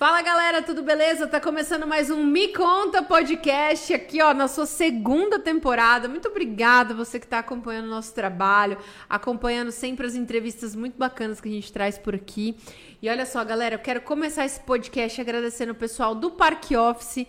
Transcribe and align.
Fala 0.00 0.22
galera, 0.22 0.62
tudo 0.62 0.82
beleza? 0.82 1.26
Tá 1.26 1.38
começando 1.38 1.86
mais 1.86 2.10
um 2.10 2.24
Me 2.24 2.48
Conta 2.54 3.02
Podcast 3.02 3.92
aqui, 3.92 4.22
ó, 4.22 4.32
na 4.32 4.48
sua 4.48 4.64
segunda 4.64 5.38
temporada. 5.38 6.08
Muito 6.08 6.28
obrigada 6.28 6.94
você 6.94 7.20
que 7.20 7.26
tá 7.26 7.40
acompanhando 7.40 7.84
o 7.84 7.90
nosso 7.90 8.14
trabalho, 8.14 8.78
acompanhando 9.08 9.70
sempre 9.70 10.06
as 10.06 10.14
entrevistas 10.14 10.74
muito 10.74 10.96
bacanas 10.96 11.38
que 11.38 11.50
a 11.50 11.52
gente 11.52 11.70
traz 11.70 11.98
por 11.98 12.14
aqui. 12.14 12.56
E 13.02 13.10
olha 13.10 13.26
só, 13.26 13.44
galera, 13.44 13.74
eu 13.74 13.78
quero 13.78 14.00
começar 14.00 14.46
esse 14.46 14.60
podcast 14.60 15.20
agradecendo 15.20 15.72
o 15.72 15.74
pessoal 15.74 16.14
do 16.14 16.30
Parque 16.30 16.74
Office. 16.74 17.26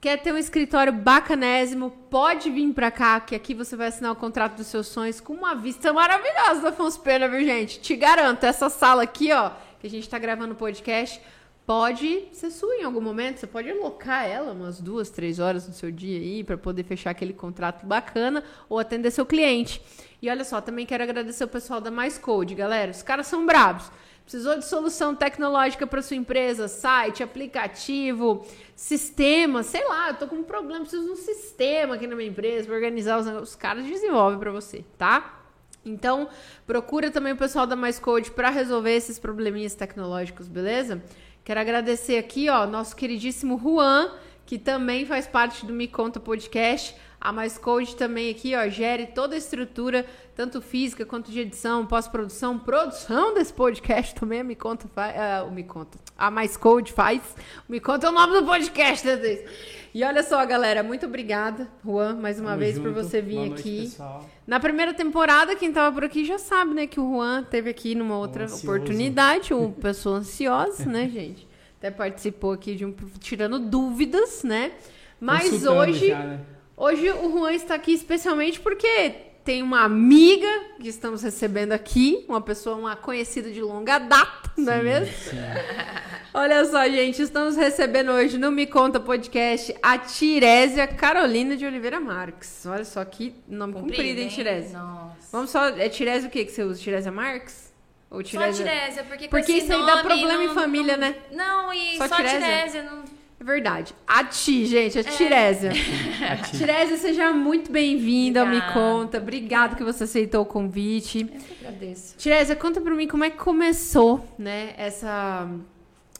Quer 0.00 0.16
ter 0.22 0.32
um 0.32 0.38
escritório 0.38 0.94
bacanésimo? 0.94 1.90
Pode 2.08 2.50
vir 2.50 2.72
pra 2.72 2.90
cá, 2.90 3.20
que 3.20 3.34
aqui 3.34 3.52
você 3.52 3.76
vai 3.76 3.88
assinar 3.88 4.10
o 4.10 4.16
contrato 4.16 4.56
dos 4.56 4.66
seus 4.68 4.86
sonhos 4.86 5.20
com 5.20 5.34
uma 5.34 5.54
vista 5.54 5.92
maravilhosa 5.92 6.62
da 6.62 6.68
Afonso 6.70 6.98
Pena, 7.00 7.28
viu, 7.28 7.44
gente? 7.44 7.78
Te 7.80 7.94
garanto, 7.96 8.44
essa 8.44 8.70
sala 8.70 9.02
aqui, 9.02 9.30
ó, 9.30 9.50
que 9.78 9.86
a 9.86 9.90
gente 9.90 10.08
tá 10.08 10.18
gravando 10.18 10.54
o 10.54 10.56
podcast 10.56 11.20
pode 11.66 12.24
ser 12.32 12.50
sua 12.50 12.76
em 12.76 12.82
algum 12.82 13.02
momento. 13.02 13.40
Você 13.40 13.46
pode 13.46 13.70
alocar 13.70 14.26
ela 14.26 14.52
umas 14.52 14.80
duas, 14.80 15.10
três 15.10 15.38
horas 15.38 15.68
no 15.68 15.74
seu 15.74 15.92
dia 15.92 16.18
aí 16.18 16.42
para 16.42 16.56
poder 16.56 16.82
fechar 16.82 17.10
aquele 17.10 17.34
contrato 17.34 17.84
bacana 17.84 18.42
ou 18.70 18.78
atender 18.78 19.10
seu 19.10 19.26
cliente. 19.26 19.82
E 20.22 20.30
olha 20.30 20.44
só, 20.44 20.62
também 20.62 20.86
quero 20.86 21.02
agradecer 21.02 21.44
o 21.44 21.48
pessoal 21.48 21.80
da 21.80 21.90
Mais 21.90 22.16
Code, 22.16 22.54
galera. 22.54 22.90
Os 22.90 23.02
caras 23.02 23.26
são 23.26 23.44
bravos. 23.44 23.92
Precisou 24.24 24.56
de 24.56 24.64
solução 24.64 25.14
tecnológica 25.14 25.86
para 25.86 26.02
sua 26.02 26.16
empresa, 26.16 26.68
site, 26.68 27.22
aplicativo, 27.22 28.46
sistema, 28.80 29.62
sei 29.62 29.86
lá, 29.86 30.08
eu 30.08 30.14
tô 30.14 30.26
com 30.26 30.36
um 30.36 30.42
problema, 30.42 30.80
preciso 30.80 31.04
de 31.04 31.10
um 31.10 31.16
sistema 31.16 31.96
aqui 31.96 32.06
na 32.06 32.16
minha 32.16 32.30
empresa 32.30 32.66
para 32.66 32.74
organizar 32.74 33.18
os 33.18 33.26
negócios. 33.26 33.50
Os 33.50 33.54
caras 33.56 33.84
desenvolvem 33.84 34.38
para 34.38 34.50
você, 34.50 34.82
tá? 34.96 35.38
Então, 35.84 36.30
procura 36.66 37.10
também 37.10 37.34
o 37.34 37.36
pessoal 37.36 37.66
da 37.66 37.76
Mais 37.76 37.98
Code 37.98 38.30
para 38.30 38.48
resolver 38.48 38.92
esses 38.92 39.18
probleminhas 39.18 39.74
tecnológicos, 39.74 40.48
beleza? 40.48 41.02
Quero 41.44 41.60
agradecer 41.60 42.16
aqui, 42.16 42.48
ó, 42.48 42.66
nosso 42.66 42.96
queridíssimo 42.96 43.60
Juan, 43.62 44.12
que 44.46 44.58
também 44.58 45.04
faz 45.04 45.26
parte 45.26 45.66
do 45.66 45.74
Me 45.74 45.86
Conta 45.86 46.18
Podcast. 46.18 46.96
A 47.20 47.32
Mais 47.32 47.58
Code 47.58 47.96
também 47.96 48.30
aqui, 48.30 48.56
ó, 48.56 48.66
gere 48.68 49.06
toda 49.08 49.34
a 49.34 49.38
estrutura, 49.38 50.06
tanto 50.34 50.62
física 50.62 51.04
quanto 51.04 51.30
de 51.30 51.40
edição, 51.40 51.84
pós-produção, 51.84 52.58
produção 52.58 53.34
desse 53.34 53.52
podcast 53.52 54.14
também. 54.14 54.42
Me 54.42 54.56
Conta 54.56 54.88
faz. 54.88 55.14
Uh, 55.14 55.48
o 55.48 55.52
Me 55.52 55.62
Conta. 55.62 55.98
A 56.16 56.30
Mais 56.30 56.56
Code 56.56 56.92
faz. 56.94 57.20
Me 57.68 57.78
Conta 57.78 58.06
é 58.06 58.10
o 58.10 58.12
nome 58.12 58.40
do 58.40 58.46
podcast, 58.46 59.06
né? 59.06 59.44
E 59.92 60.02
olha 60.04 60.22
só, 60.22 60.44
galera, 60.46 60.82
muito 60.82 61.04
obrigada, 61.04 61.68
Juan, 61.84 62.14
mais 62.14 62.38
uma 62.38 62.50
Tamo 62.50 62.60
vez 62.60 62.76
junto. 62.76 62.84
por 62.84 62.94
você 62.94 63.20
vir 63.20 63.34
Boa 63.34 63.58
aqui. 63.58 63.92
Noite, 63.98 64.26
Na 64.46 64.60
primeira 64.60 64.94
temporada, 64.94 65.56
quem 65.56 65.72
tava 65.72 65.92
por 65.92 66.04
aqui 66.04 66.24
já 66.24 66.38
sabe, 66.38 66.72
né, 66.74 66.86
que 66.86 67.00
o 67.00 67.10
Juan 67.12 67.42
teve 67.42 67.68
aqui 67.68 67.94
numa 67.96 68.16
outra 68.16 68.46
oportunidade, 68.46 69.52
uma 69.52 69.68
pessoa 69.82 70.18
ansiosa, 70.18 70.86
né, 70.86 71.08
gente? 71.08 71.46
Até 71.76 71.90
participou 71.90 72.52
aqui 72.52 72.76
de 72.76 72.84
um 72.86 72.94
tirando 73.18 73.58
dúvidas, 73.58 74.44
né? 74.44 74.72
Mas 75.20 75.66
hoje, 75.66 76.08
já, 76.08 76.18
né? 76.20 76.40
Hoje 76.80 77.10
o 77.10 77.30
Juan 77.30 77.52
está 77.52 77.74
aqui 77.74 77.92
especialmente 77.92 78.58
porque 78.58 79.28
tem 79.44 79.62
uma 79.62 79.82
amiga 79.82 80.48
que 80.80 80.88
estamos 80.88 81.22
recebendo 81.22 81.72
aqui, 81.72 82.24
uma 82.28 82.40
pessoa, 82.40 82.76
uma 82.76 82.96
conhecida 82.96 83.50
de 83.50 83.60
longa 83.60 83.98
data, 83.98 84.50
sim, 84.54 84.62
não 84.62 84.72
é 84.72 84.82
mesmo? 84.82 85.14
Sim. 85.14 85.36
Olha 86.32 86.64
só, 86.64 86.88
gente, 86.88 87.20
estamos 87.20 87.56
recebendo 87.56 88.12
hoje 88.12 88.38
no 88.38 88.52
Me 88.52 88.66
Conta 88.66 89.00
Podcast 89.00 89.74
a 89.82 89.98
Tirésia 89.98 90.86
Carolina 90.86 91.56
de 91.56 91.66
Oliveira 91.66 91.98
Marques. 91.98 92.64
Olha 92.66 92.84
só 92.84 93.04
que 93.04 93.34
nome 93.48 93.72
comprido, 93.72 93.96
comprido 93.96 94.20
hein, 94.20 94.28
Tirésia? 94.28 94.78
Nossa. 94.78 95.28
Vamos 95.32 95.50
só, 95.50 95.68
é 95.68 95.88
Tirésia 95.88 96.28
o 96.28 96.30
que 96.30 96.44
que 96.44 96.52
você 96.52 96.62
usa? 96.62 96.80
Tirésia 96.80 97.10
Marques? 97.10 97.72
Ou 98.08 98.22
Tirésia? 98.22 98.64
Só 98.64 98.70
Tirésia, 98.70 99.04
porque 99.04 99.28
Porque 99.28 99.52
isso 99.52 99.72
aí 99.72 99.86
dá 99.86 100.02
problema 100.02 100.34
não, 100.34 100.44
em 100.44 100.54
família, 100.54 100.96
não, 100.96 101.08
né? 101.08 101.16
Não, 101.32 101.72
e 101.72 101.96
só, 101.96 102.08
só 102.08 102.16
Tirésia, 102.16 102.40
Tirésia 102.40 102.82
não... 102.84 103.19
É 103.40 103.44
verdade. 103.44 103.94
A 104.06 104.22
Ti, 104.22 104.66
gente, 104.66 104.98
a 104.98 105.00
é. 105.00 105.04
Tirésia. 105.04 105.72
a 106.30 106.36
Tirésia, 106.36 106.98
seja 106.98 107.32
muito 107.32 107.72
bem-vinda 107.72 108.42
ao 108.42 108.46
Me 108.46 108.60
Conta. 108.74 109.16
Obrigada 109.16 109.74
que 109.74 109.82
você 109.82 110.04
aceitou 110.04 110.42
o 110.42 110.44
convite. 110.44 111.20
Eu 111.20 111.26
que 111.26 111.66
agradeço. 111.66 112.18
Tirésia, 112.18 112.54
conta 112.54 112.82
pra 112.82 112.94
mim 112.94 113.08
como 113.08 113.24
é 113.24 113.30
que 113.30 113.38
começou, 113.38 114.22
né, 114.38 114.74
essa 114.76 115.48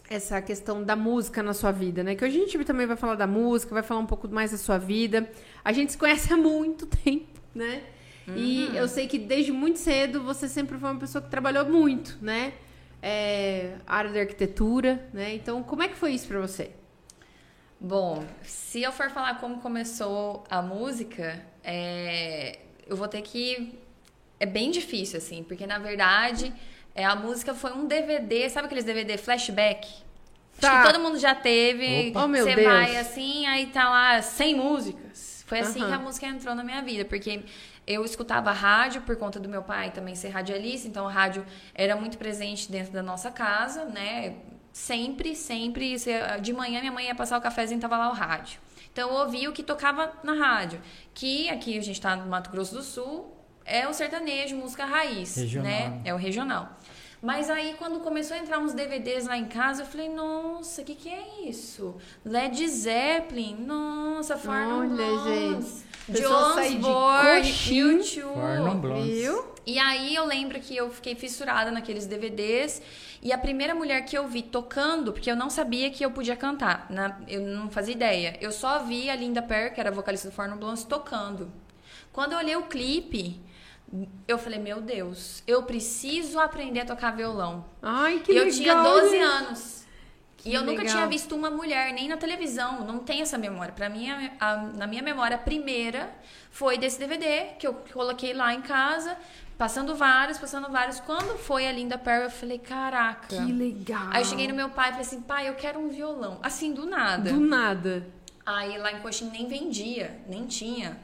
essa 0.08 0.40
questão 0.42 0.82
da 0.82 0.96
música 0.96 1.40
na 1.40 1.52
sua 1.52 1.70
vida, 1.70 2.02
né? 2.02 2.16
Que 2.16 2.24
hoje 2.24 2.38
a 2.38 2.40
gente 2.40 2.64
também 2.64 2.86
vai 2.86 2.96
falar 2.96 3.14
da 3.14 3.28
música, 3.28 3.72
vai 3.72 3.82
falar 3.82 4.00
um 4.00 4.06
pouco 4.06 4.26
mais 4.26 4.50
da 4.50 4.56
sua 4.56 4.76
vida. 4.76 5.30
A 5.62 5.72
gente 5.72 5.92
se 5.92 5.98
conhece 5.98 6.32
há 6.32 6.36
muito 6.36 6.86
tempo, 6.86 7.38
né? 7.54 7.82
Uhum. 8.26 8.34
E 8.36 8.76
eu 8.76 8.88
sei 8.88 9.06
que 9.06 9.18
desde 9.18 9.52
muito 9.52 9.78
cedo 9.78 10.22
você 10.22 10.48
sempre 10.48 10.78
foi 10.78 10.90
uma 10.90 10.98
pessoa 10.98 11.22
que 11.22 11.30
trabalhou 11.30 11.64
muito, 11.66 12.18
né? 12.20 12.54
É, 13.00 13.74
área 13.86 14.10
de 14.10 14.18
arquitetura, 14.18 15.06
né? 15.12 15.34
Então, 15.34 15.62
como 15.62 15.82
é 15.82 15.88
que 15.88 15.94
foi 15.94 16.12
isso 16.12 16.26
para 16.26 16.40
você? 16.40 16.79
Bom, 17.80 18.24
se 18.42 18.82
eu 18.82 18.92
for 18.92 19.08
falar 19.10 19.40
como 19.40 19.58
começou 19.60 20.44
a 20.50 20.60
música, 20.60 21.42
é, 21.64 22.58
eu 22.86 22.96
vou 22.96 23.08
ter 23.08 23.22
que. 23.22 23.78
É 24.38 24.46
bem 24.46 24.70
difícil, 24.70 25.18
assim, 25.18 25.42
porque 25.42 25.66
na 25.66 25.78
verdade 25.78 26.52
é, 26.94 27.04
a 27.04 27.14
música 27.14 27.54
foi 27.54 27.72
um 27.72 27.86
DVD, 27.86 28.48
sabe 28.48 28.66
aqueles 28.66 28.84
DVD 28.84 29.16
flashback? 29.16 29.88
Tá. 30.60 30.72
Acho 30.72 30.86
que 30.86 30.92
todo 30.92 31.02
mundo 31.02 31.18
já 31.18 31.34
teve. 31.34 32.10
Opa. 32.10 32.24
Oh, 32.24 32.28
meu 32.28 32.44
Você 32.44 32.54
Deus. 32.54 32.66
vai 32.66 32.96
assim, 32.96 33.46
aí 33.46 33.66
tá 33.66 33.88
lá 33.88 34.20
100 34.20 34.54
músicas. 34.54 35.44
Foi 35.46 35.60
assim 35.60 35.80
uhum. 35.80 35.88
que 35.88 35.94
a 35.94 35.98
música 35.98 36.26
entrou 36.26 36.54
na 36.54 36.62
minha 36.62 36.82
vida, 36.82 37.04
porque 37.04 37.42
eu 37.86 38.04
escutava 38.04 38.52
rádio 38.52 39.02
por 39.02 39.16
conta 39.16 39.40
do 39.40 39.48
meu 39.48 39.62
pai 39.62 39.90
também 39.90 40.14
ser 40.14 40.28
radialista, 40.28 40.86
então 40.86 41.08
a 41.08 41.10
rádio 41.10 41.44
era 41.74 41.96
muito 41.96 42.18
presente 42.18 42.70
dentro 42.70 42.92
da 42.92 43.02
nossa 43.02 43.30
casa, 43.30 43.84
né? 43.86 44.36
Sempre, 44.72 45.34
sempre. 45.34 45.96
De 46.40 46.52
manhã 46.52 46.80
minha 46.80 46.92
mãe 46.92 47.06
ia 47.06 47.14
passar 47.14 47.38
o 47.38 47.40
cafezinho 47.40 47.78
e 47.78 47.80
tava 47.80 47.96
lá 47.98 48.10
o 48.10 48.14
rádio. 48.14 48.60
Então 48.92 49.08
eu 49.08 49.16
ouvia 49.16 49.48
o 49.48 49.52
que 49.52 49.62
tocava 49.62 50.12
na 50.22 50.34
rádio. 50.34 50.80
Que 51.14 51.48
aqui 51.48 51.78
a 51.78 51.82
gente 51.82 51.96
está 51.96 52.16
no 52.16 52.26
Mato 52.28 52.50
Grosso 52.50 52.74
do 52.74 52.82
Sul, 52.82 53.36
é 53.64 53.86
o 53.88 53.92
sertanejo, 53.92 54.56
música 54.56 54.84
raiz, 54.84 55.36
regional. 55.36 55.64
né? 55.64 56.00
É 56.04 56.12
o 56.14 56.16
regional. 56.16 56.76
Mas 57.22 57.50
aí, 57.50 57.74
quando 57.78 58.00
começou 58.00 58.34
a 58.34 58.40
entrar 58.40 58.58
uns 58.58 58.72
DVDs 58.72 59.26
lá 59.26 59.36
em 59.36 59.44
casa, 59.44 59.82
eu 59.82 59.86
falei, 59.86 60.08
nossa, 60.08 60.80
o 60.80 60.84
que, 60.86 60.94
que 60.94 61.08
é 61.10 61.46
isso? 61.46 61.96
Led 62.24 62.66
Zeppelin, 62.66 63.56
nossa, 63.56 64.38
Farnham 64.38 64.88
Blondes, 64.88 65.66
John 65.74 65.89
Osborne, 66.78 67.52
U2, 67.52 69.02
viu? 69.02 69.44
E 69.66 69.78
aí, 69.78 70.14
eu 70.14 70.24
lembro 70.24 70.58
que 70.58 70.76
eu 70.76 70.90
fiquei 70.90 71.14
fissurada 71.14 71.70
naqueles 71.70 72.06
DVDs. 72.06 72.82
E 73.22 73.32
a 73.32 73.38
primeira 73.38 73.74
mulher 73.74 74.04
que 74.04 74.16
eu 74.16 74.26
vi 74.26 74.42
tocando, 74.42 75.12
porque 75.12 75.30
eu 75.30 75.36
não 75.36 75.50
sabia 75.50 75.90
que 75.90 76.04
eu 76.04 76.10
podia 76.10 76.34
cantar, 76.34 76.86
na, 76.88 77.18
eu 77.28 77.42
não 77.42 77.70
fazia 77.70 77.94
ideia. 77.94 78.36
Eu 78.40 78.50
só 78.50 78.82
vi 78.82 79.10
a 79.10 79.16
Linda 79.16 79.42
Perry, 79.42 79.74
que 79.74 79.80
era 79.80 79.90
vocalista 79.90 80.28
do 80.30 80.34
Farnham 80.34 80.56
Blondes, 80.56 80.84
tocando. 80.84 81.52
Quando 82.12 82.32
eu 82.32 82.38
olhei 82.38 82.56
o 82.56 82.62
clipe, 82.62 83.40
eu 84.26 84.38
falei, 84.38 84.58
meu 84.58 84.80
Deus, 84.80 85.42
eu 85.46 85.62
preciso 85.64 86.38
aprender 86.38 86.80
a 86.80 86.84
tocar 86.86 87.10
violão. 87.10 87.64
Ai, 87.82 88.20
que 88.20 88.32
e 88.32 88.34
legal. 88.34 88.46
Eu 88.48 88.54
tinha 88.54 88.82
12 88.82 89.18
anos. 89.18 89.79
Que 90.40 90.48
e 90.48 90.54
eu 90.54 90.62
legal. 90.62 90.74
nunca 90.74 90.90
tinha 90.90 91.06
visto 91.06 91.36
uma 91.36 91.50
mulher, 91.50 91.92
nem 91.92 92.08
na 92.08 92.16
televisão, 92.16 92.84
não 92.84 92.98
tem 92.98 93.20
essa 93.20 93.36
memória. 93.36 93.72
Para 93.72 93.90
mim, 93.90 94.10
a, 94.10 94.30
a, 94.40 94.56
na 94.56 94.86
minha 94.86 95.02
memória, 95.02 95.36
a 95.36 95.38
primeira 95.38 96.10
foi 96.50 96.78
desse 96.78 96.98
DVD 96.98 97.52
que 97.58 97.66
eu 97.66 97.74
coloquei 97.92 98.32
lá 98.32 98.54
em 98.54 98.62
casa, 98.62 99.18
passando 99.58 99.94
vários, 99.94 100.38
passando 100.38 100.70
vários. 100.70 100.98
Quando 101.00 101.36
foi 101.36 101.66
a 101.66 101.72
Linda 101.72 101.98
Perry, 101.98 102.24
eu 102.24 102.30
falei, 102.30 102.58
caraca. 102.58 103.26
Que 103.28 103.52
legal. 103.52 104.08
Aí 104.10 104.22
eu 104.22 104.24
cheguei 104.24 104.48
no 104.48 104.54
meu 104.54 104.70
pai 104.70 104.88
e 104.88 104.92
falei 104.92 105.06
assim, 105.06 105.20
pai, 105.20 105.46
eu 105.46 105.54
quero 105.54 105.78
um 105.78 105.90
violão. 105.90 106.38
Assim, 106.42 106.72
do 106.72 106.86
nada. 106.86 107.30
Do 107.30 107.40
nada. 107.40 108.06
Aí 108.46 108.78
lá 108.78 108.92
em 108.92 109.00
Coxim 109.00 109.28
nem 109.30 109.46
vendia, 109.46 110.18
nem 110.26 110.46
tinha. 110.46 110.98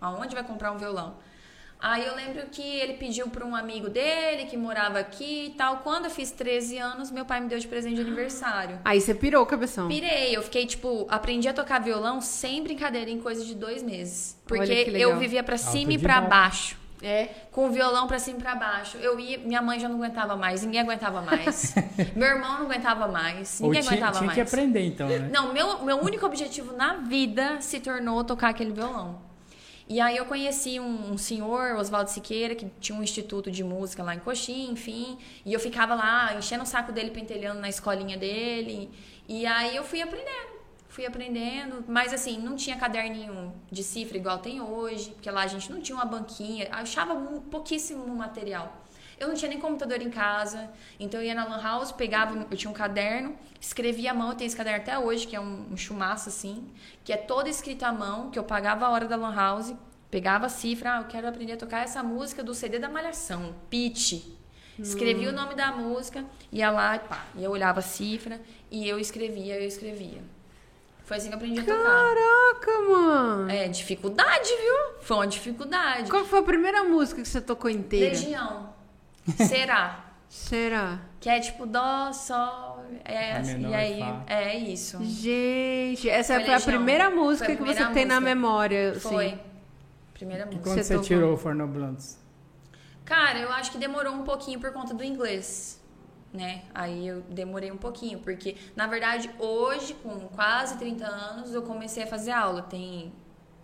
Aonde 0.00 0.34
vai 0.34 0.42
comprar 0.42 0.72
um 0.72 0.76
violão? 0.76 1.14
Aí 1.82 2.06
eu 2.06 2.14
lembro 2.14 2.46
que 2.46 2.62
ele 2.62 2.92
pediu 2.92 3.28
para 3.28 3.44
um 3.44 3.56
amigo 3.56 3.90
dele 3.90 4.44
que 4.44 4.56
morava 4.56 5.00
aqui 5.00 5.46
e 5.46 5.50
tal. 5.50 5.78
Quando 5.78 6.04
eu 6.04 6.10
fiz 6.12 6.30
13 6.30 6.78
anos, 6.78 7.10
meu 7.10 7.24
pai 7.24 7.40
me 7.40 7.48
deu 7.48 7.58
de 7.58 7.66
presente 7.66 7.96
de 7.96 8.02
aniversário. 8.02 8.78
Aí 8.84 9.00
você 9.00 9.12
pirou, 9.12 9.44
cabeção? 9.44 9.88
Pirei. 9.88 10.36
Eu 10.36 10.42
fiquei, 10.44 10.64
tipo, 10.64 11.08
aprendi 11.10 11.48
a 11.48 11.52
tocar 11.52 11.80
violão 11.80 12.20
sem 12.20 12.62
brincadeira 12.62 13.10
em 13.10 13.18
coisa 13.18 13.44
de 13.44 13.56
dois 13.56 13.82
meses. 13.82 14.38
Porque 14.46 14.92
eu 14.94 15.18
vivia 15.18 15.42
para 15.42 15.58
cima 15.58 15.94
e 15.94 15.98
para 15.98 16.20
baixo. 16.20 16.80
É, 17.04 17.30
com 17.50 17.66
o 17.66 17.70
violão 17.72 18.06
para 18.06 18.20
cima 18.20 18.38
e 18.38 18.42
pra 18.42 18.54
baixo. 18.54 18.96
Eu 18.98 19.18
ia, 19.18 19.36
minha 19.38 19.60
mãe 19.60 19.80
já 19.80 19.88
não 19.88 19.96
aguentava 19.96 20.36
mais, 20.36 20.62
ninguém 20.62 20.82
aguentava 20.82 21.20
mais. 21.20 21.74
meu 22.14 22.28
irmão 22.28 22.58
não 22.58 22.66
aguentava 22.66 23.08
mais, 23.08 23.58
ninguém 23.58 23.80
Ou 23.80 23.82
tinha, 23.82 23.90
aguentava 23.90 24.12
tinha 24.12 24.26
mais. 24.26 24.34
Tinha 24.34 24.44
que 24.44 24.54
aprender 24.54 24.86
então, 24.86 25.08
né? 25.08 25.28
Não, 25.32 25.52
meu, 25.52 25.82
meu 25.82 25.96
único 25.96 26.24
objetivo 26.24 26.76
na 26.76 26.94
vida 26.98 27.60
se 27.60 27.80
tornou 27.80 28.22
tocar 28.22 28.50
aquele 28.50 28.70
violão. 28.70 29.31
E 29.88 30.00
aí 30.00 30.16
eu 30.16 30.24
conheci 30.24 30.78
um, 30.80 31.12
um 31.12 31.18
senhor, 31.18 31.76
Oswaldo 31.76 32.10
Siqueira, 32.10 32.54
que 32.54 32.66
tinha 32.80 32.96
um 32.96 33.02
instituto 33.02 33.50
de 33.50 33.64
música 33.64 34.02
lá 34.02 34.14
em 34.14 34.20
Coxim, 34.20 34.70
enfim. 34.70 35.18
E 35.44 35.52
eu 35.52 35.60
ficava 35.60 35.94
lá 35.94 36.34
enchendo 36.34 36.62
o 36.62 36.66
saco 36.66 36.92
dele, 36.92 37.10
pentelhando 37.10 37.60
na 37.60 37.68
escolinha 37.68 38.16
dele. 38.16 38.90
E 39.28 39.44
aí 39.46 39.74
eu 39.76 39.84
fui 39.84 40.00
aprendendo. 40.00 40.52
fui 40.88 41.06
aprendendo, 41.06 41.84
mas 41.88 42.12
assim, 42.12 42.38
não 42.38 42.54
tinha 42.54 42.76
caderninho 42.76 43.54
de 43.70 43.82
cifra 43.82 44.16
igual 44.18 44.38
tem 44.38 44.60
hoje, 44.60 45.10
porque 45.10 45.30
lá 45.30 45.42
a 45.42 45.46
gente 45.46 45.72
não 45.72 45.80
tinha 45.80 45.96
uma 45.96 46.04
banquinha, 46.04 46.68
achava 46.70 47.14
pouquíssimo 47.50 48.06
material. 48.14 48.81
Eu 49.22 49.28
não 49.28 49.36
tinha 49.36 49.48
nem 49.48 49.60
computador 49.60 50.02
em 50.02 50.10
casa, 50.10 50.68
então 50.98 51.20
eu 51.20 51.26
ia 51.26 51.34
na 51.34 51.44
Lan 51.44 51.62
House, 51.62 51.92
pegava, 51.92 52.44
eu 52.50 52.56
tinha 52.56 52.68
um 52.68 52.74
caderno, 52.74 53.36
escrevia 53.60 54.10
à 54.10 54.14
mão, 54.14 54.30
eu 54.30 54.34
tenho 54.34 54.48
esse 54.48 54.56
caderno 54.56 54.80
até 54.80 54.98
hoje, 54.98 55.28
que 55.28 55.36
é 55.36 55.40
um, 55.40 55.68
um 55.70 55.76
chumaço 55.76 56.28
assim, 56.28 56.68
que 57.04 57.12
é 57.12 57.16
todo 57.16 57.46
escrito 57.46 57.84
à 57.84 57.92
mão, 57.92 58.32
que 58.32 58.38
eu 58.38 58.42
pagava 58.42 58.84
a 58.84 58.90
hora 58.90 59.06
da 59.06 59.14
Lan 59.14 59.32
House, 59.32 59.72
pegava 60.10 60.46
a 60.46 60.48
cifra, 60.48 60.96
ah, 60.96 61.00
eu 61.02 61.04
quero 61.04 61.28
aprender 61.28 61.52
a 61.52 61.56
tocar 61.56 61.84
essa 61.84 62.02
música 62.02 62.42
do 62.42 62.52
CD 62.52 62.80
da 62.80 62.88
Malhação, 62.88 63.54
Pitch. 63.70 64.24
Escrevia 64.76 65.28
hum. 65.28 65.32
o 65.32 65.36
nome 65.36 65.54
da 65.54 65.70
música, 65.70 66.24
ia 66.50 66.72
lá, 66.72 66.98
pá, 66.98 67.24
e 67.36 67.44
eu 67.44 67.52
olhava 67.52 67.78
a 67.78 67.82
cifra, 67.82 68.40
e 68.72 68.88
eu 68.88 68.98
escrevia, 68.98 69.54
eu 69.54 69.68
escrevia. 69.68 70.20
Foi 71.04 71.16
assim 71.16 71.28
que 71.28 71.34
eu 71.34 71.36
aprendi 71.36 71.60
a 71.60 71.64
tocar. 71.64 71.84
Caraca, 71.84 72.78
mano! 72.90 73.50
É, 73.50 73.68
dificuldade, 73.68 74.48
viu? 74.48 75.00
Foi 75.00 75.16
uma 75.16 75.26
dificuldade. 75.28 76.10
Qual 76.10 76.24
foi 76.24 76.40
a 76.40 76.42
primeira 76.42 76.82
música 76.82 77.22
que 77.22 77.28
você 77.28 77.40
tocou 77.40 77.70
inteira? 77.70 78.08
Legião. 78.08 78.71
Será? 79.36 80.12
Será? 80.28 81.00
Que 81.20 81.28
é 81.28 81.40
tipo 81.40 81.66
dó, 81.66 82.10
sol, 82.12 82.84
é, 83.04 83.36
assim, 83.36 83.68
e 83.68 83.74
aí 83.74 84.00
é 84.26 84.56
isso. 84.56 84.98
Gente, 85.04 86.08
essa 86.08 86.36
foi, 86.36 86.44
foi 86.44 86.54
a 86.54 86.60
primeira 86.60 87.10
música 87.10 87.52
a 87.52 87.54
primeira 87.54 87.74
que 87.74 87.78
você 87.78 87.84
música. 87.84 87.94
tem 87.94 88.04
na 88.06 88.20
memória. 88.20 88.98
Foi. 88.98 89.26
Assim. 89.26 89.38
Primeira 90.14 90.46
música. 90.46 90.62
E 90.62 90.64
quando 90.64 90.82
você, 90.82 90.96
você 90.96 91.04
tirou 91.04 91.34
o 91.34 91.36
Forno 91.36 91.66
Blunts? 91.68 92.18
Cara, 93.04 93.38
eu 93.40 93.52
acho 93.52 93.72
que 93.72 93.78
demorou 93.78 94.14
um 94.14 94.24
pouquinho 94.24 94.58
por 94.58 94.72
conta 94.72 94.94
do 94.94 95.04
inglês. 95.04 95.80
Né? 96.32 96.62
Aí 96.74 97.06
eu 97.06 97.20
demorei 97.28 97.70
um 97.70 97.76
pouquinho, 97.76 98.18
porque 98.20 98.56
na 98.74 98.86
verdade 98.86 99.30
hoje, 99.38 99.92
com 99.92 100.18
quase 100.28 100.78
30 100.78 101.04
anos, 101.04 101.52
eu 101.52 101.60
comecei 101.60 102.04
a 102.04 102.06
fazer 102.06 102.30
aula. 102.30 102.62
Tem 102.62 103.12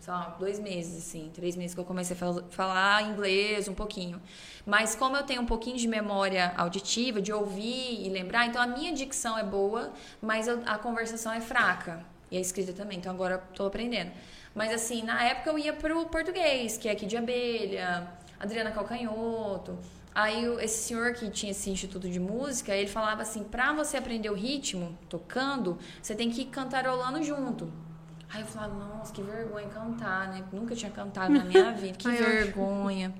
sei 0.00 0.12
lá, 0.12 0.36
dois 0.38 0.58
meses, 0.58 1.06
assim, 1.06 1.30
três 1.34 1.56
meses 1.56 1.74
que 1.74 1.80
eu 1.80 1.84
comecei 1.84 2.16
a 2.16 2.42
falar 2.50 3.02
inglês 3.02 3.68
um 3.68 3.74
pouquinho. 3.74 4.20
Mas 4.68 4.94
como 4.94 5.16
eu 5.16 5.22
tenho 5.22 5.40
um 5.40 5.46
pouquinho 5.46 5.78
de 5.78 5.88
memória 5.88 6.52
auditiva, 6.54 7.22
de 7.22 7.32
ouvir 7.32 8.04
e 8.04 8.10
lembrar, 8.10 8.46
então 8.46 8.60
a 8.60 8.66
minha 8.66 8.92
dicção 8.92 9.38
é 9.38 9.42
boa, 9.42 9.94
mas 10.20 10.46
a 10.46 10.76
conversação 10.76 11.32
é 11.32 11.40
fraca. 11.40 12.04
E 12.30 12.36
a 12.36 12.40
escrita 12.40 12.74
também, 12.74 12.98
então 12.98 13.10
agora 13.10 13.42
estou 13.48 13.66
aprendendo. 13.66 14.10
Mas 14.54 14.70
assim, 14.70 15.02
na 15.02 15.24
época 15.24 15.48
eu 15.48 15.58
ia 15.58 15.72
pro 15.72 16.04
português, 16.08 16.76
que 16.76 16.86
é 16.86 16.92
aqui 16.92 17.06
de 17.06 17.16
abelha, 17.16 18.12
Adriana 18.38 18.70
Calcanhoto. 18.70 19.78
Aí 20.14 20.44
esse 20.62 20.88
senhor 20.88 21.14
que 21.14 21.30
tinha 21.30 21.52
esse 21.52 21.70
instituto 21.70 22.06
de 22.06 22.20
música, 22.20 22.76
ele 22.76 22.88
falava 22.88 23.22
assim, 23.22 23.44
pra 23.44 23.72
você 23.72 23.96
aprender 23.96 24.28
o 24.28 24.34
ritmo, 24.34 24.98
tocando, 25.08 25.78
você 26.02 26.14
tem 26.14 26.28
que 26.28 26.42
ir 26.42 26.46
cantarolando 26.48 27.22
junto. 27.22 27.72
Aí 28.28 28.42
eu 28.42 28.46
falava, 28.46 28.74
nossa, 28.74 29.14
que 29.14 29.22
vergonha 29.22 29.66
cantar, 29.68 30.28
né? 30.28 30.44
Nunca 30.52 30.74
tinha 30.74 30.90
cantado 30.90 31.32
na 31.32 31.44
minha 31.44 31.72
vida, 31.72 31.96
que 31.96 32.10
vergonha. 32.10 33.14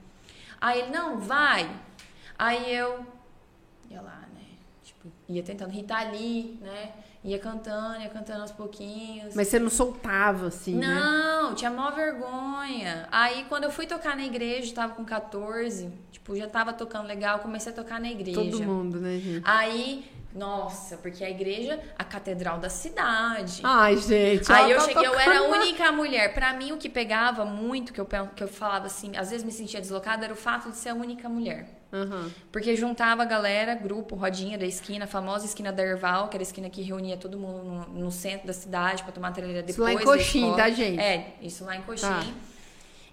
Aí 0.60 0.80
ele, 0.80 0.90
não, 0.90 1.18
vai. 1.18 1.70
Aí 2.38 2.74
eu 2.74 3.04
ia 3.90 4.00
lá, 4.00 4.24
né? 4.34 4.44
Tipo, 4.82 5.08
ia 5.28 5.42
tentando 5.42 5.72
ali, 5.94 6.58
né? 6.60 6.92
Ia 7.24 7.38
cantando, 7.38 8.00
ia 8.00 8.08
cantando 8.08 8.42
aos 8.42 8.52
pouquinhos. 8.52 9.34
Mas 9.34 9.48
você 9.48 9.58
não 9.58 9.70
soltava, 9.70 10.46
assim, 10.46 10.76
né? 10.76 10.86
Não, 10.86 11.50
né? 11.50 11.56
tinha 11.56 11.70
mó 11.70 11.90
vergonha. 11.90 13.08
Aí, 13.10 13.44
quando 13.48 13.64
eu 13.64 13.70
fui 13.72 13.86
tocar 13.86 14.16
na 14.16 14.24
igreja, 14.24 14.72
tava 14.72 14.94
com 14.94 15.04
14, 15.04 15.92
tipo, 16.12 16.36
já 16.36 16.46
tava 16.46 16.72
tocando 16.72 17.06
legal, 17.06 17.40
comecei 17.40 17.72
a 17.72 17.74
tocar 17.74 18.00
na 18.00 18.08
igreja. 18.08 18.40
Todo 18.40 18.62
mundo, 18.62 19.00
né, 19.00 19.18
gente? 19.18 19.42
Aí, 19.44 20.08
nossa, 20.34 20.96
porque 20.98 21.24
a 21.24 21.30
igreja, 21.30 21.80
a 21.98 22.04
catedral 22.04 22.58
da 22.58 22.68
cidade. 22.68 23.60
Ai, 23.64 23.96
gente. 23.96 24.52
Aí 24.52 24.70
eu 24.70 24.78
tá 24.78 24.84
cheguei, 24.84 25.06
eu 25.06 25.18
era 25.18 25.38
a 25.38 25.42
única 25.42 25.90
mulher. 25.90 26.34
Para 26.34 26.52
mim, 26.52 26.72
o 26.72 26.76
que 26.76 26.88
pegava 26.88 27.44
muito, 27.44 27.92
que 27.92 28.00
eu, 28.00 28.06
que 28.06 28.44
eu 28.44 28.48
falava 28.48 28.86
assim, 28.86 29.16
às 29.16 29.30
vezes 29.30 29.44
me 29.44 29.52
sentia 29.52 29.80
deslocada, 29.80 30.24
era 30.24 30.32
o 30.32 30.36
fato 30.36 30.70
de 30.70 30.76
ser 30.76 30.90
a 30.90 30.94
única 30.94 31.28
mulher. 31.28 31.66
Uhum. 31.90 32.30
Porque 32.52 32.76
juntava 32.76 33.22
a 33.22 33.24
galera, 33.24 33.74
grupo, 33.74 34.14
rodinha 34.14 34.58
da 34.58 34.66
esquina, 34.66 35.06
a 35.06 35.08
famosa 35.08 35.46
esquina 35.46 35.72
da 35.72 35.82
Erval, 35.82 36.28
que 36.28 36.36
era 36.36 36.42
a 36.42 36.46
esquina 36.46 36.68
que 36.68 36.82
reunia 36.82 37.16
todo 37.16 37.38
mundo 37.38 37.64
no, 37.64 37.88
no 37.88 38.10
centro 38.10 38.46
da 38.46 38.52
cidade 38.52 39.02
para 39.02 39.12
tomar 39.12 39.32
trilha 39.32 39.62
depois. 39.62 39.70
Isso 39.70 39.82
lá 39.82 39.92
em 39.94 39.98
Coxim, 39.98 40.54
tá, 40.54 40.68
gente? 40.68 41.00
É, 41.00 41.34
isso 41.40 41.64
lá 41.64 41.76
em 41.76 41.82
Coxim. 41.82 42.06
Tá. 42.06 42.24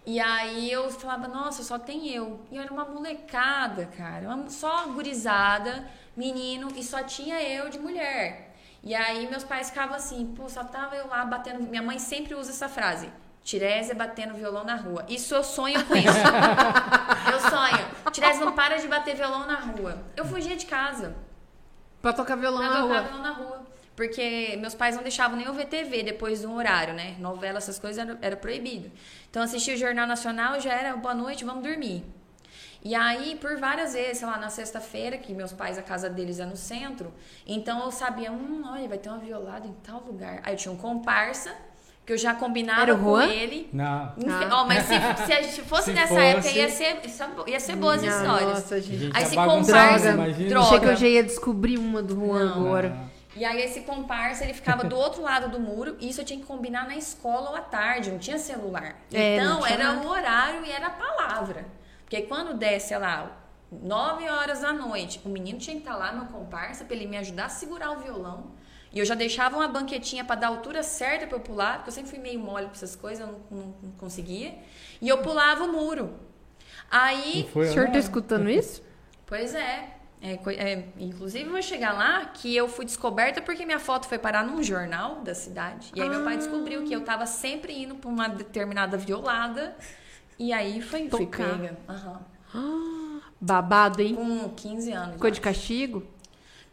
E 0.06 0.20
aí 0.20 0.72
eu 0.72 0.92
falava, 0.92 1.28
nossa, 1.28 1.64
só 1.64 1.80
tem 1.80 2.10
eu. 2.10 2.40
E 2.52 2.58
eu 2.58 2.62
era 2.62 2.72
uma 2.72 2.86
molecada, 2.86 3.88
cara, 3.98 4.28
uma, 4.28 4.50
só 4.50 4.86
gurizada 4.90 5.84
menino 6.16 6.70
e 6.76 6.84
só 6.84 7.04
tinha 7.04 7.42
eu 7.42 7.70
de 7.70 7.80
mulher. 7.80 8.54
E 8.84 8.94
aí 8.94 9.28
meus 9.28 9.44
pais 9.44 9.70
ficavam 9.70 9.96
assim, 9.96 10.34
pô, 10.36 10.48
só 10.48 10.64
tava 10.64 10.96
eu 10.96 11.08
lá 11.08 11.26
batendo. 11.26 11.62
Minha 11.62 11.82
mãe 11.82 11.98
sempre 11.98 12.36
usa 12.36 12.52
essa 12.52 12.70
frase. 12.70 13.10
Tirésia 13.44 13.94
batendo 13.94 14.34
violão 14.34 14.64
na 14.64 14.76
rua. 14.76 15.06
Isso 15.08 15.36
eu 15.36 15.44
sonho 15.44 15.84
com 15.86 15.96
isso. 15.96 16.08
eu 17.32 17.40
sonho. 17.40 18.12
Tirésia 18.12 18.44
não 18.44 18.54
para 18.54 18.78
de 18.78 18.88
bater 18.88 19.16
violão 19.16 19.46
na 19.46 19.60
rua. 19.60 20.04
Eu 20.16 20.26
fugia 20.26 20.56
de 20.56 20.66
casa. 20.66 21.16
Pra 22.02 22.14
tocar 22.14 22.36
violão 22.36 22.60
pra 22.60 22.70
na 22.70 22.82
tocar 22.82 23.00
rua. 23.00 23.02
violão 23.02 23.22
na 23.22 23.32
rua. 23.32 23.66
Porque 23.96 24.58
meus 24.60 24.76
pais 24.76 24.96
não 24.96 25.04
deixavam 25.04 25.38
nem 25.38 25.46
eu 25.46 25.54
ver 25.54 25.66
TV 25.68 26.04
depois 26.04 26.42
do 26.42 26.52
horário, 26.54 26.94
né? 26.94 27.16
Novela, 27.18 27.60
essas 27.60 27.80
coisas 27.80 27.98
era, 27.98 28.18
era 28.22 28.36
proibido. 28.36 28.92
Então 29.30 29.42
assistir 29.42 29.74
o 29.74 29.78
Jornal 29.78 30.06
Nacional 30.06 30.60
já 30.60 30.74
era 30.74 30.96
boa 30.98 31.14
noite, 31.14 31.46
vamos 31.46 31.64
dormir. 31.64 32.04
E 32.86 32.94
aí, 32.94 33.36
por 33.42 33.58
várias 33.58 33.94
vezes, 33.94 34.20
sei 34.20 34.28
lá, 34.28 34.38
na 34.38 34.52
sexta-feira, 34.52 35.18
que 35.18 35.34
meus 35.34 35.52
pais, 35.52 35.76
a 35.76 35.82
casa 35.82 36.08
deles 36.08 36.40
é 36.40 36.46
no 36.46 36.56
centro, 36.56 37.12
então 37.48 37.84
eu 37.84 37.92
sabia, 37.92 38.32
hum, 38.32 38.62
olha, 38.64 38.88
vai 38.88 39.00
ter 39.00 39.10
uma 39.10 39.18
violada 39.18 39.66
em 39.66 39.74
tal 39.84 40.04
lugar. 40.06 40.40
Aí 40.44 40.54
eu 40.54 40.58
tinha 40.58 40.72
um 40.72 40.78
comparsa, 40.78 41.52
que 42.06 42.14
eu 42.14 42.18
já 42.18 42.36
combinava 42.36 42.96
com 42.96 43.20
ele. 43.20 43.68
Não. 43.74 44.14
Ah. 44.30 44.62
Oh, 44.62 44.66
mas 44.66 44.84
se, 44.86 45.26
se 45.26 45.34
a 45.34 45.42
gente 45.42 45.64
fosse 45.64 45.86
se 45.90 45.94
nessa 45.94 46.14
fosse... 46.14 46.22
época, 46.22 46.50
ia 46.52 46.70
ser, 46.70 47.02
ia 47.48 47.60
ser 47.60 47.76
boas 47.76 48.04
não, 48.04 48.10
histórias. 48.10 48.50
Nossa, 48.50 48.80
gente. 48.80 49.10
Aí 49.16 49.24
esse 49.24 49.36
comparsa. 49.36 50.14
Droga, 50.14 50.34
droga. 50.34 50.68
Achei 50.68 50.80
que 50.80 50.86
eu 50.86 50.96
já 50.96 51.08
ia 51.08 51.24
descobrir 51.24 51.80
uma 51.80 52.04
do 52.04 52.14
Juan 52.14 52.46
não, 52.46 52.68
agora. 52.68 52.90
Não. 52.90 53.16
E 53.36 53.44
aí 53.44 53.64
esse 53.64 53.82
comparsa, 53.82 54.44
ele 54.44 54.54
ficava 54.54 54.84
do 54.84 54.96
outro 54.96 55.24
lado 55.24 55.50
do 55.50 55.60
muro, 55.60 55.98
e 56.00 56.08
isso 56.08 56.22
eu 56.22 56.26
tinha 56.26 56.40
que 56.40 56.46
combinar 56.46 56.88
na 56.88 56.96
escola 56.96 57.50
ou 57.50 57.56
à 57.56 57.62
tarde, 57.62 58.12
não 58.12 58.20
tinha 58.20 58.38
celular. 58.38 58.96
É, 59.12 59.38
então, 59.38 59.62
tinha 59.62 59.74
era 59.74 59.94
o 59.94 60.08
horário 60.08 60.64
e 60.64 60.72
era 60.72 60.88
a 60.88 60.92
palavra. 60.92 61.66
Porque 62.06 62.22
quando 62.22 62.54
desce 62.54 62.96
lá, 62.96 63.36
9 63.72 64.30
horas 64.30 64.62
da 64.62 64.72
noite, 64.72 65.20
o 65.26 65.30
menino 65.30 65.58
tinha 65.60 65.76
que 65.76 65.82
estar 65.82 65.98
lá 65.98 66.12
no 66.12 66.28
comparsa 66.28 66.86
para 66.86 66.96
ele 66.96 67.08
me 67.08 67.18
ajudar 67.18 67.46
a 67.46 67.50
segurar 67.50 67.92
o 67.92 68.00
violão. 68.00 68.52
E 68.94 69.00
eu 69.00 69.06
já 69.06 69.16
deixava 69.16 69.58
uma 69.58 69.68
banquetinha 69.68 70.24
para 70.24 70.36
dar 70.36 70.48
a 70.48 70.50
altura 70.52 70.82
certa 70.82 71.28
para 71.28 71.36
eu 71.36 71.42
pular, 71.42 71.78
porque 71.78 71.90
eu 71.90 71.94
sempre 71.94 72.12
fui 72.12 72.20
meio 72.20 72.40
mole 72.40 72.68
para 72.68 72.76
essas 72.76 72.96
coisas, 72.96 73.20
eu 73.20 73.34
não, 73.34 73.42
não, 73.52 73.76
não, 73.84 73.92
conseguia. 73.94 74.56
E 75.02 75.10
eu 75.10 75.18
pulava 75.18 75.66
o 75.66 75.72
muro. 75.72 76.14
Aí. 76.90 77.50
o 77.54 77.66
senhor 77.66 77.90
tá 77.90 77.98
escutando 77.98 78.50
isso? 78.50 78.82
Pois 79.26 79.54
é. 79.54 79.96
É, 80.22 80.40
é, 80.54 80.88
inclusive, 80.98 81.50
vou 81.50 81.62
chegar 81.62 81.92
lá 81.92 82.26
que 82.26 82.56
eu 82.56 82.70
fui 82.70 82.86
descoberta 82.86 83.42
porque 83.42 83.66
minha 83.66 83.80
foto 83.80 84.08
foi 84.08 84.18
parar 84.18 84.46
num 84.46 84.64
jornal 84.64 85.16
da 85.22 85.36
cidade. 85.36 85.92
E 85.94 86.02
aí, 86.02 86.08
ah. 86.08 86.10
meu 86.10 86.24
pai 86.24 86.38
descobriu 86.38 86.84
que 86.86 86.94
eu 86.94 87.02
tava 87.02 87.26
sempre 87.26 87.74
indo 87.74 87.96
para 87.96 88.10
uma 88.10 88.30
determinada 88.30 88.98
violada 88.98 89.76
e 90.38 90.52
aí 90.52 90.82
foi, 90.82 91.10
fui 91.10 91.26
pega. 91.28 91.78
Babado, 93.40 94.02
hein? 94.02 94.16
Com 94.16 94.50
15 94.50 94.92
anos. 94.92 95.14
Ficou 95.16 95.30
de 95.30 95.42
castigo? 95.42 96.04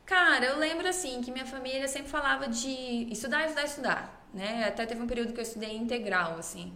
Cara, 0.05 0.45
eu 0.45 0.59
lembro 0.59 0.87
assim 0.89 1.21
que 1.21 1.31
minha 1.31 1.47
família 1.47 1.87
sempre 1.89 2.11
falava 2.11 2.49
de 2.49 3.09
estudar, 3.11 3.45
estudar, 3.45 3.65
estudar. 3.65 4.27
Né? 4.35 4.65
Até 4.67 4.87
teve 4.87 5.03
um 5.03 5.07
período 5.07 5.33
que 5.33 5.41
eu 5.41 5.43
estudei 5.43 5.77
integral, 5.77 6.37
assim. 6.39 6.73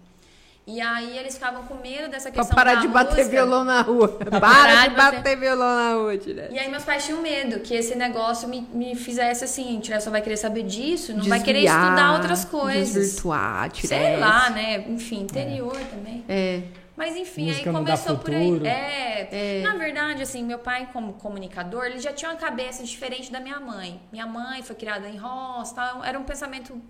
E 0.66 0.80
aí 0.80 1.16
eles 1.16 1.34
ficavam 1.34 1.62
com 1.62 1.76
medo 1.76 2.10
dessa 2.10 2.28
questão 2.28 2.44
pra 2.44 2.56
parar 2.56 2.80
de 2.80 2.88
bater 2.88 3.18
música. 3.18 3.30
violão 3.30 3.62
na 3.62 3.82
rua. 3.82 4.08
Para, 4.08 4.40
para 4.40 4.86
de 4.88 4.96
bater, 4.96 5.16
bater 5.18 5.36
violão 5.38 5.76
na 5.76 5.94
rua, 5.94 6.18
direto. 6.18 6.52
E 6.52 6.58
aí 6.58 6.68
meus 6.68 6.82
pais 6.82 7.04
tinham 7.04 7.22
medo 7.22 7.60
que 7.60 7.72
esse 7.72 7.94
negócio 7.94 8.48
me, 8.48 8.62
me 8.72 8.96
fizesse 8.96 9.44
assim, 9.44 9.78
Tiré 9.78 10.00
só 10.00 10.10
vai 10.10 10.20
querer 10.20 10.36
saber 10.36 10.64
disso, 10.64 11.12
não 11.12 11.18
Desviar, 11.18 11.38
vai 11.38 11.44
querer 11.44 11.58
estudar 11.60 12.14
outras 12.14 12.44
coisas. 12.44 12.94
Desvirtuar, 12.94 13.70
Tiré. 13.70 13.88
Sei 13.88 14.16
lá, 14.16 14.50
né? 14.50 14.78
Enfim, 14.88 15.20
interior 15.20 15.76
é. 15.80 15.84
também. 15.84 16.24
É. 16.28 16.62
Mas 16.96 17.14
enfim, 17.14 17.46
Música 17.46 17.68
aí 17.68 17.76
começou 17.76 18.18
por 18.18 18.34
aí. 18.34 18.66
É, 18.66 19.28
é, 19.30 19.62
Na 19.62 19.76
verdade, 19.76 20.22
assim, 20.22 20.42
meu 20.42 20.58
pai, 20.58 20.88
como 20.92 21.12
comunicador, 21.12 21.84
ele 21.84 22.00
já 22.00 22.12
tinha 22.12 22.30
uma 22.30 22.38
cabeça 22.38 22.82
diferente 22.82 23.30
da 23.30 23.38
minha 23.38 23.60
mãe. 23.60 24.00
Minha 24.10 24.26
mãe 24.26 24.62
foi 24.62 24.74
criada 24.74 25.06
em 25.06 25.16
roça, 25.16 25.74
tal, 25.74 26.02
era 26.02 26.18
um 26.18 26.24
pensamento 26.24 26.80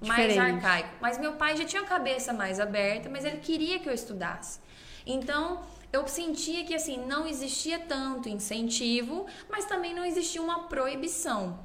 mais 0.00 0.36
arcaico. 0.36 0.90
Mas 1.00 1.18
meu 1.18 1.32
pai 1.34 1.56
já 1.56 1.64
tinha 1.64 1.82
a 1.82 1.86
cabeça 1.86 2.32
mais 2.32 2.60
aberta, 2.60 3.08
mas 3.08 3.24
ele 3.24 3.38
queria 3.38 3.78
que 3.78 3.88
eu 3.88 3.92
estudasse. 3.92 4.60
Então, 5.06 5.62
eu 5.92 6.06
sentia 6.06 6.64
que 6.64 6.74
assim, 6.74 7.04
não 7.06 7.26
existia 7.26 7.78
tanto 7.78 8.28
incentivo, 8.28 9.26
mas 9.48 9.64
também 9.64 9.94
não 9.94 10.04
existia 10.04 10.42
uma 10.42 10.64
proibição. 10.64 11.58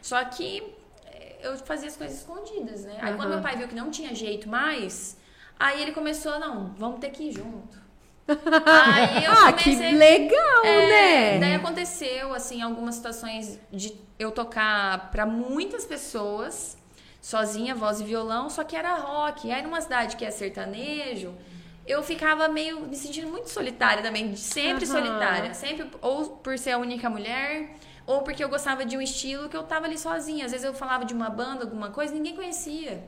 Só 0.00 0.24
que 0.24 0.62
eh, 1.06 1.36
eu 1.42 1.58
fazia 1.58 1.88
as 1.88 1.96
coisas 1.96 2.18
escondidas, 2.18 2.84
né? 2.84 2.98
Aí 3.00 3.10
uhum. 3.10 3.16
quando 3.16 3.30
meu 3.30 3.42
pai 3.42 3.56
viu 3.56 3.68
que 3.68 3.74
não 3.74 3.90
tinha 3.90 4.14
jeito 4.14 4.48
mais, 4.48 5.18
aí 5.58 5.82
ele 5.82 5.92
começou, 5.92 6.38
não, 6.38 6.74
vamos 6.78 7.00
ter 7.00 7.10
que 7.10 7.24
ir 7.24 7.32
junto. 7.32 7.86
Aí 8.26 9.24
eu 9.24 9.30
ah, 9.30 9.52
comecei, 9.52 9.76
que 9.76 9.94
legal, 9.94 10.64
é, 10.64 10.88
né? 10.88 11.38
Daí 11.38 11.54
aconteceu, 11.54 12.34
assim, 12.34 12.60
algumas 12.60 12.96
situações 12.96 13.60
de 13.70 13.96
eu 14.18 14.32
tocar 14.32 15.12
para 15.12 15.24
muitas 15.24 15.84
pessoas 15.84 16.76
sozinha, 17.26 17.74
voz 17.74 18.00
e 18.00 18.04
violão, 18.04 18.48
só 18.48 18.62
que 18.62 18.76
era 18.76 18.94
rock. 18.94 19.48
E 19.48 19.50
aí 19.50 19.60
numa 19.60 19.80
cidade 19.80 20.16
que 20.16 20.24
é 20.24 20.30
sertanejo, 20.30 21.34
eu 21.84 22.00
ficava 22.00 22.46
meio 22.46 22.82
me 22.82 22.94
sentindo 22.94 23.26
muito 23.26 23.50
solitária 23.50 24.00
também, 24.00 24.36
sempre 24.36 24.86
uhum. 24.86 24.92
solitária, 24.92 25.52
sempre 25.52 25.90
ou 26.00 26.36
por 26.36 26.56
ser 26.56 26.70
a 26.70 26.78
única 26.78 27.10
mulher, 27.10 27.74
ou 28.06 28.22
porque 28.22 28.44
eu 28.44 28.48
gostava 28.48 28.84
de 28.84 28.96
um 28.96 29.02
estilo 29.02 29.48
que 29.48 29.56
eu 29.56 29.64
tava 29.64 29.86
ali 29.86 29.98
sozinha. 29.98 30.44
Às 30.44 30.52
vezes 30.52 30.64
eu 30.64 30.72
falava 30.72 31.04
de 31.04 31.12
uma 31.12 31.28
banda, 31.28 31.64
alguma 31.64 31.90
coisa, 31.90 32.14
ninguém 32.14 32.36
conhecia. 32.36 33.02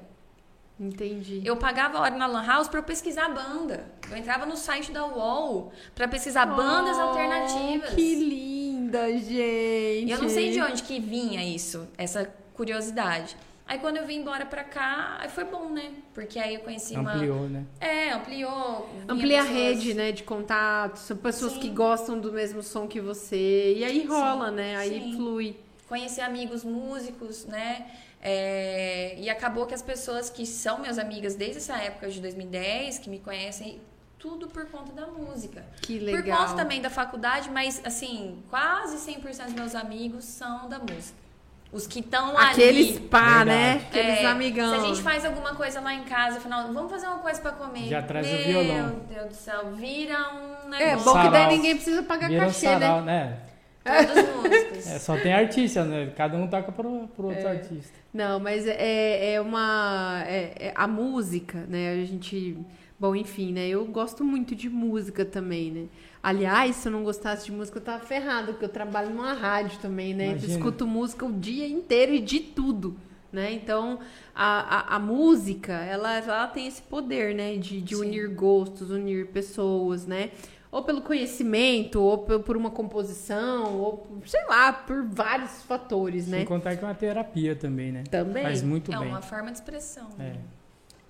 Entendi. 0.80 1.40
Eu 1.44 1.56
pagava 1.56 2.00
hora 2.00 2.16
na 2.16 2.26
Lan 2.26 2.44
House 2.44 2.66
para 2.66 2.82
pesquisar 2.82 3.28
banda. 3.28 3.88
Eu 4.10 4.16
entrava 4.16 4.44
no 4.46 4.56
site 4.56 4.90
da 4.90 5.06
UOL 5.06 5.72
para 5.94 6.08
pesquisar 6.08 6.50
oh, 6.52 6.56
bandas 6.56 6.98
alternativas. 6.98 7.90
Que 7.90 8.16
linda, 8.16 9.12
gente. 9.12 10.10
Eu 10.10 10.20
não 10.20 10.28
sei 10.28 10.50
de 10.50 10.60
onde 10.60 10.82
que 10.82 10.98
vinha 10.98 11.44
isso, 11.44 11.86
essa 11.96 12.28
curiosidade. 12.52 13.36
Aí 13.68 13.78
quando 13.78 13.98
eu 13.98 14.06
vim 14.06 14.20
embora 14.20 14.46
pra 14.46 14.64
cá, 14.64 15.18
aí 15.20 15.28
foi 15.28 15.44
bom, 15.44 15.68
né? 15.68 15.92
Porque 16.14 16.38
aí 16.38 16.54
eu 16.54 16.60
conheci 16.60 16.96
ampliou, 16.96 17.36
uma. 17.36 17.46
Ampliou, 17.46 17.48
né? 17.50 17.66
É, 17.78 18.12
ampliou. 18.12 18.88
Amplia 19.06 19.42
pessoas... 19.42 19.56
a 19.56 19.60
rede, 19.60 19.94
né, 19.94 20.10
de 20.10 20.22
contatos. 20.22 21.02
São 21.02 21.18
pessoas 21.18 21.52
Sim. 21.52 21.60
que 21.60 21.68
gostam 21.68 22.18
do 22.18 22.32
mesmo 22.32 22.62
som 22.62 22.88
que 22.88 22.98
você. 22.98 23.74
E 23.76 23.84
aí 23.84 24.06
rola, 24.06 24.48
Sim. 24.48 24.54
né? 24.54 24.76
Aí 24.76 24.98
Sim. 24.98 25.16
flui. 25.16 25.56
Conheci 25.86 26.18
amigos 26.22 26.64
músicos, 26.64 27.44
né? 27.44 27.90
É, 28.22 29.14
e 29.18 29.28
acabou 29.28 29.66
que 29.66 29.74
as 29.74 29.82
pessoas 29.82 30.30
que 30.30 30.46
são 30.46 30.78
minhas 30.78 30.98
amigas 30.98 31.34
desde 31.34 31.58
essa 31.58 31.76
época 31.76 32.08
de 32.08 32.22
2010, 32.22 32.98
que 32.98 33.10
me 33.10 33.18
conhecem, 33.18 33.80
tudo 34.18 34.48
por 34.48 34.64
conta 34.70 34.92
da 34.92 35.06
música. 35.06 35.62
Que 35.82 35.98
legal. 35.98 36.38
Por 36.38 36.46
conta 36.46 36.62
também 36.62 36.80
da 36.80 36.88
faculdade, 36.88 37.50
mas 37.50 37.82
assim, 37.84 38.42
quase 38.48 38.96
100% 38.96 39.44
dos 39.44 39.52
meus 39.52 39.74
amigos 39.74 40.24
são 40.24 40.70
da 40.70 40.78
música. 40.78 41.27
Os 41.70 41.86
que 41.86 42.00
estão 42.00 42.36
ali. 42.36 42.50
Aqueles 42.50 42.98
pá, 42.98 43.44
né? 43.44 43.74
Aqueles 43.74 44.20
é, 44.20 44.26
amigão. 44.26 44.70
Se 44.70 44.86
a 44.86 44.88
gente 44.88 45.02
faz 45.02 45.24
alguma 45.24 45.54
coisa 45.54 45.80
lá 45.80 45.92
em 45.92 46.04
casa, 46.04 46.38
afinal, 46.38 46.72
vamos 46.72 46.90
fazer 46.90 47.06
uma 47.06 47.18
coisa 47.18 47.40
pra 47.42 47.52
comer. 47.52 47.88
Já 47.88 48.02
traz 48.02 48.26
Meu 48.26 48.36
o 48.36 48.44
violão. 48.44 48.86
Meu 48.86 49.00
Deus 49.08 49.28
do 49.28 49.34
céu, 49.34 49.72
vira 49.74 50.16
um 50.32 50.68
negócio. 50.70 50.86
É, 50.86 50.96
bom 50.96 51.12
sarau. 51.12 51.22
que 51.24 51.30
daí 51.30 51.56
ninguém 51.56 51.74
precisa 51.74 52.02
pagar 52.02 52.28
vira 52.28 52.46
cachê, 52.46 52.68
um 52.68 52.70
sarau, 52.70 53.02
né? 53.02 53.38
né? 53.84 54.04
Todos 54.06 54.34
músicos. 54.34 54.86
É, 54.86 54.98
só 54.98 55.16
tem 55.16 55.32
artista, 55.32 55.84
né? 55.84 56.12
Cada 56.16 56.36
um 56.36 56.46
toca 56.46 56.72
pro, 56.72 57.08
pro 57.08 57.26
outro 57.28 57.46
é. 57.46 57.50
artista. 57.50 57.98
Não, 58.12 58.40
mas 58.40 58.66
é, 58.66 59.34
é 59.34 59.40
uma. 59.40 60.24
É, 60.26 60.68
é, 60.68 60.72
a 60.74 60.86
música, 60.86 61.64
né? 61.68 61.92
A 61.92 62.04
gente. 62.04 62.56
Bom, 62.98 63.14
enfim, 63.14 63.52
né? 63.52 63.68
Eu 63.68 63.84
gosto 63.86 64.24
muito 64.24 64.56
de 64.56 64.68
música 64.68 65.24
também, 65.24 65.70
né? 65.70 65.84
Aliás, 66.28 66.76
se 66.76 66.88
eu 66.88 66.92
não 66.92 67.02
gostasse 67.02 67.46
de 67.46 67.52
música, 67.52 67.78
eu 67.78 67.82
tava 67.82 68.04
ferrado, 68.04 68.52
porque 68.52 68.64
eu 68.66 68.68
trabalho 68.68 69.08
numa 69.08 69.32
rádio 69.32 69.78
também, 69.78 70.12
né? 70.12 70.30
Imagina. 70.32 70.52
escuto 70.52 70.86
música 70.86 71.24
o 71.24 71.32
dia 71.32 71.66
inteiro 71.66 72.12
e 72.12 72.20
de 72.20 72.40
tudo. 72.40 72.96
Né? 73.32 73.52
Então, 73.52 73.98
a, 74.34 74.94
a, 74.94 74.96
a 74.96 74.98
música, 74.98 75.72
ela, 75.72 76.16
ela 76.16 76.46
tem 76.48 76.66
esse 76.66 76.82
poder, 76.82 77.34
né? 77.34 77.56
De, 77.56 77.80
de 77.80 77.96
unir 77.96 78.28
gostos, 78.28 78.90
unir 78.90 79.28
pessoas, 79.28 80.06
né? 80.06 80.30
ou 80.70 80.82
pelo 80.82 81.00
conhecimento, 81.00 81.98
ou 82.02 82.18
por 82.18 82.54
uma 82.54 82.70
composição, 82.70 83.78
ou 83.78 84.06
sei 84.26 84.44
lá, 84.46 84.70
por 84.70 85.02
vários 85.04 85.62
fatores, 85.62 86.28
né? 86.28 86.38
Sem 86.38 86.46
contar 86.46 86.76
que 86.76 86.84
é 86.84 86.86
uma 86.86 86.94
terapia 86.94 87.56
também, 87.56 87.90
né? 87.90 88.04
Também. 88.10 88.42
Faz 88.42 88.62
muito 88.62 88.92
é 88.92 88.98
bem. 88.98 89.08
É 89.08 89.10
uma 89.10 89.22
forma 89.22 89.50
de 89.50 89.56
expressão. 89.56 90.10
É. 90.20 90.36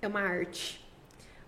é 0.01 0.07
uma 0.07 0.21
arte. 0.21 0.88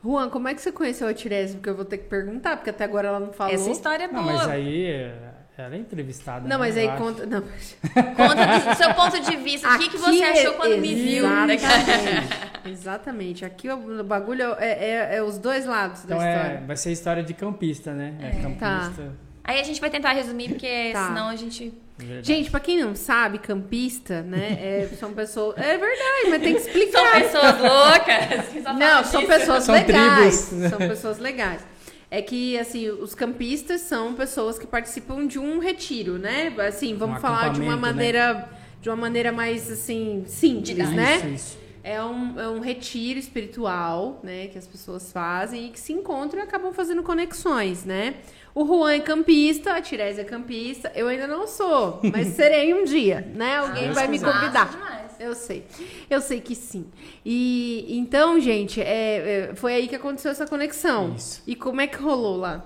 Juan, 0.03 0.29
como 0.29 0.47
é 0.47 0.55
que 0.55 0.61
você 0.61 0.71
conheceu 0.71 1.07
a 1.07 1.13
Tirese? 1.13 1.55
Porque 1.55 1.69
eu 1.69 1.75
vou 1.75 1.85
ter 1.85 1.99
que 1.99 2.05
perguntar, 2.05 2.57
porque 2.57 2.71
até 2.71 2.83
agora 2.83 3.07
ela 3.07 3.19
não 3.19 3.31
falou. 3.31 3.53
Essa 3.53 3.69
história 3.69 4.05
é 4.05 4.07
boa. 4.07 4.21
Não, 4.21 4.33
mas 4.33 4.47
aí 4.47 5.11
ela 5.57 5.75
é 5.75 5.77
entrevistada. 5.77 6.41
Não, 6.41 6.49
né? 6.49 6.57
mas 6.57 6.77
aí 6.77 6.87
conta. 6.97 7.25
Não, 7.25 7.41
mas... 7.41 7.77
conta 8.17 8.69
do 8.69 8.75
seu 8.75 8.93
ponto 8.95 9.19
de 9.21 9.35
vista. 9.37 9.69
o 9.69 9.77
que, 9.77 9.89
que 9.89 9.97
você 9.97 10.23
achou 10.23 10.53
quando 10.53 10.77
me 10.77 10.95
viu? 10.95 11.25
Exatamente. 11.25 12.51
Exatamente. 12.65 13.45
Aqui 13.45 13.69
o 13.69 14.03
bagulho 14.03 14.55
é, 14.57 14.71
é, 14.71 15.15
é, 15.17 15.23
os 15.23 15.37
dois 15.37 15.65
lados 15.65 16.03
então 16.03 16.17
da 16.17 16.27
é, 16.27 16.35
história. 16.35 16.63
vai 16.65 16.75
ser 16.75 16.89
a 16.89 16.91
história 16.91 17.23
de 17.23 17.33
campista, 17.33 17.93
né? 17.93 18.15
É, 18.21 18.41
campista. 18.41 19.03
Tá. 19.03 19.30
Aí 19.43 19.59
a 19.59 19.63
gente 19.63 19.81
vai 19.81 19.89
tentar 19.89 20.11
resumir, 20.11 20.49
porque 20.49 20.91
tá. 20.93 21.07
senão 21.07 21.29
a 21.29 21.35
gente. 21.35 21.73
Verdade. 21.97 22.27
Gente, 22.27 22.49
pra 22.49 22.59
quem 22.59 22.79
não 22.79 22.95
sabe, 22.95 23.37
campista, 23.37 24.21
né? 24.23 24.57
É, 24.59 24.89
são 24.99 25.13
pessoas. 25.13 25.57
É 25.57 25.77
verdade, 25.77 26.29
mas 26.29 26.41
tem 26.41 26.55
que 26.55 26.61
explicar. 26.61 27.11
São 27.11 27.21
pessoas 27.21 27.59
loucas. 27.59 28.63
Não, 28.79 29.03
são 29.03 29.21
disso. 29.21 29.33
pessoas 29.33 29.63
são 29.63 29.75
legais. 29.75 30.45
Tribos. 30.47 30.69
São 30.69 30.79
pessoas 30.79 31.19
legais. 31.19 31.61
É 32.09 32.21
que, 32.21 32.57
assim, 32.57 32.89
os 32.89 33.15
campistas 33.15 33.81
são 33.81 34.13
pessoas 34.13 34.59
que 34.59 34.67
participam 34.67 35.25
de 35.25 35.39
um 35.39 35.59
retiro, 35.59 36.17
né? 36.17 36.53
Assim, 36.67 36.95
vamos 36.95 37.17
um 37.17 37.21
falar 37.21 37.49
de 37.49 37.61
uma 37.61 37.75
né? 37.75 37.81
maneira. 37.81 38.49
De 38.81 38.89
uma 38.89 38.95
maneira 38.95 39.31
mais, 39.31 39.71
assim, 39.71 40.23
simples, 40.25 40.89
né? 40.89 41.17
Isso, 41.17 41.27
isso. 41.27 41.57
É 41.83 42.03
um, 42.03 42.39
é 42.39 42.47
um 42.47 42.59
retiro 42.59 43.17
espiritual, 43.19 44.19
né? 44.23 44.47
Que 44.47 44.57
as 44.57 44.67
pessoas 44.67 45.11
fazem 45.11 45.67
e 45.67 45.69
que 45.69 45.79
se 45.79 45.91
encontram 45.93 46.39
e 46.39 46.43
acabam 46.43 46.71
fazendo 46.73 47.01
conexões, 47.03 47.83
né? 47.85 48.15
O 48.53 48.65
Juan 48.65 48.93
é 48.93 48.99
campista, 48.99 49.73
a 49.73 49.81
Tirese 49.81 50.21
é 50.21 50.23
campista. 50.23 50.91
Eu 50.93 51.07
ainda 51.07 51.25
não 51.25 51.47
sou, 51.47 51.99
mas 52.11 52.27
serei 52.35 52.73
um 52.73 52.83
dia, 52.83 53.21
né? 53.33 53.57
Alguém 53.57 53.89
Ah, 53.89 53.93
vai 53.93 54.07
me 54.07 54.19
convidar. 54.19 54.69
Demais. 54.69 55.11
Eu 55.19 55.35
sei. 55.35 55.65
Eu 56.09 56.19
sei 56.19 56.41
que 56.41 56.55
sim. 56.55 56.85
E 57.25 57.85
então, 57.97 58.39
gente, 58.39 58.81
é, 58.81 59.49
é, 59.51 59.55
foi 59.55 59.73
aí 59.73 59.87
que 59.87 59.95
aconteceu 59.95 60.31
essa 60.31 60.47
conexão. 60.47 61.13
Isso. 61.15 61.43
E 61.47 61.55
como 61.55 61.79
é 61.79 61.87
que 61.87 61.97
rolou 61.97 62.37
lá? 62.37 62.65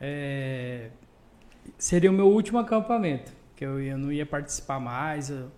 É, 0.00 0.90
seria 1.78 2.10
o 2.10 2.14
meu 2.14 2.28
último 2.28 2.58
acampamento, 2.58 3.32
que 3.56 3.64
eu, 3.64 3.80
eu 3.80 3.96
não 3.98 4.12
ia 4.12 4.26
participar 4.26 4.78
mais, 4.78 5.30
eu, 5.30 5.50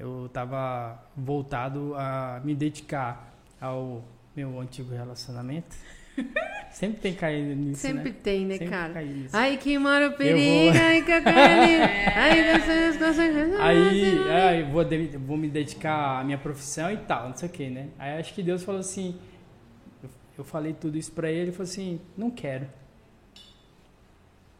eu 0.00 0.28
tava 0.32 0.98
voltado 1.16 1.94
a 1.94 2.40
me 2.42 2.54
dedicar 2.54 3.32
ao 3.60 4.02
meu 4.34 4.58
antigo 4.58 4.92
relacionamento. 4.94 5.76
Sempre 6.72 7.00
tem 7.00 7.14
caído 7.14 7.54
nisso, 7.54 7.80
Sempre 7.80 8.10
né? 8.10 8.16
tem, 8.22 8.46
né, 8.46 8.54
Sempre 8.54 8.68
cara? 8.70 8.92
cai 8.92 9.04
nisso. 9.04 9.36
Ai, 9.36 9.56
que 9.56 9.76
mora 9.78 10.06
o 10.06 10.08
vou- 10.10 10.18
perigo, 10.18 10.76
ai, 10.78 11.02
que 11.02 12.60
vocês 12.60 12.96
conseguem. 12.98 13.54
Aí, 13.58 14.28
aí 14.28 14.62
vou, 14.64 14.84
de- 14.84 15.16
vou 15.16 15.36
me 15.36 15.48
dedicar 15.48 16.20
à 16.20 16.24
minha 16.24 16.38
profissão 16.38 16.90
e 16.92 16.96
tal, 16.96 17.28
não 17.30 17.36
sei 17.36 17.48
o 17.48 17.52
que, 17.52 17.68
né? 17.68 17.88
Aí 17.98 18.18
acho 18.20 18.32
que 18.34 18.42
Deus 18.42 18.62
falou 18.62 18.80
assim, 18.80 19.18
eu, 20.02 20.10
eu 20.38 20.44
falei 20.44 20.72
tudo 20.72 20.96
isso 20.96 21.10
pra 21.12 21.30
ele, 21.30 21.40
ele 21.42 21.52
falou 21.52 21.64
assim, 21.70 22.00
não 22.16 22.30
quero. 22.30 22.66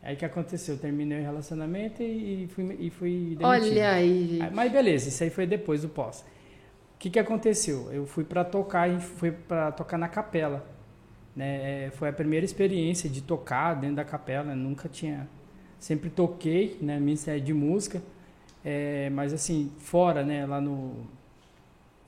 Aí 0.02 0.16
que 0.16 0.25
aconteceu? 0.25 0.75
Eu 0.76 0.80
terminei 0.80 1.21
o 1.21 1.23
relacionamento 1.23 2.02
e, 2.02 2.45
e 2.45 2.49
fui, 2.49 2.76
e 2.80 2.90
fui 2.90 3.37
demitido. 3.38 3.45
Olha 3.45 3.90
aí, 3.90 4.38
gente. 4.38 4.54
Mas 4.54 4.73
beleza, 4.73 5.09
isso 5.09 5.23
aí 5.23 5.30
foi 5.30 5.47
depois 5.47 5.83
do 5.83 5.88
pós. 5.88 6.25
O 6.95 6.99
que, 6.99 7.11
que 7.11 7.19
aconteceu? 7.19 7.90
Eu 7.92 8.07
fui 8.07 8.25
pra 8.25 8.45
tocar, 8.45 8.83
a 8.83 8.88
gente 8.88 9.04
foi 9.04 9.30
pra 9.30 9.73
tocar 9.73 9.99
na 9.99 10.09
capela. 10.09 10.66
Né? 11.35 11.87
É, 11.87 11.90
Foi 11.90 12.09
a 12.09 12.12
primeira 12.12 12.45
experiência 12.45 13.09
de 13.09 13.23
tocar 13.23 13.75
dentro 13.75 13.97
da 13.97 14.04
capela. 14.04 14.54
Nunca 14.54 14.88
tinha. 14.88 15.28
Sempre 15.78 16.11
toquei, 16.11 16.76
né? 16.80 16.99
Ministério 16.99 17.40
de 17.40 17.54
música. 17.54 18.02
É, 18.64 19.09
mas 19.11 19.33
assim, 19.33 19.73
fora, 19.78 20.23
né? 20.23 20.45
Lá 20.47 20.61
no. 20.61 21.07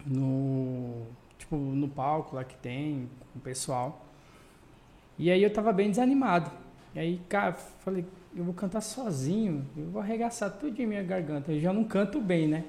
No. 0.06 1.06
Tipo, 1.38 1.56
no 1.56 1.88
palco 1.88 2.37
lá 2.37 2.44
que 2.44 2.56
tem, 2.56 3.08
com 3.32 3.38
o 3.38 3.42
pessoal. 3.42 4.06
E 5.18 5.30
aí 5.30 5.42
eu 5.42 5.52
tava 5.52 5.72
bem 5.72 5.90
desanimado. 5.90 6.50
E 6.94 6.99
aí, 6.99 7.20
cara, 7.28 7.52
falei, 7.52 8.04
eu 8.34 8.44
vou 8.44 8.54
cantar 8.54 8.80
sozinho, 8.80 9.66
eu 9.76 9.90
vou 9.90 10.00
arregaçar 10.02 10.50
tudo 10.50 10.80
em 10.80 10.87
minha 10.87 11.02
garganta. 11.02 11.52
Eu 11.52 11.61
já 11.61 11.72
não 11.72 11.84
canto 11.84 12.20
bem, 12.20 12.46
né? 12.49 12.64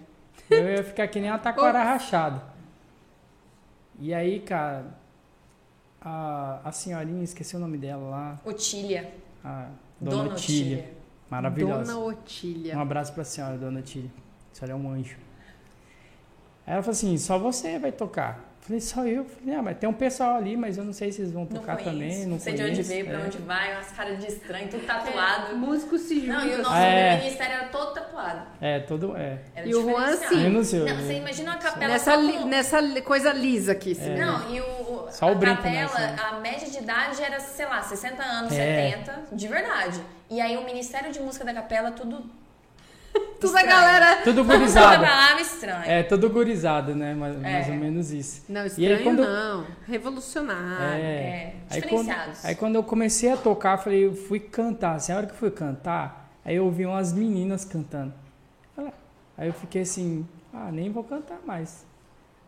Eu 0.49 0.69
ia 0.69 0.83
ficar 0.83 1.07
que 1.07 1.19
nem 1.19 1.29
uma 1.29 1.39
taquara 1.39 1.83
rachada. 1.83 2.43
E 3.99 4.13
aí, 4.13 4.39
cara, 4.39 4.85
a, 6.01 6.61
a 6.63 6.71
senhorinha, 6.71 7.23
esqueci 7.23 7.55
o 7.55 7.59
nome 7.59 7.77
dela 7.77 8.09
lá, 8.09 8.39
Otília. 8.43 9.13
a 9.43 9.67
Dona, 9.99 10.17
Dona 10.17 10.33
Otília. 10.33 10.77
Otília. 10.77 10.93
Maravilhosa. 11.29 11.93
Dona 11.93 12.05
Otília. 12.05 12.77
Um 12.77 12.81
abraço 12.81 13.13
pra 13.13 13.23
senhora, 13.23 13.57
Dona 13.57 13.79
Otília. 13.79 14.11
A 14.51 14.55
senhora 14.55 14.73
é 14.73 14.75
um 14.75 14.89
anjo. 14.91 15.17
Aí 16.65 16.73
ela 16.73 16.83
falou 16.83 16.93
assim, 16.93 17.17
só 17.17 17.37
você 17.37 17.77
vai 17.79 17.91
tocar. 17.91 18.52
Falei, 18.65 18.79
só 18.79 19.05
eu. 19.05 19.25
Falei, 19.25 19.55
ah, 19.55 19.61
mas 19.61 19.77
tem 19.77 19.89
um 19.89 19.93
pessoal 19.93 20.37
ali, 20.37 20.55
mas 20.55 20.77
eu 20.77 20.85
não 20.85 20.93
sei 20.93 21.11
se 21.11 21.21
eles 21.21 21.33
vão 21.33 21.41
Não 21.43 21.49
tocar 21.59 21.75
conheço. 21.75 21.91
também. 21.91 22.21
Não 22.23 22.29
Não 22.31 22.39
sei 22.39 22.53
de 22.53 22.63
onde 22.63 22.81
veio, 22.81 23.05
pra 23.07 23.19
É. 23.19 23.25
onde 23.25 23.37
vai, 23.39 23.73
umas 23.73 23.91
caras 23.91 24.19
de 24.19 24.27
estranho, 24.27 24.69
tudo 24.69 24.85
tatuado. 24.85 25.55
Músico 25.57 25.97
se 25.97 26.21
junta. 26.25 26.33
Não, 26.39 26.47
e 26.47 26.53
o 26.55 26.61
nosso 26.63 26.75
É. 26.77 27.17
ministério 27.17 27.55
era 27.55 27.65
todo 27.67 27.93
tatuado. 27.93 28.41
É, 28.61 28.79
todo. 28.79 29.17
É. 29.17 29.39
Era 29.53 29.67
E 29.67 29.75
o 29.75 29.81
Juan, 29.81 30.15
sim. 30.15 30.45
Eu 30.45 30.51
não. 30.51 30.61
Não, 30.61 30.87
eu- 30.87 30.95
você 30.95 31.13
imagina 31.15 31.51
uma 31.51 31.57
capela 31.59 31.91
Nessa, 31.91 32.15
li- 32.15 32.33
com- 32.37 32.45
nessa 32.45 33.01
coisa 33.01 33.33
lisa 33.33 33.73
aqui. 33.73 33.91
assim. 33.91 34.11
É. 34.11 34.25
Não, 34.25 34.55
e 34.55 34.61
o, 34.61 35.07
Só 35.11 35.27
a 35.27 35.31
o 35.33 35.35
brinco, 35.35 35.61
né, 35.61 35.85
capela, 35.85 36.05
assim. 36.11 36.35
a 36.37 36.39
média 36.39 36.69
de 36.69 36.77
idade 36.77 37.21
era, 37.21 37.39
sei 37.41 37.65
lá, 37.65 37.81
60 37.81 38.23
anos, 38.23 38.53
É. 38.53 38.91
70, 38.91 39.23
de 39.33 39.47
verdade. 39.49 39.99
E 40.29 40.39
aí 40.39 40.55
o 40.55 40.63
Ministério 40.63 41.11
de 41.11 41.19
Música 41.19 41.43
da 41.43 41.53
Capela, 41.53 41.91
tudo. 41.91 42.23
Toda 43.39 43.59
a 43.59 43.63
galera. 43.65 44.21
Tudo 44.23 44.43
gurizado. 44.45 45.03
palavra 45.03 45.41
estranha. 45.41 45.83
É, 45.85 46.01
todo 46.03 46.29
gurizado, 46.29 46.95
né? 46.95 47.13
Mais, 47.13 47.37
mais 47.39 47.67
É. 47.67 47.71
ou 47.71 47.77
menos 47.77 48.11
isso. 48.11 48.43
Não, 48.49 48.65
estranho 48.65 48.97
aí, 48.97 49.03
quando- 49.03 49.23
não. 49.23 49.65
Revolucionário. 49.85 51.03
É. 51.03 51.07
É, 51.07 51.55
Aí 51.69 51.81
quando, 51.81 52.09
aí 52.43 52.55
quando 52.55 52.75
eu 52.75 52.83
comecei 52.83 53.31
a 53.31 53.37
tocar, 53.37 53.77
falei, 53.77 54.05
eu 54.05 54.15
fui 54.15 54.39
cantar. 54.39 54.95
Assim, 54.95 55.11
a 55.11 55.17
hora 55.17 55.25
que 55.27 55.33
eu 55.33 55.37
fui 55.37 55.51
cantar, 55.51 56.31
aí 56.45 56.55
eu 56.55 56.65
ouvi 56.65 56.85
umas 56.85 57.11
meninas 57.13 57.65
cantando. 57.65 58.13
Aí 59.37 59.47
eu 59.47 59.53
fiquei 59.53 59.81
assim, 59.81 60.25
ah, 60.53 60.69
nem 60.71 60.91
vou 60.91 61.03
cantar 61.03 61.39
mais. 61.45 61.85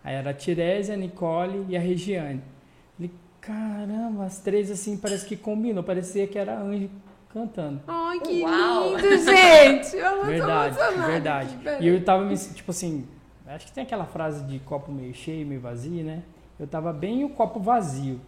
Aí 0.03 0.13
era 0.13 0.29
a 0.29 0.33
Tirésia, 0.33 0.93
a 0.93 0.97
Nicole 0.97 1.65
e 1.67 1.75
a 1.75 1.79
Regiane. 1.79 2.41
Falei, 2.95 3.11
caramba, 3.41 4.25
as 4.25 4.37
três 4.39 4.69
assim 4.69 4.95
parece 4.95 5.25
que 5.25 5.35
combinam, 5.35 5.81
parecia 5.83 6.27
que 6.27 6.37
era 6.37 6.55
anjo 6.59 6.89
cantando. 7.35 7.81
Ai, 7.85 8.17
que 8.21 8.41
Uau. 8.43 8.95
lindo, 8.95 9.25
gente! 9.25 9.97
Eu 9.97 10.25
Verdade, 10.25 10.77
verdade. 11.05 11.57
E 11.81 11.87
eu 11.89 12.01
tava 12.05 12.23
me, 12.23 12.37
tipo 12.37 12.71
assim, 12.71 13.05
acho 13.45 13.65
que 13.65 13.73
tem 13.73 13.83
aquela 13.83 14.05
frase 14.05 14.41
de 14.45 14.57
copo 14.59 14.89
meio 14.89 15.13
cheio, 15.13 15.45
meio 15.45 15.59
vazio, 15.59 16.01
né? 16.01 16.23
Eu 16.57 16.65
tava 16.65 16.93
bem 16.93 17.25
o 17.25 17.29
copo 17.29 17.59
vazio. 17.59 18.21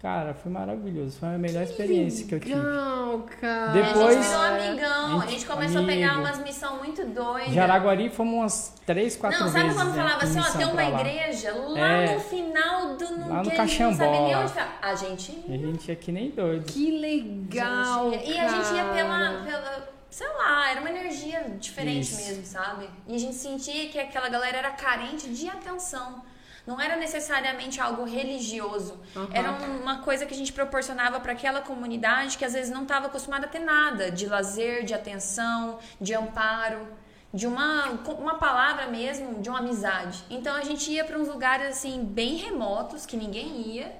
Cara, 0.00 0.32
foi 0.32 0.50
maravilhoso. 0.50 1.18
Foi 1.18 1.28
a 1.34 1.36
melhor 1.38 1.62
experiência 1.62 2.26
que 2.26 2.34
eu 2.34 2.40
tive. 2.40 2.54
Legal, 2.54 3.18
cara. 3.38 3.76
E 3.76 3.82
a 3.82 3.86
Depois- 3.86 4.14
gente 4.14 4.26
virou 4.26 4.42
amigão, 4.42 5.04
a 5.04 5.20
gente- 5.20 5.30
gente 5.32 5.46
começou 5.46 5.82
a 5.82 5.84
pegar 5.84 6.06
amigo. 6.12 6.20
umas 6.26 6.38
missões 6.38 6.78
muito 6.78 7.04
doidas. 7.06 7.52
Jaraguari 7.52 8.08
fomos 8.08 8.34
umas 8.34 8.74
três, 8.86 9.14
quatro 9.16 9.38
Não, 9.40 9.50
vezes. 9.50 9.60
sabe 9.60 9.74
quando 9.74 9.94
né, 9.94 10.02
falava 10.02 10.24
assim, 10.24 10.40
ó, 10.40 10.56
tem 10.56 10.66
uma 10.66 10.88
lá. 10.88 11.00
igreja 11.00 11.52
lá 11.54 11.78
É. 11.86 12.14
no 12.14 12.20
final 12.20 12.96
do... 12.96 13.04
No, 13.18 13.28
Lá 13.28 13.42
no 13.42 13.50
que 13.50 13.60
a 13.60 13.66
gente 13.66 13.82
não 13.82 13.90
Caxambó, 13.90 13.96
sabe 14.12 14.24
nem 14.24 14.34
lá. 14.34 14.40
onde 14.40 14.48
fica. 14.52 14.68
A 14.80 14.94
gente 14.94 15.32
ia. 15.32 15.42
E 15.48 15.54
a 15.54 15.58
gente 15.66 15.92
é 15.92 15.94
que 15.94 16.12
nem 16.12 16.30
doido. 16.30 16.64
Que 16.72 16.90
legal, 16.98 18.10
Gente, 18.12 18.30
e 18.30 18.38
a 18.38 18.48
gente 18.48 18.74
ia 18.74 18.84
pela, 18.84 19.42
pela. 19.44 19.88
Sei 20.08 20.26
lá, 20.26 20.70
era 20.70 20.80
uma 20.80 20.90
energia 20.90 21.40
diferente 21.60 22.04
Isso. 22.10 22.26
mesmo, 22.26 22.44
sabe? 22.46 22.88
E 23.06 23.14
a 23.14 23.18
gente 23.18 23.34
sentia 23.34 23.86
que 23.88 23.98
aquela 23.98 24.28
galera 24.30 24.56
era 24.56 24.70
carente 24.70 25.28
de 25.28 25.46
atenção. 25.48 26.22
Não 26.66 26.80
era 26.80 26.96
necessariamente 26.96 27.80
algo 27.80 28.04
religioso. 28.04 29.00
Aham. 29.16 29.28
Era 29.32 29.52
um- 29.52 29.80
uma 29.82 29.98
coisa 30.02 30.26
que 30.26 30.34
a 30.34 30.36
gente 30.36 30.52
proporcionava 30.52 31.18
para 31.20 31.32
aquela 31.32 31.60
comunidade 31.60 32.36
que 32.38 32.44
às 32.44 32.52
vezes 32.52 32.70
não 32.70 32.82
estava 32.82 33.06
acostumada 33.06 33.46
a 33.46 33.48
ter 33.48 33.58
nada 33.60 34.10
de 34.10 34.26
lazer, 34.26 34.84
de 34.84 34.94
atenção, 34.94 35.78
de 36.00 36.14
amparo, 36.14 36.86
de 37.32 37.46
uma, 37.46 37.86
uma 38.18 38.34
palavra 38.36 38.86
mesmo, 38.88 39.40
de 39.40 39.48
uma 39.48 39.60
amizade. 39.60 40.24
Então 40.28 40.54
a 40.54 40.62
gente 40.62 40.90
ia 40.90 41.04
para 41.04 41.18
uns 41.18 41.28
lugares 41.28 41.66
assim 41.68 42.04
bem 42.04 42.36
remotos 42.36 43.06
que 43.06 43.16
ninguém 43.16 43.62
ia. 43.76 43.92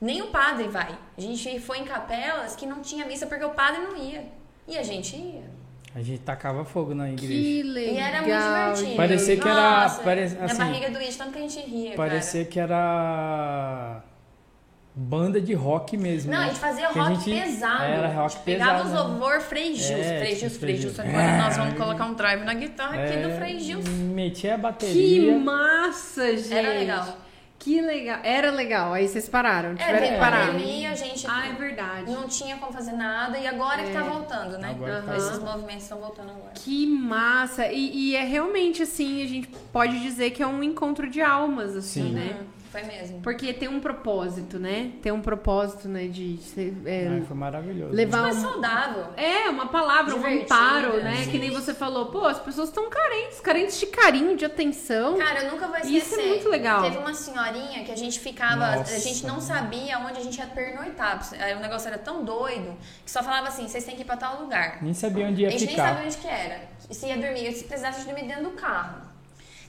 Nem 0.00 0.22
o 0.22 0.28
padre 0.28 0.66
vai. 0.68 0.96
A 1.18 1.20
gente 1.20 1.60
foi 1.60 1.78
em 1.78 1.84
capelas 1.84 2.56
que 2.56 2.64
não 2.64 2.80
tinha 2.80 3.04
missa 3.04 3.26
porque 3.26 3.44
o 3.44 3.50
padre 3.50 3.82
não 3.82 3.96
ia. 3.96 4.26
E 4.66 4.78
a 4.78 4.82
gente 4.82 5.14
ia. 5.16 5.50
A 5.94 6.00
gente 6.02 6.20
tacava 6.20 6.64
fogo 6.64 6.94
na 6.94 7.08
igreja. 7.10 7.32
Que 7.32 7.62
legal. 7.64 7.94
E 7.94 7.98
era 7.98 8.22
muito 8.22 8.74
divertido. 8.76 8.96
Parecia 8.96 9.36
que 9.36 9.48
era- 9.48 9.80
Nossa, 9.82 10.02
pare- 10.02 10.22
assim, 10.40 10.58
barriga 10.58 10.90
doía 10.90 11.12
tanto 11.18 11.32
que 11.32 11.38
a 11.38 11.42
gente 11.42 11.60
ria, 11.60 11.96
Parecia 11.96 12.44
que 12.44 12.60
era 12.60 14.02
banda 14.94 15.40
de 15.40 15.52
rock 15.54 15.96
mesmo. 15.96 16.30
Não, 16.30 16.38
né? 16.38 16.44
a 16.44 16.48
gente 16.48 16.60
fazia 16.60 16.88
Que 16.88 16.98
a 16.98 17.02
rock 17.02 17.24
gente- 17.24 17.42
pesado. 17.42 17.82
Era 17.84 18.08
rock 18.08 18.38
pegava 18.44 18.70
pesado. 18.84 18.88
os 18.88 18.94
né? 18.94 19.00
louvor 19.00 19.40
Frei. 19.40 19.72
É, 19.72 19.76
Frei 19.78 20.34
tipo, 20.34 20.40
Gils, 20.40 20.56
Frei 20.56 20.58
Frei 20.58 20.76
Gils. 20.76 20.94
Gils. 20.94 21.00
Agora 21.00 21.38
nós 21.38 21.56
vamos 21.56 21.74
colocar 21.74 22.04
um 22.04 22.14
drive 22.14 22.44
na 22.44 22.54
guitarra 22.54 23.02
aqui 23.02 23.14
É, 23.14 23.22
do 23.28 23.30
Frei 23.36 23.58
Gils. 23.58 23.88
Metia 23.88 24.52
a 24.54 24.56
Que 24.56 24.62
bateria. 24.62 25.38
massa, 25.38 26.36
gente. 26.36 26.52
Era 26.54 26.68
legal. 26.70 27.16
Que 27.60 27.78
legal. 27.80 28.18
Era 28.24 28.50
legal. 28.50 28.92
Aí 28.94 29.06
vocês 29.06 29.28
pararam. 29.28 29.72
É, 29.72 29.74
Tiveram 29.74 29.98
veio 29.98 30.08
que 30.12 30.16
a 30.16 30.18
parar. 30.18 30.46
pandemia, 30.46 30.90
a 30.90 30.94
gente 30.94 31.26
Ah, 31.28 31.46
é 31.46 31.52
verdade. 31.52 32.10
não 32.10 32.26
tinha 32.26 32.56
como 32.56 32.72
fazer 32.72 32.92
nada 32.92 33.38
e 33.38 33.46
agora 33.46 33.84
que 33.84 33.92
tá 33.92 34.00
É. 34.00 34.02
voltando, 34.02 34.58
né? 34.58 34.70
Agora 34.70 35.02
tá 35.02 35.14
Esses 35.16 35.38
movimentos 35.38 35.82
estão 35.82 35.98
voltando 35.98 36.30
agora. 36.30 36.52
Que 36.54 36.86
massa! 36.86 37.66
E, 37.68 38.12
e 38.12 38.16
é 38.16 38.24
realmente 38.24 38.82
assim, 38.82 39.22
a 39.22 39.26
gente 39.28 39.48
pode 39.72 40.00
dizer 40.00 40.30
que 40.30 40.42
é 40.42 40.46
um 40.46 40.62
encontro 40.62 41.08
de 41.08 41.20
almas, 41.20 41.76
assim, 41.76 42.08
Sim. 42.08 42.12
né? 42.14 42.36
Hum, 42.40 42.44
foi 42.70 42.82
mesmo. 42.82 43.20
Porque 43.20 43.52
tem 43.52 43.68
um 43.68 43.80
propósito, 43.80 44.58
né? 44.58 44.92
Tem 45.02 45.10
um 45.12 45.20
propósito, 45.20 45.88
né? 45.88 46.06
De 46.06 46.36
ser, 46.38 46.74
é, 46.86 47.08
Ai, 47.08 47.20
foi 47.22 47.36
maravilhoso. 47.36 47.92
levar 47.94 48.22
Mais 48.22 48.36
um, 48.38 48.40
saudável. 48.40 49.06
É, 49.16 49.48
uma 49.50 49.66
palavra, 49.66 50.14
um 50.14 50.24
amparo, 50.24 51.02
né? 51.02 51.16
sim. 51.24 51.30
Que 51.32 51.38
nem 51.38 51.50
você 51.50 51.74
falou, 51.74 52.06
pô, 52.06 52.24
as 52.26 52.38
pessoas 52.38 52.68
estão 52.68 52.88
carentes, 52.88 53.40
carentes 53.40 53.78
de 53.80 53.86
carinho, 53.86 54.36
de 54.36 54.44
atenção. 54.44 55.18
Cara, 55.18 55.44
eu 55.44 55.50
nunca 55.52 55.66
vou 55.66 55.76
esquecer. 55.76 55.96
Isso 55.98 56.20
é 56.20 56.26
muito 56.28 56.48
legal. 56.48 56.82
Teve 56.82 56.98
uma 56.98 57.14
senhorinha 57.14 57.84
que 57.84 57.92
a 57.92 57.96
gente 57.96 58.18
ficava, 58.20 58.76
Nossa. 58.76 58.94
a 58.94 58.98
gente 58.98 59.26
não 59.26 59.40
sabia 59.40 59.98
onde 59.98 60.18
a 60.18 60.22
gente 60.22 60.38
ia 60.38 60.46
pernoitar. 60.46 61.20
O 61.56 61.60
negócio 61.60 61.88
era 61.88 61.98
tão 61.98 62.24
doido 62.24 62.76
que 63.04 63.10
só 63.10 63.22
falava 63.22 63.48
assim: 63.48 63.66
vocês 63.66 63.84
têm 63.84 63.96
que 63.96 64.02
ir 64.02 64.04
pra 64.04 64.16
tal 64.16 64.40
lugar. 64.42 64.82
Nem 64.82 64.94
sabia 64.94 65.26
onde 65.26 65.44
A 65.44 65.48
ia 65.48 65.50
gente 65.50 65.66
nem 65.66 65.74
ficar. 65.74 65.88
sabia 65.88 66.06
onde 66.06 66.16
que 66.16 66.28
era. 66.28 66.60
E 66.88 66.94
se 66.94 67.06
ia 67.06 67.16
dormir, 67.16 67.52
se 67.52 67.64
precisasse 67.64 68.04
dormir 68.04 68.26
dentro 68.26 68.44
do 68.44 68.50
carro. 68.50 69.09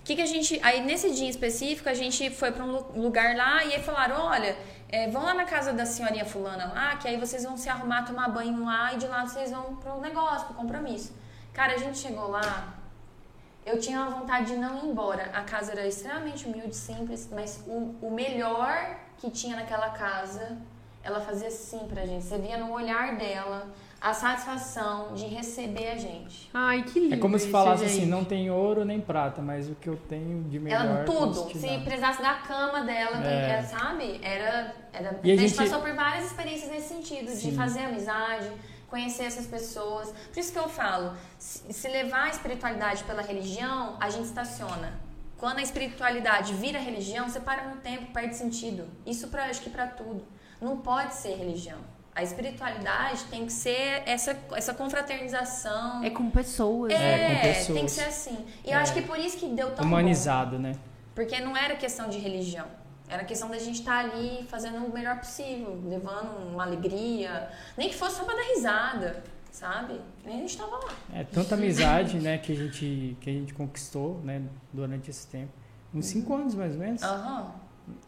Que 0.03 0.15
que 0.15 0.21
a 0.21 0.25
gente, 0.25 0.59
aí 0.63 0.81
nesse 0.81 1.11
dia 1.11 1.27
em 1.27 1.29
específico, 1.29 1.87
a 1.87 1.93
gente 1.93 2.29
foi 2.31 2.51
pra 2.51 2.63
um 2.63 2.71
lu- 2.71 2.91
lugar 2.95 3.35
lá 3.35 3.63
e 3.63 3.75
aí 3.75 3.83
falaram: 3.83 4.15
olha, 4.25 4.57
é, 4.89 5.07
vão 5.09 5.23
lá 5.23 5.33
na 5.33 5.45
casa 5.45 5.71
da 5.73 5.85
senhorinha 5.85 6.25
fulana 6.25 6.71
lá, 6.73 6.95
que 6.97 7.07
aí 7.07 7.17
vocês 7.17 7.43
vão 7.43 7.55
se 7.55 7.69
arrumar, 7.69 8.03
tomar 8.03 8.27
banho 8.29 8.65
lá 8.65 8.93
e 8.93 8.97
de 8.97 9.07
lá 9.07 9.25
vocês 9.25 9.51
vão 9.51 9.75
pro 9.75 9.99
negócio, 10.01 10.47
pro 10.47 10.55
compromisso. 10.55 11.13
Cara, 11.53 11.73
a 11.73 11.77
gente 11.77 11.97
chegou 11.99 12.29
lá, 12.29 12.73
eu 13.65 13.79
tinha 13.79 13.99
uma 14.01 14.09
vontade 14.09 14.47
de 14.47 14.55
não 14.55 14.79
ir 14.79 14.87
embora. 14.87 15.29
A 15.33 15.41
casa 15.43 15.71
era 15.73 15.85
extremamente 15.85 16.45
humilde, 16.47 16.75
simples, 16.75 17.29
mas 17.31 17.63
o, 17.67 17.95
o 18.01 18.11
melhor 18.11 18.97
que 19.19 19.29
tinha 19.29 19.55
naquela 19.55 19.89
casa, 19.91 20.57
ela 21.03 21.21
fazia 21.21 21.49
assim 21.49 21.79
pra 21.87 22.05
gente. 22.05 22.23
Você 22.25 22.37
via 22.39 22.57
no 22.57 22.71
olhar 22.71 23.15
dela 23.17 23.67
a 24.01 24.13
satisfação 24.15 25.13
de 25.13 25.25
receber 25.27 25.91
a 25.91 25.95
gente. 25.97 26.49
Ai, 26.53 26.81
que 26.83 26.99
lindo. 26.99 27.13
É 27.13 27.17
como 27.17 27.37
se 27.37 27.49
falasse 27.49 27.85
gente. 27.87 27.97
assim, 27.99 28.05
não 28.07 28.25
tem 28.25 28.49
ouro 28.49 28.83
nem 28.83 28.99
prata, 28.99 29.41
mas 29.43 29.69
o 29.69 29.75
que 29.75 29.87
eu 29.87 29.95
tenho 29.95 30.43
de 30.45 30.57
melhor 30.59 30.83
Ela 30.85 31.03
tudo. 31.03 31.27
posso 31.35 31.47
te 31.49 31.59
Se 31.59 31.67
dar. 31.67 31.83
precisasse 31.83 32.21
da 32.21 32.33
cama 32.35 32.81
dela, 32.83 33.17
É. 33.23 33.61
sabe? 33.63 34.19
Era. 34.23 34.73
era 34.91 35.19
E 35.23 35.29
a 35.31 35.33
a 35.35 35.37
gente 35.37 35.49
gente- 35.49 35.55
passou 35.55 35.79
por 35.81 35.93
várias 35.93 36.25
experiências 36.25 36.71
nesse 36.71 36.87
sentido, 36.89 37.29
Sim. 37.29 37.51
de 37.51 37.55
fazer 37.55 37.81
amizade, 37.85 38.51
conhecer 38.89 39.23
essas 39.25 39.45
pessoas. 39.45 40.11
Por 40.33 40.39
isso 40.39 40.51
que 40.51 40.59
eu 40.59 40.67
falo, 40.67 41.13
se, 41.37 41.71
se 41.71 41.87
levar 41.87 42.23
a 42.25 42.29
espiritualidade 42.29 43.03
pela 43.03 43.21
religião, 43.21 43.97
a 43.99 44.09
gente 44.09 44.25
estaciona. 44.25 44.99
Quando 45.37 45.59
a 45.59 45.61
espiritualidade 45.61 46.53
vira 46.55 46.77
religião, 46.79 47.29
você 47.29 47.39
para 47.39 47.69
no 47.69 47.77
tempo, 47.77 48.11
perde 48.11 48.35
sentido. 48.35 48.85
Isso 49.05 49.27
pra, 49.27 49.45
acho 49.45 49.61
que 49.61 49.69
para 49.69 49.85
tudo. 49.87 50.23
Não 50.59 50.77
pode 50.77 51.13
ser 51.15 51.35
religião. 51.35 51.77
A 52.13 52.23
espiritualidade 52.23 53.23
tem 53.25 53.45
que 53.45 53.53
ser 53.53 54.03
essa, 54.05 54.37
essa 54.53 54.73
confraternização. 54.73 56.03
É 56.03 56.09
com 56.09 56.29
pessoas. 56.29 56.91
É, 56.91 57.35
com 57.35 57.41
pessoas. 57.41 57.77
tem 57.77 57.85
que 57.85 57.91
ser 57.91 58.03
assim. 58.03 58.45
E 58.65 58.69
eu 58.71 58.77
É. 58.77 58.81
acho 58.81 58.93
que 58.93 59.01
por 59.01 59.17
isso 59.17 59.37
que 59.37 59.47
deu 59.47 59.67
tão 59.71 59.77
bom. 59.85 59.91
Humanizado, 59.91 60.59
né? 60.59 60.73
Porque 61.15 61.39
não 61.39 61.55
era 61.55 61.75
questão 61.75 62.09
de 62.09 62.17
religião. 62.17 62.65
Era 63.07 63.23
questão 63.25 63.49
da 63.49 63.57
gente 63.57 63.79
estar 63.79 63.99
ali 64.05 64.45
fazendo 64.49 64.77
o 64.85 64.91
melhor 64.93 65.17
possível, 65.17 65.81
levando 65.85 66.49
uma 66.51 66.63
alegria. 66.63 67.49
Nem 67.77 67.89
que 67.89 67.95
fosse 67.95 68.17
só 68.17 68.23
pra 68.23 68.35
dar 68.35 68.43
risada, 68.55 69.23
sabe? 69.51 69.99
Nem 70.25 70.35
a 70.37 70.39
gente 70.39 70.57
tava 70.57 70.77
lá. 70.77 70.93
É 71.13 71.23
tanta 71.25 71.55
amizade, 71.55 72.19
né, 72.19 72.37
que 72.37 72.51
a 72.53 72.55
gente 72.55 73.17
que 73.19 73.29
a 73.29 73.33
gente 73.33 73.53
conquistou, 73.53 74.21
né, 74.23 74.41
durante 74.71 75.09
esse 75.09 75.27
tempo. 75.27 75.51
Uns 75.93 76.05
cinco 76.05 76.33
anos 76.33 76.55
mais 76.55 76.73
ou 76.73 76.79
menos. 76.79 77.03
Aham. 77.03 77.53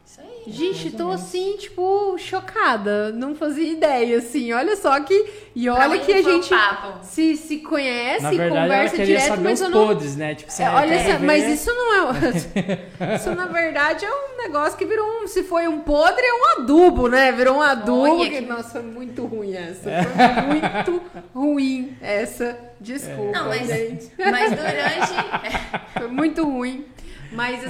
Isso 0.05 0.19
aí. 0.21 0.43
Gente, 0.45 0.81
Mais 0.91 0.93
ou 0.93 0.99
tô 0.99 1.11
assim, 1.11 1.57
tipo, 1.57 2.15
chocada. 2.19 3.11
Não 3.13 3.33
fazia 3.33 3.71
ideia, 3.71 4.17
assim. 4.19 4.51
Olha 4.53 4.75
só 4.75 4.99
que. 4.99 5.25
E 5.55 5.67
olha 5.69 5.97
que 5.99 6.11
a 6.13 6.21
gente 6.21 6.49
papo? 6.49 6.99
se, 7.03 7.35
se 7.37 7.57
conhece, 7.59 8.21
Na 8.23 8.29
verdade, 8.31 8.55
ela 8.55 8.61
conversa 8.63 8.95
queria 8.97 9.05
direto, 9.17 9.27
saber 9.29 9.43
mas 9.43 9.61
os 9.61 9.65
eu 9.65 9.69
não. 9.71 9.87
podres, 9.87 10.15
né? 10.17 10.35
Tipo, 10.35 10.51
É, 10.61 10.69
olha 10.69 10.99
só, 10.99 11.11
ver- 11.11 11.19
mas 11.21 11.43
isso 11.47 11.69
não 11.73 11.93
é. 11.95 13.15
isso, 13.15 13.31
na 13.33 13.45
verdade, 13.45 14.05
é 14.05 14.11
um 14.11 14.37
negócio 14.43 14.77
que 14.77 14.85
virou 14.85 15.05
um. 15.23 15.27
Se 15.27 15.43
foi 15.43 15.67
um 15.67 15.79
podre, 15.79 16.21
é 16.25 16.33
um 16.33 16.61
adubo, 16.61 17.07
né? 17.07 17.31
Virou 17.31 17.57
um 17.57 17.61
adubo. 17.61 18.19
Olha 18.19 18.29
que- 18.29 18.41
Nossa, 18.41 18.69
foi 18.71 18.81
muito 18.83 19.25
ruim 19.25 19.55
essa. 19.55 19.89
Foi 19.89 20.41
muito 20.47 21.01
ruim 21.33 21.97
essa. 22.01 22.57
Desculpa, 22.79 23.31
Não, 23.39 23.47
mas, 23.47 23.67
gente. 23.67 24.11
mas 24.29 24.49
durante. 24.51 25.13
Foi 25.93 26.07
muito 26.09 26.43
ruim. 26.43 26.85
Mas 27.31 27.63
É. 27.63 27.67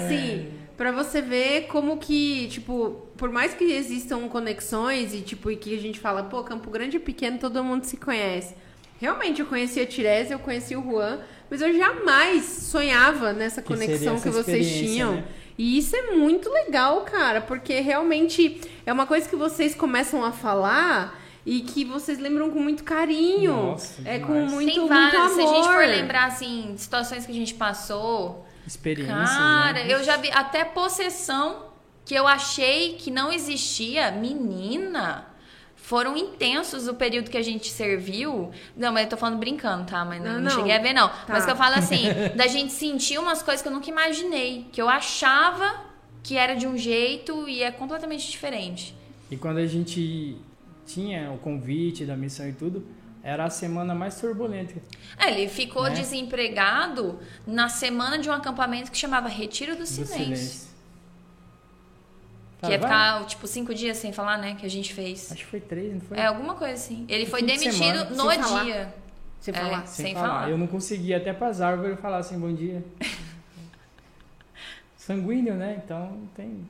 pra 0.78 0.92
você 0.92 1.22
ver 1.22 1.68
como 1.68 1.98
que, 1.98 2.48
tipo, 2.48 3.08
por 3.18 3.30
mais 3.32 3.54
que 3.54 3.64
existam 3.64 4.28
conexões 4.28 5.14
e 5.14 5.22
tipo, 5.22 5.50
e 5.52 5.56
que 5.56 5.76
a 5.76 5.80
gente 5.80 6.00
fala, 6.00 6.24
pô, 6.24 6.44
Campo 6.44 6.70
Grande 6.70 6.98
é 6.98 7.00
pequeno, 7.00 7.38
todo 7.38 7.64
mundo 7.64 7.84
se 7.86 7.98
conhece. 7.98 8.56
Realmente 9.00 9.42
eu 9.42 9.46
conheci 9.48 9.80
a 9.80 9.86
Tirese, 9.86 10.32
eu 10.32 10.40
conheci 10.40 10.76
o 10.76 10.82
Juan, 10.84 11.20
mas 11.50 11.62
eu 11.62 11.74
jamais 11.76 12.44
sonhava 12.46 13.34
nessa 13.34 13.62
Que 13.62 13.68
conexão 13.70 14.20
que 14.20 14.30
vocês 14.30 14.68
tinham. 14.68 15.14
né? 15.18 15.24
E 15.58 15.78
isso 15.78 15.96
é 15.96 16.16
muito 16.16 16.50
legal, 16.50 17.02
cara, 17.02 17.40
porque 17.42 17.80
realmente 17.80 18.60
é 18.86 18.92
uma 18.94 19.06
coisa 19.06 19.28
que 19.30 19.36
vocês 19.36 19.76
começam 19.76 20.24
a 20.24 20.32
falar 20.32 21.22
e 21.46 21.60
que 21.62 21.84
vocês 21.86 22.18
lembram 22.18 22.50
com 22.50 22.60
muito 22.60 22.84
carinho. 22.84 23.52
Nossa, 23.52 24.02
é 24.06 24.18
com 24.20 24.34
demais. 24.34 24.52
muito, 24.52 24.70
Tem 24.72 24.80
muito 24.80 24.94
várias. 24.94 25.22
amor. 25.22 25.36
Se 25.36 25.42
a 25.42 25.48
gente 25.48 25.68
for 25.68 25.86
lembrar, 25.86 26.26
assim, 26.26 26.74
situações 26.78 27.26
que 27.26 27.32
a 27.32 27.36
gente 27.36 27.54
passou. 27.54 28.44
Experiências, 28.66 29.30
Cara, 29.30 29.74
né? 29.84 29.94
eu 29.94 30.04
já 30.04 30.18
vi 30.18 30.30
até 30.32 30.64
possessão 30.64 31.68
que 32.06 32.14
eu 32.16 32.28
achei 32.28 32.94
que 32.96 33.10
não 33.12 33.32
existia. 33.32 34.12
Menina, 34.12 35.26
foram 35.76 36.16
intensos 36.16 36.88
o 36.88 36.94
período 36.94 37.30
que 37.30 37.38
a 37.38 37.42
gente 37.42 37.70
serviu. 37.70 38.52
Não, 38.76 38.92
mas 38.94 39.04
eu 39.04 39.10
tô 39.10 39.18
falando 39.18 39.38
brincando, 39.38 39.86
tá? 39.86 40.04
Mas 40.06 40.22
não, 40.24 40.34
Não, 40.34 40.42
não 40.42 40.50
cheguei 40.50 40.74
a 40.76 40.80
ver, 40.80 40.94
não. 40.94 41.10
Mas 41.28 41.40
Tá. 41.40 41.46
que 41.46 41.52
eu 41.52 41.56
falo 41.56 41.76
assim, 41.76 42.04
da 42.36 42.48
gente 42.48 42.72
sentir 42.74 43.18
umas 43.20 43.42
coisas 43.44 43.62
que 43.62 43.68
eu 43.68 43.74
nunca 43.74 43.90
imaginei. 43.90 44.66
Que 44.72 44.82
eu 44.82 44.88
achava 44.90 45.82
que 46.22 46.38
era 46.38 46.56
de 46.56 46.66
um 46.66 46.78
jeito 46.78 47.48
e 47.50 47.62
é 47.64 47.72
completamente 47.72 48.30
diferente. 48.32 48.96
E 49.30 49.36
quando 49.36 49.58
a 49.58 49.66
gente 49.68 50.38
tinha 50.86 51.32
o 51.32 51.38
convite 51.38 52.06
da 52.06 52.16
missão 52.16 52.48
e 52.48 52.54
tudo, 52.54 52.86
era 53.24 53.46
a 53.46 53.50
semana 53.50 53.96
mais 53.96 54.20
turbulenta. 54.20 54.74
É, 55.18 55.32
ele 55.32 55.50
ficou 55.50 55.84
Né? 55.84 55.92
desempregado 55.92 57.20
na 57.48 57.70
semana 57.70 58.18
de 58.20 58.30
um 58.30 58.34
acampamento 58.34 58.92
que 58.92 58.98
chamava 58.98 59.30
Retiro 59.30 59.74
do 59.76 59.80
do 59.80 59.86
Silêncio. 59.86 60.18
silêncio. 60.18 60.74
Que 62.62 62.74
é 62.74 62.80
ficar, 62.80 63.26
tipo, 63.26 63.46
cinco 63.48 63.74
dias 63.74 63.98
sem 63.98 64.14
falar, 64.14 64.38
né? 64.38 64.56
Que 64.58 64.66
a 64.66 64.70
gente 64.70 64.94
fez. 64.94 65.32
Acho 65.32 65.42
que 65.42 65.46
foi 65.50 65.60
três, 65.60 65.94
não 65.94 66.02
foi? 66.02 66.18
É, 66.18 66.26
alguma 66.28 66.56
coisa 66.56 66.74
assim. 66.76 67.06
Ele 67.10 67.26
foi 67.26 67.42
demitido 67.44 68.16
no 68.16 68.30
sem 68.30 68.40
dia. 68.42 68.44
Falar. 68.44 68.94
Sem 69.42 69.54
falar. 69.54 69.82
É, 69.84 69.86
sem, 69.86 70.06
sem 70.06 70.14
falar. 70.16 70.28
falar. 70.28 70.50
Eu 70.50 70.58
não 70.58 70.68
conseguia 70.68 71.18
até 71.18 71.34
pras 71.34 71.60
árvores 71.60 72.00
falar 72.00 72.18
assim, 72.20 72.40
bom 72.40 72.54
dia. 72.54 72.82
Sanguíneo, 74.98 75.56
né? 75.56 75.82
Então 75.84 76.18
tem. 76.36 76.66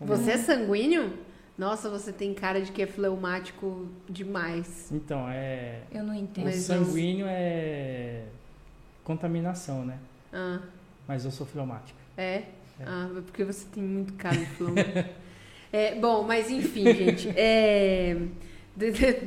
Você 0.00 0.32
é 0.32 0.38
sanguíneo? 0.38 1.12
Nossa, 1.58 1.88
você 1.88 2.12
tem 2.12 2.34
cara 2.34 2.60
de 2.60 2.70
que 2.70 2.82
é 2.82 2.86
fleumático 2.86 3.88
demais. 4.08 4.90
Então, 4.92 5.26
é. 5.28 5.80
Eu 5.90 6.04
não 6.04 6.14
entendo. 6.14 6.48
O 6.48 6.52
sanguíneo 6.52 7.26
é 7.28 8.24
contaminação, 9.02 9.84
né? 9.84 9.98
Ah. 10.32 10.60
Mas 11.08 11.24
eu 11.24 11.30
sou 11.30 11.46
fleumático. 11.46 11.98
É? 12.16 12.24
é. 12.24 12.84
Ah, 12.84 13.08
porque 13.24 13.44
você 13.44 13.64
tem 13.72 13.82
muito 13.82 14.12
cara 14.14 14.36
de 14.36 14.46
fleumático. 14.46 15.08
é, 15.72 15.94
bom, 15.94 16.24
mas 16.24 16.50
enfim, 16.50 16.84
gente. 16.92 17.28
É. 17.30 18.16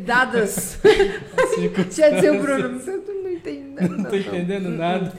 Dadas. 0.06 0.80
Já 1.92 2.10
disse 2.14 2.30
o 2.30 2.40
Bruno, 2.40 2.80
você 2.80 2.92
não 2.92 3.32
entende 3.32 3.70
nada. 3.70 3.88
Não 3.88 4.04
tô 4.04 4.16
entendendo 4.16 4.70
nada. 4.70 5.12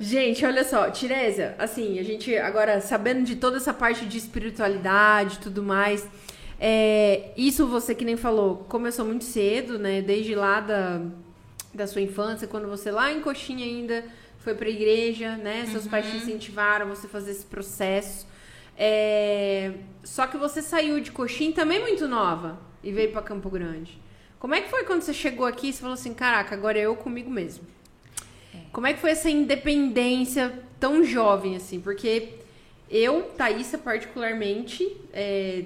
Gente, 0.00 0.44
olha 0.44 0.64
só, 0.64 0.90
Tirésia, 0.90 1.54
assim, 1.58 1.96
a 2.00 2.02
gente 2.02 2.36
agora 2.36 2.80
sabendo 2.80 3.22
de 3.22 3.36
toda 3.36 3.58
essa 3.58 3.72
parte 3.72 4.04
de 4.04 4.18
espiritualidade 4.18 5.36
e 5.36 5.38
tudo 5.38 5.62
mais, 5.62 6.08
é, 6.60 7.30
isso 7.36 7.66
você 7.66 7.94
que 7.94 8.04
nem 8.04 8.16
falou, 8.16 8.66
começou 8.68 9.04
muito 9.04 9.24
cedo, 9.24 9.78
né? 9.78 10.02
Desde 10.02 10.34
lá 10.34 10.60
da, 10.60 11.00
da 11.72 11.86
sua 11.86 12.00
infância, 12.00 12.48
quando 12.48 12.68
você 12.68 12.90
lá 12.90 13.12
em 13.12 13.20
Coxinha 13.20 13.64
ainda 13.64 14.04
foi 14.38 14.54
pra 14.54 14.68
igreja, 14.68 15.36
né? 15.36 15.66
Seus 15.66 15.84
uhum. 15.84 15.90
pais 15.90 16.10
te 16.10 16.16
incentivaram 16.16 16.88
você 16.88 17.06
fazer 17.06 17.30
esse 17.30 17.46
processo. 17.46 18.26
É, 18.76 19.72
só 20.02 20.26
que 20.26 20.36
você 20.36 20.60
saiu 20.62 21.00
de 21.00 21.12
Coxinha 21.12 21.52
também 21.52 21.80
muito 21.80 22.08
nova 22.08 22.58
e 22.82 22.92
veio 22.92 23.12
para 23.12 23.22
Campo 23.22 23.48
Grande. 23.50 24.00
Como 24.38 24.54
é 24.54 24.60
que 24.60 24.70
foi 24.70 24.84
quando 24.84 25.02
você 25.02 25.12
chegou 25.12 25.46
aqui 25.46 25.68
e 25.68 25.72
você 25.72 25.80
falou 25.80 25.94
assim, 25.94 26.14
caraca, 26.14 26.54
agora 26.54 26.78
é 26.78 26.82
eu 26.82 26.94
comigo 26.96 27.30
mesmo? 27.30 27.64
É. 28.54 28.58
Como 28.72 28.86
é 28.86 28.94
que 28.94 29.00
foi 29.00 29.10
essa 29.10 29.28
independência 29.28 30.62
tão 30.78 31.02
jovem 31.04 31.56
assim? 31.56 31.80
Porque 31.80 32.38
eu, 32.90 33.24
Thaísa, 33.36 33.76
particularmente, 33.76 34.96
é, 35.12 35.64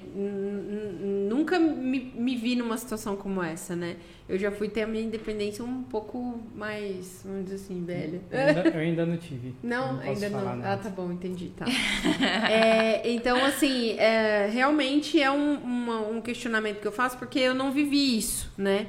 nunca 1.29 1.57
me, 1.57 2.13
me, 2.17 2.37
vi 2.37 2.57
numa 2.57 2.77
situação 2.77 3.15
como 3.15 3.41
essa, 3.41 3.77
né? 3.77 3.97
Eu 4.29 4.37
já 4.37 4.51
fui 4.51 4.69
ter 4.69 4.83
a 4.83 4.87
minha 4.89 5.05
independência 5.05 5.65
um 5.65 5.85
pouco 5.85 6.41
mais, 6.55 7.23
vamos 7.25 7.45
dizer 7.45 7.57
assim, 7.57 7.85
velha. 7.85 8.21
Eu 8.29 8.41
ainda, 8.41 8.69
eu 8.69 8.81
ainda 8.81 9.07
não 9.07 9.17
tive. 9.17 9.55
Não, 9.63 9.95
não 9.95 10.01
ainda 10.01 10.29
não. 10.31 10.45
Nada. 10.45 10.73
Ah, 10.73 10.77
tá 10.77 10.89
bom, 10.89 11.13
entendi, 11.13 11.53
tá. 11.57 11.65
é, 12.51 13.09
então, 13.09 13.45
assim, 13.45 13.97
é, 13.99 14.49
realmente 14.53 15.21
é 15.21 15.31
um, 15.31 15.55
uma, 15.59 16.01
um 16.01 16.21
questionamento 16.21 16.81
que 16.81 16.89
eu 16.89 16.93
faço 16.93 17.19
porque 17.19 17.39
eu 17.39 17.55
não 17.55 17.71
vivi 17.71 18.19
isso, 18.19 18.53
né? 18.59 18.89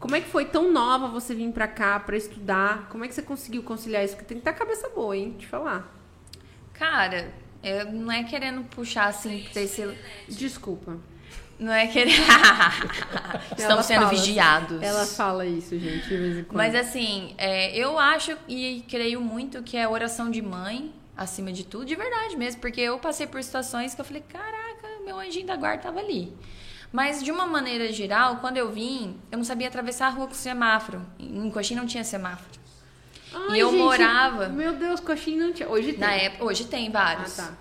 Como 0.00 0.16
é 0.16 0.20
que 0.20 0.28
foi 0.28 0.46
tão 0.46 0.72
nova 0.72 1.08
você 1.08 1.34
vir 1.34 1.50
pra 1.52 1.66
cá 1.66 2.00
pra 2.00 2.16
estudar? 2.16 2.88
Como 2.88 3.04
é 3.04 3.08
que 3.08 3.14
você 3.14 3.22
conseguiu 3.22 3.62
conciliar 3.62 4.04
isso? 4.04 4.14
Porque 4.14 4.28
tem 4.28 4.38
que 4.38 4.40
estar 4.40 4.52
a 4.52 4.54
cabeça 4.54 4.88
boa, 4.88 5.16
hein? 5.16 5.34
Te 5.38 5.46
falar. 5.46 5.94
Cara, 6.72 7.32
eu, 7.64 7.92
não 7.92 8.12
é 8.12 8.22
querendo 8.24 8.62
puxar 8.64 9.06
assim 9.06 9.44
pra 9.52 9.62
esse. 9.62 9.88
Desculpa. 10.28 10.98
Não 11.58 11.72
é 11.72 11.86
querer. 11.86 12.14
Estamos 13.56 13.86
sendo 13.86 14.02
fala, 14.02 14.10
vigiados. 14.10 14.82
Ela 14.82 15.06
fala 15.06 15.46
isso, 15.46 15.78
gente, 15.78 16.08
de 16.08 16.16
vez 16.16 16.38
em 16.38 16.44
quando. 16.44 16.56
Mas 16.56 16.74
assim, 16.74 17.34
é, 17.38 17.76
eu 17.76 17.98
acho 17.98 18.36
e 18.48 18.84
creio 18.88 19.20
muito 19.20 19.62
que 19.62 19.76
é 19.76 19.88
oração 19.88 20.30
de 20.30 20.42
mãe, 20.42 20.92
acima 21.16 21.52
de 21.52 21.64
tudo, 21.64 21.84
de 21.84 21.94
verdade 21.94 22.36
mesmo. 22.36 22.60
Porque 22.60 22.80
eu 22.80 22.98
passei 22.98 23.26
por 23.26 23.42
situações 23.42 23.94
que 23.94 24.00
eu 24.00 24.04
falei, 24.04 24.22
caraca, 24.28 24.88
meu 25.04 25.18
anjinho 25.18 25.46
da 25.46 25.56
guarda 25.56 25.84
tava 25.84 26.00
ali. 26.00 26.32
Mas 26.92 27.22
de 27.22 27.32
uma 27.32 27.46
maneira 27.46 27.92
geral, 27.92 28.36
quando 28.36 28.56
eu 28.56 28.70
vim, 28.70 29.16
eu 29.30 29.38
não 29.38 29.44
sabia 29.44 29.66
atravessar 29.66 30.06
a 30.06 30.10
rua 30.10 30.28
com 30.28 30.34
semáforo. 30.34 31.04
Em 31.18 31.50
Coxim 31.50 31.74
não 31.74 31.86
tinha 31.86 32.04
semáforo. 32.04 32.63
Ai, 33.34 33.56
e 33.56 33.60
eu 33.60 33.70
gente, 33.70 33.78
morava. 33.80 34.48
Meu 34.48 34.74
Deus, 34.74 35.00
coxinha 35.00 35.46
não 35.46 35.52
tinha. 35.52 35.68
Hoje 35.68 35.92
tem. 35.92 36.00
Na 36.00 36.12
época, 36.12 36.44
hoje 36.44 36.64
tem 36.64 36.90
vários. 36.90 37.38
Ah, 37.38 37.44
tá. 37.44 37.52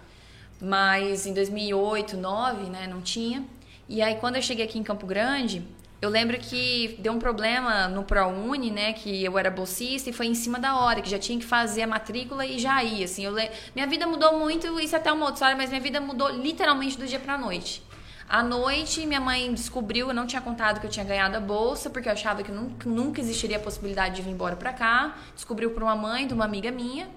Mas 0.62 1.26
em 1.26 1.34
2008, 1.34 2.16
2009, 2.16 2.70
né, 2.70 2.88
não 2.88 3.02
tinha. 3.02 3.44
E 3.90 4.02
aí 4.02 4.16
quando 4.16 4.38
eu 4.38 4.42
cheguei 4.42 4.66
aqui 4.66 4.80
em 4.80 4.84
Campo 4.84 5.06
Grande, 5.06 5.62
eu 6.02 6.10
lembro 6.10 6.38
que 6.38 6.98
deu 7.00 7.14
um 7.14 7.20
problema 7.20 7.88
no 7.88 8.04
ProUni, 8.04 8.72
né, 8.72 8.94
que 8.94 9.24
eu 9.24 9.38
era 9.38 9.50
bolsista 9.50 10.10
e 10.10 10.14
foi 10.14 10.28
em 10.28 10.36
cima 10.36 10.60
da 10.60 10.78
hora, 10.78 11.02
que 11.02 11.10
já 11.10 11.20
tinha 11.20 11.40
que 11.40 11.46
fazer 11.46 11.84
a 11.84 11.88
matrícula 11.88 12.46
e 12.46 12.60
já 12.60 12.84
ia, 12.84 13.06
assim. 13.06 13.26
Eu 13.26 13.34
le... 13.34 13.50
Minha 13.74 13.88
vida 13.88 14.06
mudou 14.06 14.38
muito, 14.38 14.80
isso 14.80 14.96
é 14.96 15.00
até 15.00 15.12
uma 15.12 15.26
outra 15.26 15.36
história, 15.36 15.56
mas 15.56 15.70
minha 15.70 15.82
vida 15.82 16.00
mudou 16.00 16.30
literalmente 16.30 16.98
do 16.98 17.06
dia 17.06 17.20
pra 17.20 17.38
noite. 17.38 17.82
À 18.28 18.42
noite, 18.42 19.06
minha 19.06 19.20
mãe 19.20 19.54
descobriu, 19.54 20.08
eu 20.08 20.14
não 20.14 20.26
tinha 20.26 20.42
contado 20.42 20.80
que 20.80 20.86
eu 20.86 20.90
tinha 20.90 21.06
ganhado 21.06 21.38
a 21.38 21.40
bolsa, 21.40 21.90
porque 21.90 22.08
eu 22.08 22.14
achava 22.14 22.42
que 22.42 22.52
nunca, 22.52 22.90
nunca 22.90 23.22
existiria 23.22 23.58
a 23.58 23.60
possibilidade 23.60 24.16
de 24.16 24.22
vir 24.22 24.32
embora 24.32 24.56
para 24.56 24.74
cá. 24.74 25.16
Descobriu 25.36 25.72
por 25.72 25.84
uma 25.84 25.96
mãe 25.96 26.26
de 26.26 26.34
uma 26.34 26.46
amiga 26.46 26.72
minha. 26.72 27.08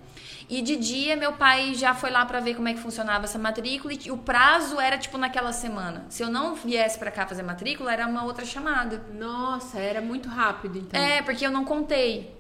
E 0.49 0.63
de 0.63 0.77
dia, 0.77 1.17
meu 1.17 1.33
pai 1.33 1.75
já 1.75 1.95
foi 1.95 2.11
lá 2.11 2.25
para 2.25 2.39
ver 2.39 2.55
como 2.55 2.69
é 2.69 2.75
que 2.75 2.79
funcionava 2.79 3.25
essa 3.25 3.39
matrícula 3.39 3.93
e 3.95 4.11
o 4.11 4.17
prazo 4.17 4.81
era 4.81 4.97
tipo 4.97 5.19
naquela 5.19 5.53
semana. 5.53 6.07
Se 6.09 6.23
eu 6.23 6.31
não 6.31 6.55
viesse 6.55 6.99
para 6.99 7.11
cá 7.11 7.27
fazer 7.27 7.43
matrícula, 7.43 7.93
era 7.93 8.07
uma 8.07 8.25
outra 8.25 8.45
chamada. 8.45 9.05
Nossa, 9.13 9.79
era 9.79 10.01
muito 10.01 10.29
rápido 10.29 10.79
então. 10.79 11.01
É, 11.01 11.21
porque 11.23 11.45
eu 11.45 11.51
não 11.51 11.65
contei. 11.65 12.33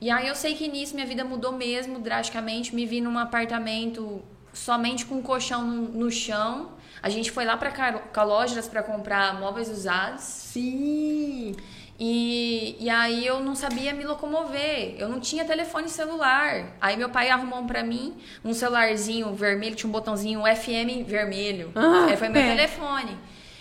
E 0.00 0.10
aí 0.10 0.28
eu 0.28 0.34
sei 0.34 0.54
que 0.54 0.68
nisso 0.68 0.94
minha 0.94 1.06
vida 1.06 1.24
mudou 1.24 1.52
mesmo 1.52 1.98
drasticamente. 1.98 2.74
Me 2.74 2.84
vi 2.84 3.00
num 3.00 3.18
apartamento 3.18 4.22
somente 4.58 5.06
com 5.06 5.16
um 5.16 5.22
colchão 5.22 5.64
no, 5.64 5.88
no 5.88 6.10
chão 6.10 6.78
a 7.02 7.08
gente 7.08 7.30
foi 7.30 7.44
lá 7.44 7.56
para 7.56 7.70
Calógeras 8.12 8.68
para 8.68 8.82
comprar 8.82 9.38
móveis 9.38 9.68
usados. 9.68 10.22
Sim! 10.22 11.54
E, 12.00 12.76
e 12.78 12.88
aí 12.88 13.26
eu 13.26 13.40
não 13.40 13.56
sabia 13.56 13.92
me 13.92 14.04
locomover, 14.04 14.94
eu 14.98 15.08
não 15.08 15.18
tinha 15.18 15.44
telefone 15.44 15.88
celular. 15.88 16.76
Aí 16.80 16.96
meu 16.96 17.08
pai 17.08 17.28
arrumou 17.28 17.64
para 17.64 17.82
mim 17.82 18.14
um 18.44 18.54
celularzinho 18.54 19.34
vermelho, 19.34 19.74
tinha 19.74 19.88
um 19.88 19.92
botãozinho 19.92 20.42
FM 20.42 21.04
vermelho. 21.04 21.72
Ah, 21.74 22.06
aí 22.08 22.16
foi 22.16 22.28
meu 22.28 22.40
é. 22.40 22.54
telefone. 22.54 23.16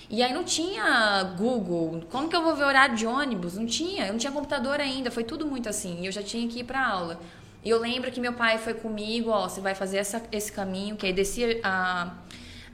E 0.10 0.22
aí 0.22 0.32
não 0.34 0.44
tinha 0.44 1.36
Google. 1.36 2.04
Como 2.12 2.30
que 2.30 2.36
eu 2.36 2.44
vou 2.44 2.56
ver 2.56 2.66
horário 2.66 2.96
de 2.96 3.08
ônibus? 3.08 3.58
Não 3.58 3.66
tinha. 3.66 4.06
Eu 4.06 4.14
não 4.14 4.20
tinha 4.20 4.32
computador 4.32 4.80
ainda. 4.80 5.12
Foi 5.12 5.24
tudo 5.24 5.46
muito 5.46 5.68
assim. 5.68 6.02
E 6.02 6.06
eu 6.06 6.12
já 6.12 6.24
tinha 6.24 6.48
que 6.48 6.60
ir 6.60 6.64
para 6.64 6.86
aula. 6.88 7.20
E 7.64 7.70
eu 7.70 7.80
lembro 7.80 8.12
que 8.12 8.20
meu 8.20 8.34
pai 8.34 8.58
foi 8.58 8.74
comigo, 8.74 9.30
ó, 9.30 9.48
você 9.48 9.60
vai 9.60 9.76
fazer 9.76 9.98
essa, 9.98 10.22
esse 10.32 10.52
caminho, 10.52 10.96
que 10.96 11.06
aí 11.06 11.14
descia 11.14 11.60
a 11.64 12.14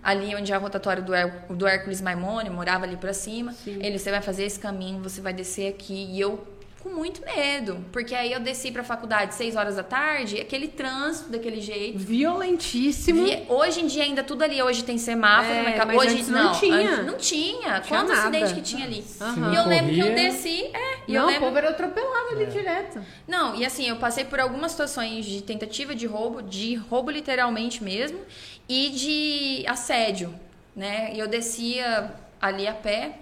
ali 0.03 0.35
onde 0.35 0.51
é 0.51 0.55
a 0.55 0.57
rotatória 0.57 1.01
do, 1.01 1.15
Her 1.15 1.31
do 1.49 1.65
Hércules 1.65 2.01
Maimone, 2.01 2.49
morava 2.49 2.83
ali 2.83 2.97
para 2.97 3.13
cima. 3.13 3.53
Sim. 3.53 3.79
Ele, 3.81 3.97
você 3.97 4.11
vai 4.11 4.21
fazer 4.21 4.43
esse 4.43 4.59
caminho, 4.59 5.01
você 5.01 5.21
vai 5.21 5.31
descer 5.31 5.69
aqui. 5.69 6.09
E 6.11 6.19
eu 6.19 6.45
com 6.83 6.89
muito 6.89 7.23
medo, 7.23 7.83
porque 7.93 8.13
aí 8.13 8.33
eu 8.33 8.41
desci 8.41 8.69
para 8.69 8.81
a 8.81 8.83
faculdade 8.83 9.33
seis 9.35 9.55
horas 9.55 9.77
da 9.77 9.83
tarde, 9.83 10.41
aquele 10.41 10.67
trânsito 10.67 11.29
daquele 11.29 11.61
jeito. 11.61 11.97
Violentíssimo. 11.97 13.23
Vi... 13.23 13.45
Hoje 13.47 13.79
em 13.79 13.87
dia 13.87 14.03
ainda 14.03 14.21
tudo 14.21 14.43
ali, 14.43 14.61
hoje 14.61 14.83
tem 14.83 14.97
semáforo, 14.97 15.53
é, 15.53 15.85
mas 15.85 15.97
hoje 15.97 16.29
não, 16.29 16.43
não 16.43 16.51
tinha. 16.59 16.75
Antes, 16.75 17.05
não 17.05 17.17
tinha. 17.17 17.79
Tinha 17.79 17.81
Quantos 17.81 18.19
acidentes 18.19 18.51
que 18.51 18.61
tinha 18.61 18.85
ali? 18.85 19.03
Uhum. 19.21 19.53
E 19.53 19.55
eu 19.55 19.65
lembro 19.65 19.93
que 19.93 19.99
eu 19.99 20.13
desci, 20.13 20.63
é, 20.73 20.97
e 21.07 21.13
não, 21.13 21.21
eu 21.21 21.27
lembro... 21.27 21.43
o 21.43 21.45
povo 21.45 21.57
era 21.57 21.69
atropelado 21.69 22.29
ali 22.31 22.43
é. 22.43 22.47
direto. 22.47 23.01
Não, 23.25 23.55
e 23.55 23.65
assim, 23.65 23.87
eu 23.87 23.95
passei 23.95 24.25
por 24.25 24.41
algumas 24.41 24.71
situações 24.71 25.23
de 25.25 25.41
tentativa 25.41 25.95
de 25.95 26.05
roubo, 26.05 26.41
de 26.41 26.75
roubo 26.75 27.09
literalmente 27.09 27.81
mesmo, 27.81 28.19
e 28.67 28.89
de 28.89 29.65
assédio, 29.67 30.33
né? 30.75 31.13
E 31.13 31.19
eu 31.19 31.27
descia 31.29 32.11
ali 32.41 32.67
a 32.67 32.73
pé. 32.73 33.19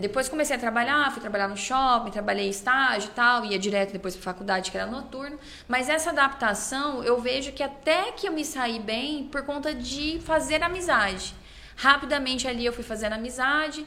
Depois 0.00 0.28
comecei 0.28 0.56
a 0.56 0.58
trabalhar, 0.58 1.10
fui 1.12 1.20
trabalhar 1.20 1.48
no 1.48 1.56
shopping, 1.56 2.10
trabalhei 2.10 2.46
em 2.46 2.50
estágio 2.50 3.10
e 3.10 3.14
tal, 3.14 3.44
ia 3.44 3.58
direto 3.58 3.92
depois 3.92 4.14
para 4.16 4.22
faculdade, 4.22 4.70
que 4.70 4.76
era 4.76 4.90
noturno. 4.90 5.38
Mas 5.68 5.88
essa 5.88 6.10
adaptação, 6.10 7.04
eu 7.04 7.20
vejo 7.20 7.52
que 7.52 7.62
até 7.62 8.12
que 8.12 8.26
eu 8.26 8.32
me 8.32 8.44
saí 8.44 8.78
bem 8.78 9.24
por 9.24 9.42
conta 9.42 9.74
de 9.74 10.18
fazer 10.24 10.62
amizade. 10.62 11.34
Rapidamente 11.76 12.46
ali 12.46 12.64
eu 12.64 12.72
fui 12.72 12.84
fazendo 12.84 13.14
amizade, 13.14 13.86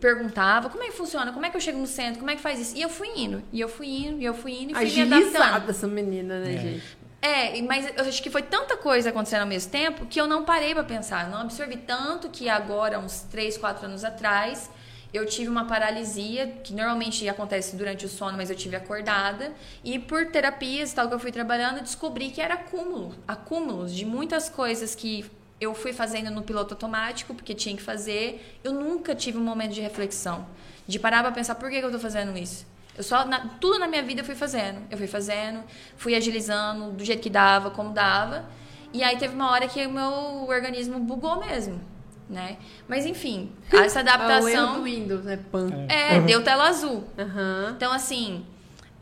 perguntava 0.00 0.68
como 0.70 0.82
é 0.82 0.86
que 0.86 0.92
funciona, 0.92 1.32
como 1.32 1.44
é 1.46 1.50
que 1.50 1.56
eu 1.56 1.60
chego 1.60 1.78
no 1.78 1.86
centro, 1.86 2.18
como 2.18 2.30
é 2.30 2.36
que 2.36 2.42
faz 2.42 2.58
isso. 2.58 2.76
E 2.76 2.82
eu 2.82 2.88
fui 2.88 3.08
indo, 3.16 3.42
e 3.52 3.60
eu 3.60 3.68
fui 3.68 3.86
indo, 3.86 4.20
e 4.20 4.24
eu 4.24 4.34
fui 4.34 4.52
indo, 4.52 4.72
e 4.72 4.74
fui 4.74 4.84
Agilizada 4.84 5.20
me 5.20 5.36
adaptando. 5.36 5.70
essa 5.70 5.86
menina, 5.86 6.40
né, 6.40 6.54
é. 6.54 6.58
gente? 6.58 6.98
É, 7.20 7.62
mas 7.62 7.86
eu 7.96 8.04
acho 8.04 8.22
que 8.22 8.30
foi 8.30 8.42
tanta 8.42 8.76
coisa 8.76 9.10
acontecendo 9.10 9.40
ao 9.40 9.46
mesmo 9.46 9.70
tempo 9.72 10.06
que 10.06 10.20
eu 10.20 10.26
não 10.26 10.44
parei 10.44 10.72
para 10.72 10.84
pensar. 10.84 11.24
Eu 11.24 11.30
não 11.30 11.40
absorvi 11.40 11.76
tanto 11.76 12.28
que 12.28 12.48
agora, 12.48 12.98
uns 12.98 13.22
3, 13.22 13.58
4 13.58 13.86
anos 13.86 14.04
atrás, 14.04 14.70
eu 15.12 15.24
tive 15.24 15.48
uma 15.48 15.64
paralisia, 15.64 16.46
que 16.62 16.74
normalmente 16.74 17.26
acontece 17.28 17.76
durante 17.76 18.04
o 18.04 18.08
sono, 18.08 18.36
mas 18.36 18.50
eu 18.50 18.56
tive 18.56 18.76
acordada. 18.76 19.52
E 19.82 19.98
por 19.98 20.26
terapias 20.26 20.92
e 20.92 20.94
tal 20.94 21.08
que 21.08 21.14
eu 21.14 21.18
fui 21.18 21.32
trabalhando, 21.32 21.80
descobri 21.80 22.30
que 22.30 22.40
era 22.40 22.54
acúmulo 22.54 23.14
acúmulos 23.26 23.94
de 23.94 24.04
muitas 24.04 24.48
coisas 24.50 24.94
que 24.94 25.24
eu 25.60 25.74
fui 25.74 25.92
fazendo 25.92 26.30
no 26.30 26.42
piloto 26.42 26.74
automático, 26.74 27.34
porque 27.34 27.54
tinha 27.54 27.74
que 27.74 27.82
fazer. 27.82 28.58
Eu 28.62 28.72
nunca 28.72 29.14
tive 29.14 29.38
um 29.38 29.42
momento 29.42 29.72
de 29.72 29.80
reflexão, 29.80 30.46
de 30.86 30.98
parar 30.98 31.22
para 31.22 31.32
pensar 31.32 31.54
por 31.54 31.70
que, 31.70 31.80
que 31.80 31.86
eu 31.86 31.90
tô 31.90 31.98
fazendo 31.98 32.36
isso. 32.36 32.66
Eu 32.96 33.02
só, 33.02 33.24
na, 33.24 33.40
tudo 33.60 33.78
na 33.78 33.86
minha 33.86 34.02
vida 34.02 34.20
eu 34.20 34.24
fui 34.24 34.34
fazendo. 34.34 34.80
Eu 34.90 34.98
fui 34.98 35.06
fazendo, 35.06 35.62
fui 35.96 36.14
agilizando 36.14 36.92
do 36.92 37.04
jeito 37.04 37.22
que 37.22 37.30
dava, 37.30 37.70
como 37.70 37.92
dava. 37.92 38.44
E 38.92 39.02
aí 39.02 39.16
teve 39.16 39.34
uma 39.34 39.50
hora 39.50 39.68
que 39.68 39.84
o 39.86 39.90
meu 39.90 40.48
organismo 40.48 40.98
bugou 40.98 41.38
mesmo. 41.40 41.80
Né? 42.28 42.56
Mas 42.86 43.06
enfim, 43.06 43.50
essa 43.72 44.00
adaptação. 44.00 44.48
É 44.48 44.72
o 44.72 44.74
do 44.76 44.82
Windows, 44.82 45.24
né? 45.24 45.38
Pan. 45.50 45.70
É, 45.88 46.20
deu 46.20 46.42
tela 46.42 46.68
azul. 46.68 47.04
Aham. 47.18 47.72
Então, 47.76 47.92
assim, 47.92 48.44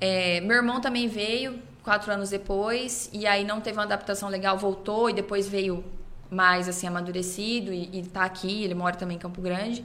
é, 0.01 0.41
meu 0.41 0.57
irmão 0.57 0.81
também 0.81 1.09
veio 1.09 1.59
quatro 1.83 2.13
anos 2.13 2.31
depois, 2.31 3.09
e 3.13 3.27
aí 3.27 3.45
não 3.45 3.61
teve 3.61 3.79
uma 3.79 3.85
adaptação 3.85 4.29
legal, 4.29 4.59
voltou, 4.59 5.09
e 5.09 5.13
depois 5.13 5.49
veio 5.49 5.85
mais, 6.29 6.69
assim, 6.69 6.87
amadurecido, 6.87 7.73
e, 7.73 8.01
e 8.01 8.03
tá 8.03 8.25
aqui, 8.25 8.65
ele 8.65 8.75
mora 8.75 8.97
também 8.97 9.17
em 9.17 9.21
Campo 9.21 9.41
Grande. 9.41 9.85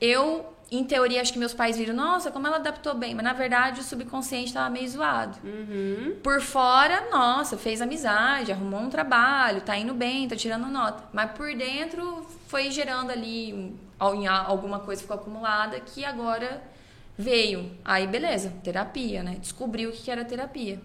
Eu, 0.00 0.44
em 0.70 0.82
teoria, 0.84 1.20
acho 1.20 1.32
que 1.32 1.38
meus 1.38 1.54
pais 1.54 1.76
viram, 1.78 1.94
nossa, 1.94 2.30
como 2.30 2.46
ela 2.46 2.56
adaptou 2.56 2.92
bem, 2.94 3.14
mas 3.14 3.24
na 3.24 3.32
verdade 3.32 3.80
o 3.80 3.84
subconsciente 3.84 4.52
tava 4.52 4.68
meio 4.68 4.88
zoado. 4.88 5.38
Uhum. 5.44 6.16
Por 6.22 6.40
fora, 6.40 7.08
nossa, 7.10 7.56
fez 7.56 7.80
amizade, 7.80 8.50
arrumou 8.50 8.80
um 8.80 8.90
trabalho, 8.90 9.60
tá 9.60 9.76
indo 9.76 9.94
bem, 9.94 10.26
tá 10.26 10.34
tirando 10.34 10.66
nota. 10.66 11.04
Mas 11.12 11.30
por 11.32 11.54
dentro 11.54 12.26
foi 12.48 12.70
gerando 12.70 13.10
ali 13.12 13.54
um- 13.54 13.76
alguma 14.28 14.80
coisa 14.80 15.02
ficou 15.02 15.16
acumulada 15.16 15.78
que 15.80 16.04
agora 16.04 16.62
veio. 17.16 17.70
Aí 17.84 18.06
beleza, 18.06 18.52
terapia, 18.64 19.22
né? 19.22 19.36
Descobriu 19.40 19.90
o 19.90 19.92
que 19.92 20.10
era 20.10 20.24
terapia 20.24 20.80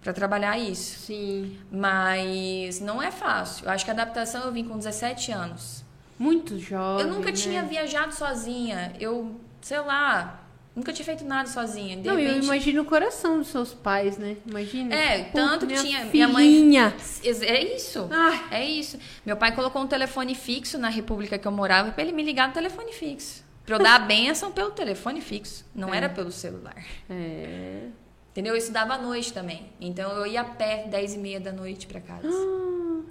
Pra 0.00 0.12
trabalhar 0.12 0.58
isso. 0.58 0.98
Sim. 0.98 1.56
Mas 1.70 2.80
não 2.80 3.00
é 3.00 3.12
fácil. 3.12 3.66
Eu 3.66 3.70
acho 3.70 3.84
que 3.84 3.90
a 3.92 3.94
adaptação 3.94 4.42
eu 4.44 4.50
vim 4.50 4.64
com 4.64 4.76
17 4.76 5.30
anos. 5.30 5.81
Muito 6.22 6.58
jovem. 6.58 7.06
Eu 7.06 7.12
nunca 7.12 7.26
né? 7.30 7.32
tinha 7.32 7.62
viajado 7.64 8.14
sozinha. 8.14 8.92
Eu, 9.00 9.40
sei 9.60 9.80
lá, 9.80 10.44
nunca 10.76 10.92
tinha 10.92 11.04
feito 11.04 11.24
nada 11.24 11.48
sozinha. 11.48 11.96
De 11.96 12.06
Não, 12.06 12.18
eu 12.18 12.26
repente, 12.28 12.44
imagino 12.44 12.82
o 12.82 12.84
coração 12.84 13.38
dos 13.38 13.48
seus 13.48 13.74
pais, 13.74 14.16
né? 14.18 14.36
Imagina. 14.46 14.94
É, 14.94 15.24
Pô, 15.24 15.32
tanto 15.32 15.66
que 15.66 15.74
tinha- 15.74 16.04
minha 16.06 16.28
mãe- 16.28 16.44
filhinha. 16.46 16.94
É 17.42 17.74
isso. 17.74 18.08
Ai. 18.10 18.44
É 18.52 18.64
isso. 18.64 18.98
Meu 19.26 19.36
pai 19.36 19.52
colocou 19.54 19.82
um 19.82 19.86
telefone 19.86 20.34
fixo 20.34 20.78
na 20.78 20.88
república 20.88 21.36
que 21.38 21.46
eu 21.48 21.52
morava 21.52 21.90
pra 21.90 22.02
ele 22.04 22.12
me 22.12 22.22
ligar 22.22 22.46
no 22.48 22.54
telefone 22.54 22.92
fixo. 22.92 23.42
Pra 23.66 23.76
eu 23.76 23.78
dar 23.82 23.94
a 23.96 23.98
benção 24.06 24.52
pelo 24.52 24.70
telefone 24.70 25.20
fixo. 25.20 25.64
Não 25.74 25.92
É. 25.92 25.96
era 25.96 26.08
pelo 26.08 26.30
celular. 26.32 26.76
É. 27.10 27.86
Entendeu? 28.30 28.54
Eu 28.54 28.58
estudava 28.58 28.94
à 28.94 28.98
noite 28.98 29.32
também. 29.32 29.66
Então 29.80 30.10
eu 30.12 30.24
ia 30.26 30.40
a 30.40 30.44
pé 30.44 30.86
10 30.88 31.14
e 31.14 31.18
meia 31.18 31.38
da 31.40 31.52
noite 31.52 31.86
pra 31.86 32.00
casa. 32.00 32.26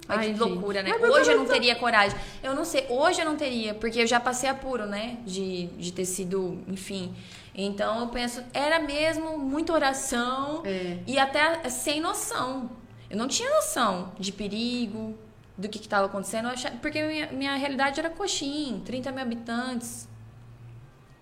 Ai, 0.08 0.18
Ai, 0.28 0.32
que 0.34 0.38
loucura, 0.40 0.82
né? 0.82 0.92
Mas 1.00 1.10
Hoje 1.10 1.30
eu 1.32 1.38
não 1.38 1.46
teria 1.46 1.74
coragem. 1.76 2.18
Eu 2.42 2.54
não 2.54 2.64
sei, 2.64 2.86
hoje 2.88 3.20
eu 3.20 3.24
não 3.24 3.36
teria, 3.36 3.72
porque 3.74 4.00
eu 4.00 4.06
já 4.06 4.18
passei 4.20 4.48
apuro, 4.48 4.84
né? 4.86 5.18
De, 5.24 5.66
de 5.68 5.92
ter 5.92 6.04
sido, 6.04 6.60
enfim. 6.68 7.14
Então 7.54 8.00
eu 8.00 8.08
penso, 8.08 8.42
era 8.52 8.78
mesmo 8.80 9.38
muita 9.38 9.72
oração 9.72 10.62
É. 10.64 10.98
e 11.06 11.18
até 11.18 11.68
sem 11.68 12.00
noção. 12.00 12.70
Eu 13.10 13.16
não 13.16 13.28
tinha 13.28 13.48
noção 13.50 14.12
de 14.18 14.32
perigo, 14.32 15.14
do 15.56 15.68
que 15.68 15.78
estava 15.78 16.06
acontecendo, 16.06 16.48
achava- 16.48 16.76
porque 16.80 17.02
minha, 17.02 17.26
minha 17.30 17.54
realidade 17.56 18.00
era 18.00 18.08
coxim, 18.10 18.82
30 18.84 19.12
mil 19.12 19.20
habitantes. 19.22 20.08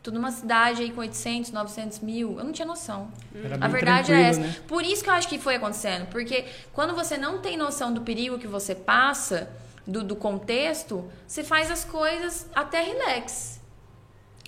Tudo 0.02 0.14
numa 0.14 0.30
cidade 0.30 0.82
aí 0.82 0.90
com 0.92 1.00
800, 1.02 1.50
900 1.52 1.98
mil. 2.00 2.38
Eu 2.38 2.44
não 2.44 2.52
tinha 2.52 2.66
noção. 2.66 3.10
Era 3.34 3.58
A 3.60 3.68
verdade 3.68 4.12
é 4.12 4.22
essa. 4.22 4.40
né? 4.40 4.56
Por 4.66 4.82
isso 4.82 5.04
que 5.04 5.10
eu 5.10 5.14
acho 5.14 5.28
que 5.28 5.38
foi 5.38 5.56
acontecendo. 5.56 6.06
Porque 6.06 6.46
quando 6.72 6.94
você 6.94 7.18
não 7.18 7.38
tem 7.38 7.56
noção 7.56 7.92
do 7.92 8.00
perigo 8.00 8.38
que 8.38 8.46
você 8.46 8.74
passa, 8.74 9.50
do, 9.86 10.02
do 10.02 10.16
contexto, 10.16 11.04
você 11.26 11.44
faz 11.44 11.70
as 11.70 11.84
coisas 11.84 12.48
até 12.54 12.80
relax. 12.82 13.60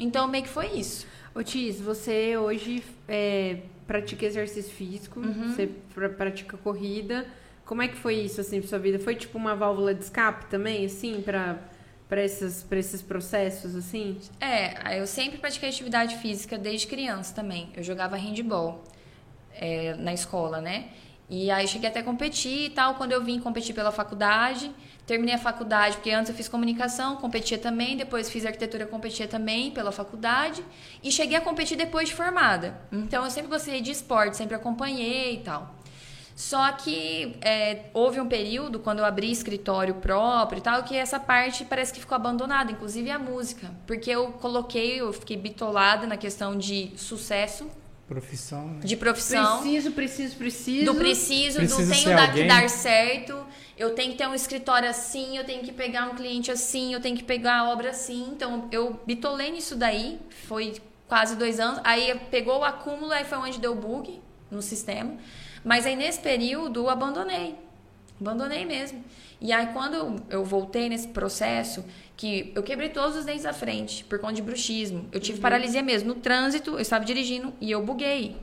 Então, 0.00 0.26
meio 0.26 0.44
que 0.44 0.50
foi 0.50 0.68
isso. 0.68 1.06
Ô, 1.34 1.42
Tis, 1.42 1.80
você 1.80 2.36
hoje 2.36 2.82
é, 3.08 3.58
pratica 3.86 4.24
exercício 4.24 4.72
físico, 4.72 5.20
Uhum. 5.20 5.52
você 5.54 5.68
pra- 5.94 6.08
pratica 6.08 6.56
corrida. 6.56 7.26
Como 7.64 7.80
é 7.82 7.88
que 7.88 7.96
foi 7.96 8.14
isso, 8.16 8.40
assim, 8.40 8.58
pra 8.60 8.68
sua 8.68 8.78
vida? 8.78 8.98
Foi 8.98 9.14
tipo 9.14 9.36
uma 9.38 9.54
válvula 9.54 9.94
de 9.94 10.02
escape 10.04 10.46
também, 10.46 10.84
assim, 10.86 11.20
pra, 11.22 11.58
pra, 12.12 12.22
esses, 12.22 12.66
esses 12.70 13.00
processos, 13.00 13.74
assim? 13.74 14.20
É, 14.38 15.00
eu 15.00 15.06
sempre 15.06 15.38
pratiquei 15.38 15.70
atividade 15.70 16.16
física 16.16 16.58
desde 16.58 16.86
criança 16.86 17.34
também. 17.34 17.70
Eu 17.74 17.82
jogava 17.82 18.16
handball 18.16 18.84
é, 19.54 19.94
na 19.94 20.12
escola, 20.12 20.60
né? 20.60 20.90
E 21.30 21.50
aí 21.50 21.66
cheguei 21.66 21.88
até 21.88 22.00
a 22.00 22.02
competir 22.02 22.66
e 22.66 22.68
tal. 22.68 22.96
Quando 22.96 23.12
eu 23.12 23.24
vim 23.24 23.40
competir 23.40 23.74
pela 23.74 23.90
faculdade, 23.90 24.70
terminei 25.06 25.36
a 25.36 25.38
faculdade, 25.38 25.96
porque 25.96 26.10
antes 26.10 26.28
eu 26.28 26.34
fiz 26.34 26.48
comunicação, 26.50 27.16
competia 27.16 27.56
também, 27.56 27.96
depois 27.96 28.28
fiz 28.28 28.44
arquitetura, 28.44 28.84
competia 28.84 29.26
também 29.26 29.70
pela 29.70 29.90
faculdade. 29.90 30.62
E 31.02 31.10
cheguei 31.10 31.38
a 31.38 31.40
competir 31.40 31.78
depois 31.78 32.10
de 32.10 32.14
formada. 32.14 32.78
Então 32.92 33.24
eu 33.24 33.30
sempre 33.30 33.48
gostei 33.48 33.80
de 33.80 33.90
esporte, 33.90 34.36
sempre 34.36 34.54
acompanhei 34.54 35.36
e 35.36 35.38
tal. 35.38 35.81
Só 36.34 36.72
que 36.72 37.36
é, 37.40 37.84
houve 37.92 38.20
um 38.20 38.28
período, 38.28 38.78
quando 38.78 39.00
eu 39.00 39.04
abri 39.04 39.30
escritório 39.30 39.94
próprio 39.96 40.58
e 40.58 40.62
tal, 40.62 40.82
que 40.82 40.96
essa 40.96 41.20
parte 41.20 41.64
parece 41.64 41.92
que 41.92 42.00
ficou 42.00 42.16
abandonada, 42.16 42.72
inclusive 42.72 43.10
a 43.10 43.18
música. 43.18 43.70
Porque 43.86 44.10
eu 44.10 44.32
coloquei, 44.32 45.00
eu 45.00 45.12
fiquei 45.12 45.36
bitolada 45.36 46.06
na 46.06 46.16
questão 46.16 46.56
de 46.56 46.92
sucesso, 46.96 47.70
Profissão, 48.12 48.66
né? 48.66 48.80
de 48.84 48.96
profissão. 48.96 49.60
Preciso, 49.60 49.92
preciso, 49.92 50.36
preciso. 50.36 50.84
Do 50.84 50.94
preciso, 50.94 51.58
Preciso 51.58 51.86
do 51.86 51.90
tenho 51.90 52.16
dar, 52.16 52.34
que 52.34 52.44
dar 52.44 52.68
certo. 52.68 53.46
Eu 53.78 53.94
tenho 53.94 54.12
que 54.12 54.18
ter 54.18 54.28
um 54.28 54.34
escritório 54.34 54.88
assim, 54.88 55.38
eu 55.38 55.44
tenho 55.44 55.62
que 55.62 55.72
pegar 55.72 56.06
um 56.10 56.14
cliente 56.14 56.50
assim, 56.50 56.92
eu 56.92 57.00
tenho 57.00 57.16
que 57.16 57.22
pegar 57.22 57.60
a 57.60 57.70
obra 57.70 57.88
assim. 57.90 58.28
Então, 58.30 58.68
eu 58.70 59.00
bitolei 59.06 59.50
nisso 59.50 59.76
daí. 59.76 60.20
Foi 60.46 60.74
quase 61.08 61.36
dois 61.36 61.58
anos. 61.58 61.80
Aí 61.84 62.14
pegou 62.30 62.58
o 62.60 62.64
acúmulo, 62.64 63.12
aí 63.12 63.24
foi 63.24 63.38
onde 63.38 63.58
deu 63.58 63.74
bug 63.74 64.20
no 64.50 64.60
sistema. 64.60 65.16
Mas 65.64 65.86
aí 65.86 65.96
nesse 65.96 66.20
período 66.20 66.80
eu 66.80 66.90
abandonei. 66.90 67.54
Abandonei 68.20 68.64
mesmo. 68.64 69.04
E 69.40 69.52
aí 69.52 69.68
quando 69.72 70.22
eu 70.30 70.44
voltei 70.44 70.88
nesse 70.88 71.08
processo, 71.08 71.84
que 72.16 72.52
eu 72.54 72.62
quebrei 72.62 72.88
todos 72.88 73.16
os 73.16 73.24
dentes 73.24 73.42
da 73.42 73.52
frente 73.52 74.04
por 74.04 74.18
conta 74.18 74.34
de 74.34 74.42
bruxismo. 74.42 75.08
Eu 75.10 75.20
tive 75.20 75.40
paralisia 75.40 75.82
mesmo. 75.82 76.14
No 76.14 76.14
trânsito, 76.14 76.72
eu 76.72 76.80
estava 76.80 77.04
dirigindo 77.04 77.52
e 77.60 77.70
eu 77.70 77.82
buguei. 77.82 78.36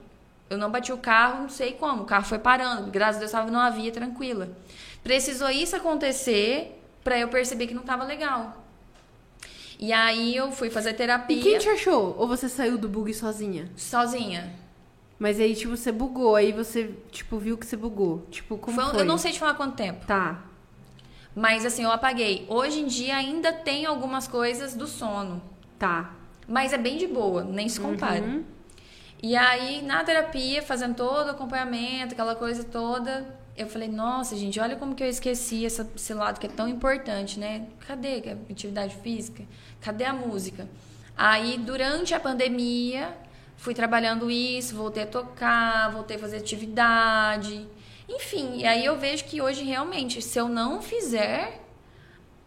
Eu 0.50 0.58
não 0.58 0.70
bati 0.70 0.92
o 0.92 0.98
carro, 0.98 1.44
não 1.44 1.50
sei 1.50 1.74
como. 1.74 2.04
O 2.04 2.06
carro 2.06 2.26
foi 2.26 2.40
parando. 2.40 2.92
Graças 2.92 3.18
a 3.18 3.20
Deus, 3.20 3.32
eu 3.34 3.38
estava 3.40 3.52
numa 3.52 3.70
via 3.70 3.92
tranquila. 3.92 4.50
Precisou 5.04 5.50
isso 5.50 5.76
acontecer 5.76 6.82
para 7.04 7.18
eu 7.18 7.30
perceber 7.30 7.68
que 7.68 7.74
não 7.74 7.82
estava 7.82 8.04
legal. 8.04 8.66
E 9.80 9.94
aí 9.94 10.36
eu 10.36 10.52
fui 10.52 10.70
fazer 10.70 10.90
E 10.90 10.94
terapia 10.94 11.42
quem 11.42 11.58
te 11.58 11.70
achou? 11.70 12.16
Ou 12.18 12.28
você 12.28 12.50
saiu 12.50 12.78
do 12.78 12.90
bug 12.90 13.14
sozinha? 13.14 13.70
sozinha. 13.78 14.54
Mas 15.20 15.40
aí, 15.40 15.54
tipo, 15.54 15.76
você 15.76 15.92
bugou, 15.92 16.36
aí 16.36 16.52
você, 16.54 16.96
tipo, 17.12 17.38
viu 17.38 17.58
que 17.58 17.66
você 17.66 17.76
bugou. 17.76 18.26
Tipo, 18.32 18.58
como 18.58 18.76
Foi 18.76 18.86
um- 18.86 18.90
foi? 18.92 19.02
Eu 19.02 19.06
não 19.06 19.18
sei 19.18 19.32
te 19.34 19.40
falar 19.40 19.54
quanto 19.56 19.76
tempo. 19.76 20.06
Tá. 20.06 20.42
Mas 21.36 21.66
assim, 21.66 21.84
eu 21.84 21.92
apaguei. 21.92 22.46
Hoje 22.50 22.80
em 22.80 22.86
dia 22.88 23.16
ainda 23.18 23.52
tem 23.52 23.86
algumas 23.86 24.28
coisas 24.28 24.74
do 24.74 24.88
sono. 24.88 25.42
Tá. 25.78 26.14
Mas 26.48 26.74
é 26.74 26.78
bem 26.78 26.98
de 26.98 27.06
boa, 27.06 27.44
nem 27.44 27.68
se 27.70 27.80
compara. 27.80 28.22
Uhum. 28.24 28.44
E 29.22 29.36
aí, 29.36 29.82
na 29.82 30.04
terapia, 30.04 30.62
fazendo 30.62 30.96
todo 30.96 31.28
o 31.28 31.32
acompanhamento, 31.32 32.14
aquela 32.14 32.36
coisa 32.36 32.64
toda, 32.64 33.38
eu 33.58 33.68
falei, 33.68 33.90
nossa, 33.90 34.36
gente, 34.36 34.60
olha 34.60 34.78
como 34.78 34.96
que 34.96 35.04
eu 35.04 35.08
esqueci 35.10 35.66
essa- 35.66 35.88
esse 35.96 36.14
lado 36.14 36.40
que 36.40 36.48
é 36.48 36.50
tão 36.50 36.68
importante, 36.68 37.38
né? 37.38 37.68
Cadê 37.86 38.24
a 38.30 38.52
atividade 38.52 38.96
física? 39.04 39.44
Cadê 39.82 40.06
a 40.06 40.14
música? 40.14 40.68
Aí, 41.16 41.58
durante 41.58 42.14
a 42.14 42.20
pandemia, 42.20 43.16
fui 43.60 43.74
trabalhando 43.74 44.32
isso, 44.32 44.76
voltei 44.76 45.04
a 45.04 45.08
tocar, 45.08 45.92
voltei 45.92 46.18
a 46.18 46.20
fazer 46.20 46.38
atividade. 46.38 47.68
Enfim, 48.08 48.58
e 48.58 48.66
aí 48.66 48.84
eu 48.84 48.98
vejo 48.98 49.26
que 49.26 49.42
hoje, 49.42 49.64
realmente, 49.64 50.22
se 50.22 50.40
eu 50.40 50.48
não 50.48 50.82
fizer, 50.82 51.62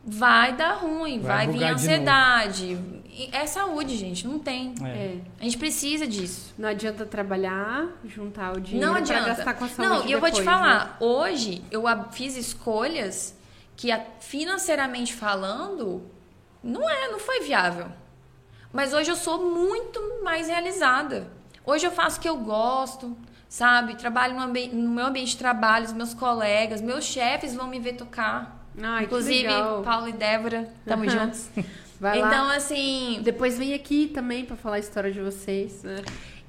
vai 0.05 0.57
dar 0.57 0.75
ruim, 0.75 1.21
Vai 1.21 1.47
vai, 1.47 1.57
vir 1.57 1.65
ansiedade. 1.65 2.79
E 3.15 3.29
É 3.31 3.47
saúde, 3.47 3.95
gente, 3.97 4.27
não 4.27 4.39
tem. 4.39 4.75
É. 4.83 4.89
É. 4.89 5.19
A 5.39 5.45
gente 5.45 5.59
precisa 5.59 6.07
disso. 6.07 6.55
Não 6.59 6.69
adianta 6.69 7.05
trabalhar, 7.05 7.89
juntar 8.07 8.57
o 8.57 8.61
dinheiro 8.61 8.87
Não 8.87 8.95
pra 8.95 9.03
adianta. 9.03 9.29
gastar 9.29 9.55
com 9.55 9.65
a 9.65 9.69
saúde 9.69 9.89
Não, 9.89 10.07
e 10.09 10.13
eu 10.13 10.19
vou 10.19 10.31
te 10.31 10.39
depois, 10.41 10.47
né? 10.47 10.53
falar, 10.53 10.97
hoje 10.99 11.63
eu 11.71 11.85
fiz 12.11 12.37
escolhas 12.37 13.37
que 13.77 13.89
financeiramente 14.19 15.13
falando 15.15 16.03
não 16.63 16.89
é, 16.89 17.09
não 17.11 17.19
foi 17.19 17.41
viável. 17.41 17.89
Mas 18.73 18.93
hoje 18.93 19.11
eu 19.11 19.17
sou 19.17 19.51
muito 19.51 20.01
mais 20.25 20.49
realizada. 20.49 21.27
Hoje 21.65 21.87
eu 21.87 21.91
faço 21.93 22.19
o 22.19 22.21
que 22.23 22.29
eu 22.29 22.37
gosto, 22.39 23.17
sabe? 23.49 23.95
Trabalho 23.97 24.35
no, 24.35 24.41
ambi- 24.41 24.69
no 24.69 24.91
meu 24.91 25.07
ambiente 25.07 25.31
de 25.33 25.37
trabalho, 25.39 25.85
os 25.85 25.93
meus 25.93 26.15
colegas, 26.15 26.81
meus 26.81 27.05
chefes 27.05 27.55
vão 27.55 27.67
me 27.69 27.79
ver 27.79 27.95
tocar. 27.95 28.65
Ai, 28.83 29.05
Inclusive. 29.05 29.49
Paulo 29.85 30.09
e 30.09 30.13
Débora, 30.13 30.69
tamo 30.87 31.09
juntos. 31.09 31.49
Vai 32.01 32.19
lá. 32.19 32.27
então, 32.29 32.49
assim, 32.51 33.21
Depois 33.23 33.57
vem 33.59 33.75
aqui 33.75 34.09
também 34.09 34.45
pra 34.45 34.57
falar 34.57 34.77
a 34.77 34.81
história 34.81 35.13
de 35.13 35.21
vocês. 35.21 35.83
né? 35.85 35.97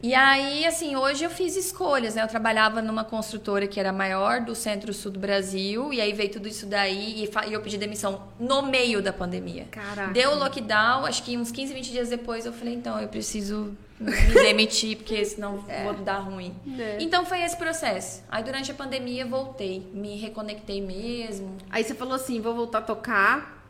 E 0.04 0.14
aí, 0.14 0.66
assim, 0.66 0.98
hoje 0.98 1.24
eu 1.24 1.30
fiz 1.30 1.56
escolhas, 1.56 2.16
né? 2.16 2.24
Eu 2.24 2.28
trabalhava 2.28 2.82
numa 2.82 3.06
construtora 3.06 3.66
que 3.68 3.80
era 3.80 3.94
maior 3.94 4.42
do 4.42 4.54
centro-sul 4.54 5.10
do 5.14 5.18
Brasil, 5.18 5.94
e 5.94 6.02
aí 6.02 6.12
veio 6.12 6.30
tudo 6.30 6.46
isso 6.46 6.66
daí, 6.66 7.24
e, 7.24 7.50
e 7.50 7.54
eu 7.54 7.62
pedi 7.62 7.78
demissão 7.78 8.28
no 8.38 8.64
meio 8.64 9.02
da 9.02 9.14
pandemia. 9.14 9.64
Caraca. 9.72 10.12
Deu 10.12 10.32
o 10.32 10.36
lockdown, 10.36 11.06
acho 11.06 11.24
que 11.24 11.38
uns 11.38 11.54
15, 11.54 11.74
20 11.74 11.92
dias 11.92 12.10
depois 12.10 12.46
eu 12.46 12.52
falei, 12.52 12.74
então, 12.74 13.00
eu 13.00 13.08
preciso 13.08 13.78
me 13.98 14.34
demitir, 14.34 14.98
porque 14.98 15.24
senão 15.24 15.60
vou 15.86 15.94
dar 15.94 16.20
ruim. 16.20 16.54
É. 16.78 16.98
Então 17.00 17.26
foi 17.26 17.42
esse 17.42 17.56
processo. 17.56 18.24
Aí 18.30 18.44
durante 18.44 18.72
a 18.72 18.74
pandemia 18.74 19.26
voltei, 19.26 19.90
me 19.94 20.18
reconectei 20.18 20.82
mesmo. 20.82 21.56
Aí 21.70 21.82
você 21.82 21.96
falou 21.96 22.16
assim, 22.16 22.42
vou 22.42 22.54
voltar 22.54 22.80
a 22.80 22.82
tocar. 22.82 23.66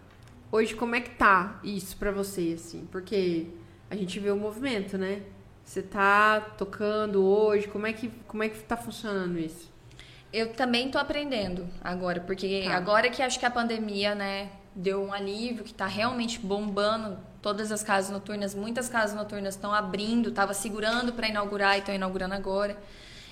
Hoje, 0.52 0.74
como 0.74 0.96
é 0.96 1.02
que 1.02 1.12
tá 1.12 1.60
isso 1.63 1.96
pra 1.98 2.12
você, 2.12 2.54
assim? 2.56 2.88
Porque 2.91 3.46
a 3.88 3.96
gente 3.96 4.19
vê 4.19 4.32
o 4.32 4.36
movimento, 4.36 4.98
né? 4.98 5.22
Você 5.74 5.82
tá 5.82 6.40
tocando 6.56 7.26
hoje, 7.26 7.68
como 7.68 7.88
é 7.88 7.94
que, 7.94 8.08
como 8.28 8.44
é 8.44 8.50
que 8.50 8.60
tá 8.60 8.78
funcionando 8.78 9.40
isso? 9.40 9.72
Eu 10.32 10.54
também 10.54 10.92
tô 10.92 11.00
aprendendo 11.00 11.68
agora, 11.84 12.20
porque 12.20 12.66
tá. 12.66 12.76
agora 12.76 13.10
que 13.10 13.24
acho 13.24 13.40
que 13.40 13.46
a 13.48 13.50
pandemia, 13.50 14.14
né, 14.14 14.52
deu 14.76 15.04
um 15.04 15.12
alívio, 15.12 15.64
que 15.64 15.74
tá 15.74 15.88
realmente 15.88 16.38
bombando 16.38 17.18
todas 17.42 17.72
as 17.72 17.82
casas 17.82 18.12
noturnas, 18.12 18.54
muitas 18.54 18.88
casas 18.88 19.16
noturnas 19.16 19.56
estão 19.56 19.74
abrindo, 19.74 20.32
tava 20.32 20.54
segurando 20.54 21.12
para 21.12 21.28
inaugurar 21.28 21.76
e 21.76 21.80
estão 21.80 21.96
inaugurando 21.96 22.36
agora. 22.36 22.78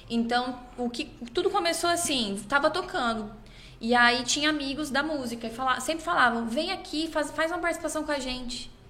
Então, 0.09 0.57
o 0.79 0.89
que 0.89 1.05
tudo 1.35 1.51
começou 1.51 1.91
assim, 1.91 2.43
tava 2.49 2.71
tocando. 2.71 3.31
E 3.79 3.93
aí 3.93 4.23
tinha 4.23 4.49
amigos 4.49 4.89
da 4.89 5.03
música 5.03 5.45
e 5.45 5.51
fala, 5.51 5.79
sempre 5.79 6.03
falavam: 6.03 6.47
"Vem 6.47 6.71
aqui, 6.71 7.07
faz, 7.07 7.29
faz 7.29 7.51
uma 7.51 7.59
participação 7.59 8.03
com 8.03 8.11
a 8.11 8.17
gente" 8.17 8.80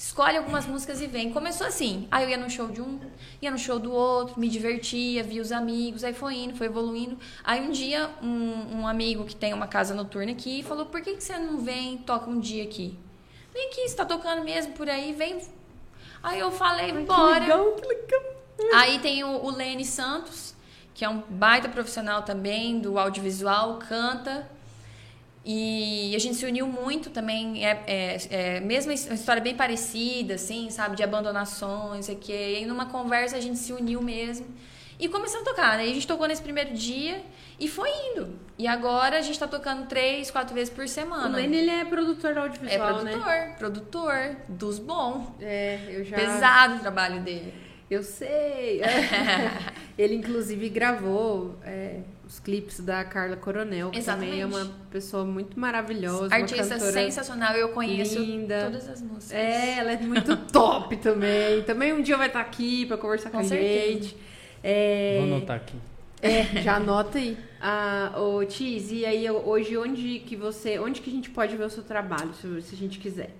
escolhe 0.00 0.38
algumas 0.38 0.64
músicas 0.64 1.02
e 1.02 1.06
vem. 1.06 1.30
Começou 1.30 1.66
assim. 1.66 2.08
Aí 2.10 2.24
eu 2.24 2.30
ia 2.30 2.38
no 2.38 2.48
show 2.48 2.68
de 2.68 2.80
um, 2.80 2.98
ia 3.42 3.50
no 3.50 3.58
show 3.58 3.78
do 3.78 3.92
outro, 3.92 4.40
me 4.40 4.48
divertia, 4.48 5.22
via 5.22 5.42
os 5.42 5.52
amigos, 5.52 6.02
aí 6.02 6.14
foi 6.14 6.36
indo, 6.36 6.56
foi 6.56 6.68
evoluindo. 6.68 7.18
Aí 7.44 7.60
um 7.60 7.70
dia, 7.70 8.08
um, 8.22 8.78
um 8.78 8.88
amigo 8.88 9.26
que 9.26 9.36
tem 9.36 9.52
uma 9.52 9.66
casa 9.66 9.94
noturna 9.94 10.32
aqui 10.32 10.62
falou: 10.62 10.86
por 10.86 11.02
que, 11.02 11.16
que 11.16 11.22
você 11.22 11.38
não 11.38 11.58
vem 11.58 11.98
toca 11.98 12.30
um 12.30 12.40
dia 12.40 12.64
aqui? 12.64 12.98
Vem 13.52 13.68
aqui, 13.68 13.86
você 13.86 13.94
tá 13.94 14.06
tocando 14.06 14.42
mesmo 14.42 14.72
por 14.72 14.88
aí, 14.88 15.12
vem. 15.12 15.38
Aí 16.22 16.38
eu 16.38 16.50
falei, 16.50 16.92
Ai, 16.92 17.04
bora. 17.04 17.34
Que 17.34 17.40
legal, 17.40 17.72
que 17.72 17.86
legal. 17.86 18.22
Aí 18.74 18.98
tem 19.00 19.22
o, 19.22 19.44
o 19.44 19.50
Lene 19.50 19.84
Santos, 19.84 20.54
que 20.94 21.04
é 21.04 21.08
um 21.10 21.22
baita 21.28 21.68
profissional 21.68 22.22
também 22.22 22.80
do 22.80 22.98
audiovisual, 22.98 23.78
canta. 23.78 24.48
E 25.44 26.14
a 26.14 26.18
gente 26.18 26.36
se 26.36 26.44
uniu 26.44 26.66
muito 26.66 27.08
também, 27.08 27.64
é, 27.64 27.82
é, 27.86 28.18
é 28.30 28.60
mesmo 28.60 28.92
uma 28.92 29.14
história 29.14 29.40
bem 29.40 29.54
parecida, 29.54 30.34
assim, 30.34 30.68
sabe, 30.68 30.96
de 30.96 31.02
abandonações, 31.02 32.10
aqui. 32.10 32.32
E 32.32 32.56
aí 32.56 32.66
numa 32.66 32.86
conversa 32.86 33.36
a 33.36 33.40
gente 33.40 33.58
se 33.58 33.72
uniu 33.72 34.02
mesmo 34.02 34.46
e 34.98 35.08
começamos 35.08 35.48
a 35.48 35.50
tocar, 35.50 35.78
né? 35.78 35.86
E 35.86 35.90
a 35.90 35.94
gente 35.94 36.06
tocou 36.06 36.28
nesse 36.28 36.42
primeiro 36.42 36.74
dia 36.74 37.22
e 37.58 37.66
foi 37.68 37.88
indo. 37.88 38.38
E 38.58 38.66
agora 38.66 39.16
a 39.16 39.22
gente 39.22 39.38
tá 39.38 39.48
tocando 39.48 39.86
três, 39.86 40.30
quatro 40.30 40.54
vezes 40.54 40.68
por 40.68 40.86
semana. 40.86 41.30
O 41.30 41.32
Lene, 41.32 41.56
ele 41.56 41.70
é 41.70 41.84
produtor 41.86 42.36
audiovisual, 42.36 42.90
É 42.90 42.92
produtor, 42.92 43.26
né? 43.26 43.54
produtor 43.58 44.36
dos 44.46 44.78
bons. 44.78 45.26
É, 45.40 45.78
eu 45.88 46.04
já... 46.04 46.16
Pesado 46.16 46.76
o 46.76 46.80
trabalho 46.80 47.22
dele. 47.22 47.54
Eu 47.90 48.02
sei. 48.02 48.82
ele, 49.96 50.16
inclusive, 50.16 50.68
gravou... 50.68 51.58
É 51.64 52.00
os 52.30 52.38
clipes 52.38 52.78
da 52.78 53.02
Carla 53.02 53.34
Coronel, 53.34 53.90
que 53.90 53.98
Exatamente. 53.98 54.30
também 54.30 54.42
é 54.42 54.46
uma 54.46 54.72
pessoa 54.88 55.24
muito 55.24 55.58
maravilhosa. 55.58 56.32
Artista 56.32 56.78
sensacional, 56.78 57.56
eu 57.56 57.70
conheço 57.70 58.20
linda. 58.20 58.66
todas 58.66 58.88
as 58.88 59.02
músicas. 59.02 59.32
É, 59.32 59.78
ela 59.78 59.92
é 59.92 59.96
muito 59.96 60.36
top 60.46 60.96
também. 60.98 61.64
Também 61.64 61.92
um 61.92 62.00
dia 62.00 62.16
vai 62.16 62.28
estar 62.28 62.40
aqui 62.40 62.86
para 62.86 62.96
conversar 62.96 63.30
com, 63.30 63.38
com 63.38 63.44
a 63.44 63.48
gente. 63.48 64.16
É... 64.62 65.16
Vou 65.18 65.34
anotar 65.34 65.56
aqui. 65.56 65.76
É, 66.22 66.62
já 66.62 66.76
anota 66.76 67.18
aí. 67.18 67.36
Ah, 67.60 68.12
ô, 68.16 68.44
Tiz, 68.44 68.92
e 68.92 69.04
aí 69.04 69.28
hoje 69.28 69.76
onde 69.76 70.20
que 70.20 70.36
você. 70.36 70.78
Onde 70.78 71.00
que 71.00 71.10
a 71.10 71.12
gente 71.12 71.30
pode 71.30 71.56
ver 71.56 71.64
o 71.64 71.70
seu 71.70 71.82
trabalho, 71.82 72.32
se, 72.34 72.62
se 72.62 72.76
a 72.76 72.78
gente 72.78 73.00
quiser? 73.00 73.34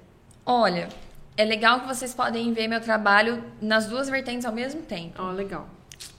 Olha, 0.44 0.88
é 1.36 1.44
legal 1.44 1.78
que 1.80 1.86
vocês 1.86 2.12
podem 2.12 2.52
ver 2.52 2.66
meu 2.66 2.80
trabalho 2.80 3.44
nas 3.62 3.86
duas 3.86 4.08
vertentes 4.08 4.44
ao 4.44 4.52
mesmo 4.52 4.82
tempo. 4.82 5.14
Ó, 5.22 5.28
oh, 5.28 5.32
legal. 5.32 5.68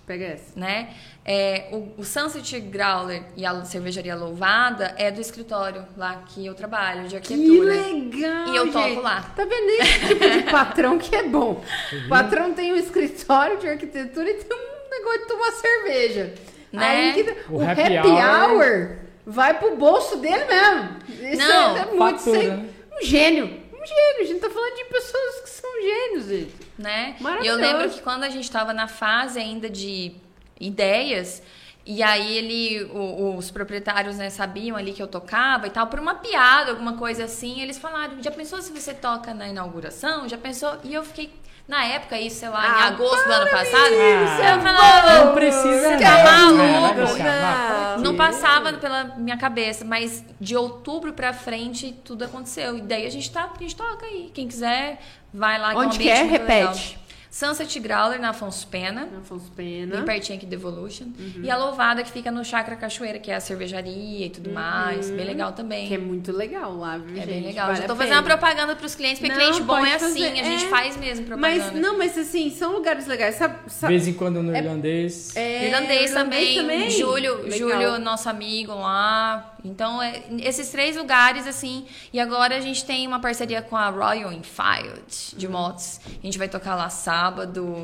Pega 0.05 0.25
essa. 0.25 0.59
Né? 0.59 0.93
É, 1.23 1.69
o, 1.71 2.01
o 2.01 2.03
Sunset 2.03 2.59
Growler 2.59 3.23
e 3.37 3.45
a 3.45 3.63
cervejaria 3.63 4.15
Louvada 4.15 4.95
é 4.97 5.11
do 5.11 5.21
escritório 5.21 5.85
lá 5.95 6.23
que 6.27 6.45
eu 6.45 6.55
trabalho, 6.55 7.07
de 7.07 7.15
arquitetura. 7.15 7.77
Que 7.77 7.93
legal! 7.93 8.47
E 8.47 8.57
eu 8.57 8.65
gente. 8.65 8.73
toco 8.73 9.01
lá. 9.01 9.21
Tá 9.35 9.45
vendo 9.45 9.69
esse 9.69 10.07
tipo 10.07 10.29
de 10.29 10.43
patrão 10.51 10.97
que 10.97 11.15
é 11.15 11.23
bom? 11.23 11.63
O 12.05 12.09
patrão 12.09 12.53
tem 12.53 12.73
um 12.73 12.77
escritório 12.77 13.57
de 13.59 13.67
arquitetura 13.67 14.29
e 14.29 14.33
tem 14.33 14.57
um 14.57 14.89
negócio 14.89 15.19
de 15.19 15.27
tomar 15.27 15.51
cerveja. 15.51 16.33
Né? 16.73 16.85
Aí 16.85 17.13
que, 17.13 17.31
o, 17.49 17.57
o 17.57 17.69
happy, 17.69 17.97
happy 17.97 18.07
hour... 18.07 18.51
hour... 18.51 18.97
vai 19.25 19.53
pro 19.59 19.75
bolso 19.75 20.17
dele 20.17 20.45
mesmo. 20.45 20.89
Isso 21.31 21.47
Não, 21.47 21.77
é, 21.77 21.81
é 21.81 21.85
muito 21.85 22.21
sem, 22.21 22.49
um 22.51 23.03
gênio. 23.03 23.60
Um 23.81 23.85
gênio. 23.85 24.21
A 24.21 24.25
gente 24.25 24.39
tá 24.39 24.49
falando 24.49 24.75
de 24.75 24.85
pessoas 24.85 25.41
que 25.41 25.49
são 25.49 25.81
gênios, 25.81 26.25
gente. 26.27 26.55
Né? 26.77 27.15
E 27.41 27.47
eu 27.47 27.55
lembro 27.55 27.89
que 27.89 28.01
quando 28.01 28.23
a 28.23 28.29
gente 28.29 28.49
tava 28.51 28.73
na 28.73 28.87
fase 28.87 29.39
ainda 29.39 29.69
de 29.69 30.13
ideias. 30.59 31.41
E 31.83 32.03
aí 32.03 32.37
ele, 32.37 32.83
o, 32.93 33.35
os 33.35 33.49
proprietários, 33.49 34.17
né, 34.17 34.29
sabiam 34.29 34.77
ali 34.77 34.93
que 34.93 35.01
eu 35.01 35.07
tocava 35.07 35.65
e 35.65 35.71
tal, 35.71 35.87
por 35.87 35.99
uma 35.99 36.13
piada, 36.13 36.69
alguma 36.69 36.95
coisa 36.95 37.23
assim, 37.23 37.59
eles 37.59 37.79
falaram, 37.79 38.21
já 38.21 38.29
pensou 38.29 38.61
se 38.61 38.71
você 38.71 38.93
toca 38.93 39.33
na 39.33 39.47
inauguração? 39.47 40.29
Já 40.29 40.37
pensou? 40.37 40.77
E 40.83 40.93
eu 40.93 41.03
fiquei, 41.03 41.31
na 41.67 41.85
época, 41.85 42.19
isso, 42.19 42.39
sei 42.39 42.49
lá, 42.49 42.61
ah, 42.63 42.67
em 42.67 42.93
agosto 42.93 43.25
do 43.25 43.33
ano 43.33 43.49
passado, 43.49 43.93
ah, 43.93 44.55
eu 44.55 44.61
falava, 44.61 45.25
não 45.25 45.33
precisa 45.33 45.97
tá 45.97 46.23
maluco. 46.23 47.23
Não, 47.23 48.03
não 48.03 48.15
passava 48.15 48.73
pela 48.73 49.03
minha 49.17 49.37
cabeça, 49.37 49.85
mas 49.85 50.23
de 50.39 50.55
outubro 50.55 51.13
pra 51.13 51.33
frente 51.33 51.93
tudo 52.03 52.25
aconteceu. 52.25 52.77
E 52.77 52.81
daí 52.81 53.05
a 53.05 53.09
gente 53.09 53.31
tá, 53.31 53.49
a 53.55 53.61
gente 53.61 53.75
toca 53.75 54.05
aí. 54.05 54.31
Quem 54.33 54.47
quiser, 54.47 54.99
vai 55.33 55.59
lá. 55.59 55.73
Onde 55.75 55.97
que 55.97 56.09
é? 56.09 56.23
Repete. 56.23 56.89
Legal. 56.89 57.00
Sunset 57.31 57.79
Growler 57.79 58.19
na 58.19 58.31
Afonso 58.31 58.67
Pena. 58.67 59.07
Na 59.09 59.19
Afonso 59.19 59.49
Pena. 59.55 59.95
Bem 59.95 60.05
pertinho 60.05 60.37
aqui 60.37 60.45
do 60.45 60.53
Evolution. 60.53 61.05
Uhum. 61.17 61.41
E 61.41 61.49
a 61.49 61.57
Louvada 61.57 62.03
que 62.03 62.11
fica 62.11 62.29
no 62.29 62.43
Chakra 62.43 62.75
Cachoeira, 62.75 63.19
que 63.19 63.31
é 63.31 63.35
a 63.35 63.39
cervejaria 63.39 64.25
e 64.25 64.29
tudo 64.29 64.47
uhum. 64.47 64.55
mais. 64.55 65.09
Bem 65.09 65.25
legal 65.25 65.53
também. 65.53 65.87
Que 65.87 65.93
é 65.93 65.97
muito 65.97 66.33
legal 66.33 66.75
lá, 66.75 66.97
viu, 66.97 67.15
É 67.15 67.21
gente? 67.21 67.27
bem 67.27 67.43
legal. 67.45 67.67
Vale 67.67 67.79
Já 67.79 67.87
tô 67.87 67.95
fazendo 67.95 68.15
uma 68.15 68.23
propaganda 68.23 68.75
pros 68.75 68.95
clientes, 68.95 69.19
porque 69.19 69.33
não, 69.33 69.39
cliente 69.39 69.61
bom 69.63 69.77
é 69.77 69.95
assim, 69.95 70.23
fazer. 70.25 70.39
a 70.41 70.43
gente 70.43 70.65
é. 70.65 70.67
faz 70.67 70.97
mesmo 70.97 71.25
propaganda. 71.25 71.71
Mas, 71.71 71.81
não, 71.81 71.97
mas 71.97 72.17
assim, 72.17 72.49
são 72.49 72.73
lugares 72.73 73.07
legais. 73.07 73.35
Sabe, 73.35 73.59
sabe... 73.67 73.93
De 73.93 73.99
vez 73.99 74.13
em 74.13 74.17
quando 74.17 74.43
no 74.43 74.53
é... 74.53 74.59
irlandês. 74.59 75.33
É, 75.33 75.67
irlandês, 75.69 76.11
também. 76.11 76.57
também. 76.57 76.89
Júlio, 76.89 77.49
Júlio, 77.49 77.97
nosso 77.97 78.27
amigo 78.27 78.73
lá. 78.73 79.55
Então, 79.63 80.01
é, 80.01 80.23
esses 80.39 80.69
três 80.69 80.97
lugares, 80.97 81.47
assim. 81.47 81.85
E 82.11 82.19
agora 82.19 82.57
a 82.57 82.59
gente 82.59 82.83
tem 82.83 83.07
uma 83.07 83.19
parceria 83.19 83.61
com 83.61 83.77
a 83.77 83.89
Royal 83.89 84.33
Enfield 84.33 85.35
de 85.35 85.45
uhum. 85.45 85.53
motos. 85.53 85.99
A 86.05 86.25
gente 86.25 86.37
vai 86.37 86.49
tocar 86.49 86.75
lá 86.75 86.89
sábado, 86.89 87.20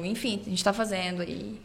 enfim 0.04 0.28
enfim, 0.34 0.42
a 0.46 0.50
gente 0.50 0.64
tá 0.64 0.74
fazendo 0.74 1.22
aí. 1.22 1.60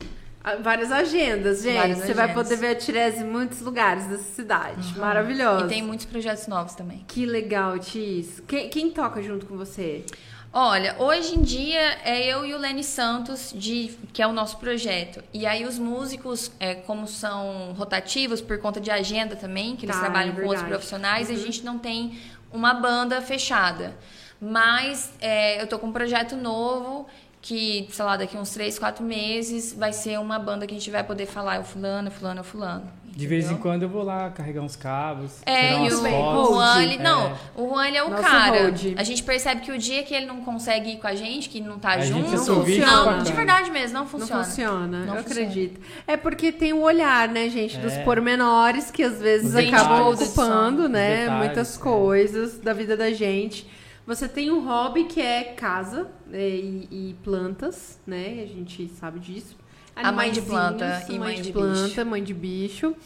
Ah, 0.44 0.56
várias 0.56 0.90
agendas, 0.90 1.62
gente. 1.62 1.76
Várias 1.76 1.98
Você 1.98 2.04
agendas. 2.04 2.26
vai 2.26 2.34
poder 2.34 2.56
ver 2.56 2.68
a 2.68 2.74
Tirese 2.74 3.22
em 3.22 3.26
muitos 3.26 3.60
lugares 3.60 4.06
dessa 4.06 4.34
cidade. 4.34 4.94
Uhum. 4.94 5.00
Maravilhoso. 5.00 5.66
E 5.66 5.68
tem 5.68 5.82
muitos 5.82 6.04
projetos 6.04 6.46
novos 6.48 6.74
também. 6.74 7.04
Que 7.06 7.24
legal, 7.24 7.78
Tis. 7.78 8.42
Quem, 8.48 8.68
quem, 8.68 8.90
toca 8.90 9.22
junto 9.22 9.46
com 9.46 9.56
você? 9.56 10.04
Olha, 10.52 10.96
hoje 10.98 11.36
em 11.36 11.42
dia 11.42 11.98
é 12.04 12.26
eu 12.26 12.44
e 12.44 12.52
o 12.52 12.58
Lenny 12.58 12.84
Santos, 12.84 13.54
de, 13.54 13.96
que 14.12 14.20
é 14.20 14.26
o 14.26 14.32
nosso 14.32 14.58
projeto. 14.58 15.22
E 15.32 15.46
aí 15.46 15.64
os 15.64 15.78
músicos, 15.78 16.50
é, 16.58 16.74
como 16.74 17.06
são 17.06 17.72
rotativos 17.72 18.40
por 18.40 18.58
conta 18.58 18.80
de 18.80 18.90
agenda 18.90 19.36
também, 19.36 19.76
que 19.76 19.86
eles 19.86 19.94
tá, 19.94 20.02
trabalham 20.02 20.34
é 20.34 20.40
com 20.40 20.46
outros 20.46 20.66
profissionais, 20.66 21.30
uhum. 21.30 21.36
a 21.36 21.38
gente 21.38 21.64
não 21.64 21.78
tem 21.78 22.18
uma 22.52 22.74
banda 22.74 23.22
fechada. 23.22 23.96
Mas 24.40 25.12
é, 25.20 25.62
eu 25.62 25.68
tô 25.68 25.78
com 25.78 25.86
um 25.86 25.92
projeto 25.92 26.36
novo 26.36 27.06
que, 27.42 27.88
sei 27.90 28.04
lá, 28.04 28.16
daqui 28.16 28.36
uns 28.36 28.50
três, 28.50 28.78
quatro 28.78 29.04
meses 29.04 29.74
vai 29.74 29.92
ser 29.92 30.18
uma 30.20 30.38
banda 30.38 30.64
que 30.64 30.74
a 30.74 30.78
gente 30.78 30.90
vai 30.90 31.02
poder 31.02 31.26
falar, 31.26 31.56
é 31.56 31.58
o 31.58 31.64
fulano, 31.64 32.08
fulano, 32.08 32.40
é 32.40 32.42
fulano. 32.44 33.02
De 33.04 33.26
vez 33.26 33.50
em 33.50 33.56
quando 33.56 33.82
eu 33.82 33.90
vou 33.90 34.02
lá 34.02 34.30
carregar 34.30 34.62
uns 34.62 34.74
cabos. 34.74 35.42
É, 35.44 35.74
e 35.84 35.92
o, 35.92 35.98
o 35.98 36.54
Juan, 36.54 36.82
ele, 36.82 36.94
é. 36.94 36.98
não, 36.98 37.36
o 37.54 37.68
Juan 37.68 37.86
ele 37.86 37.96
é 37.98 38.02
o 38.02 38.08
Nosso 38.08 38.22
cara. 38.22 38.62
Road. 38.62 38.94
A 38.96 39.02
gente 39.02 39.22
percebe 39.22 39.60
que 39.60 39.70
o 39.70 39.76
dia 39.76 40.02
que 40.02 40.14
ele 40.14 40.24
não 40.24 40.40
consegue 40.40 40.92
ir 40.92 40.96
com 40.96 41.06
a 41.06 41.14
gente, 41.14 41.50
que 41.50 41.60
não 41.60 41.78
tá 41.78 41.90
a 41.90 42.00
junto, 42.00 42.30
não 42.30 42.38
funciona. 42.38 43.16
Não, 43.16 43.22
de 43.22 43.32
verdade 43.32 43.70
mesmo, 43.70 43.98
não 43.98 44.06
funciona. 44.06 44.36
Não 44.36 44.44
funciona, 44.44 45.04
não 45.04 45.16
eu 45.16 45.22
funciona. 45.22 45.46
acredito. 45.46 45.80
É 46.06 46.16
porque 46.16 46.52
tem 46.52 46.72
o 46.72 46.80
olhar, 46.80 47.28
né, 47.28 47.50
gente, 47.50 47.76
dos 47.76 47.92
é. 47.92 48.02
pormenores 48.02 48.90
que 48.90 49.02
às 49.02 49.20
vezes 49.20 49.54
acabam 49.54 50.12
ocupando, 50.12 50.88
né, 50.88 51.28
muitas 51.28 51.76
é. 51.76 51.80
coisas 51.80 52.58
da 52.58 52.72
vida 52.72 52.96
da 52.96 53.12
gente. 53.12 53.66
Você 54.06 54.28
tem 54.28 54.50
um 54.50 54.64
hobby 54.66 55.04
que 55.04 55.20
é 55.20 55.44
casa 55.44 56.10
né, 56.26 56.40
e, 56.40 56.88
e, 56.90 57.16
plantas, 57.22 58.00
né? 58.06 58.42
A 58.42 58.46
gente 58.46 58.88
sabe 58.88 59.20
disso. 59.20 59.56
A 59.94 60.10
mãe 60.10 60.32
de 60.32 60.42
planta 60.42 61.04
e 61.08 61.18
mãe, 61.18 61.34
mãe 61.34 61.42
de, 61.42 61.52
planta, 61.52 61.84
bicho. 61.84 62.06
mãe 62.06 62.24
de 62.24 62.34
bicho. 62.34 62.96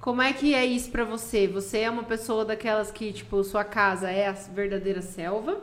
Como 0.00 0.20
é 0.20 0.32
que 0.32 0.54
é 0.54 0.64
isso 0.64 0.90
para 0.90 1.02
você? 1.02 1.48
Você 1.48 1.78
é 1.78 1.90
uma 1.90 2.04
pessoa 2.04 2.44
daquelas 2.44 2.90
que, 2.90 3.12
tipo, 3.12 3.42
sua 3.42 3.64
casa 3.64 4.10
é 4.10 4.28
a 4.28 4.32
verdadeira 4.32 5.00
selva? 5.00 5.60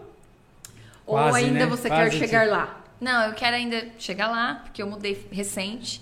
Quase, 1.05 1.29
Ou 1.29 1.35
ainda 1.35 1.59
né? 1.59 1.65
você 1.67 1.87
Quase 1.87 2.11
quer 2.11 2.27
chegar 2.27 2.43
tipo... 2.45 2.55
lá? 2.55 2.83
Não, 2.99 3.27
eu 3.27 3.33
quero 3.33 3.55
ainda 3.55 3.87
chegar 3.97 4.29
lá, 4.29 4.55
porque 4.63 4.81
eu 4.81 4.87
mudei 4.87 5.27
recente. 5.31 6.01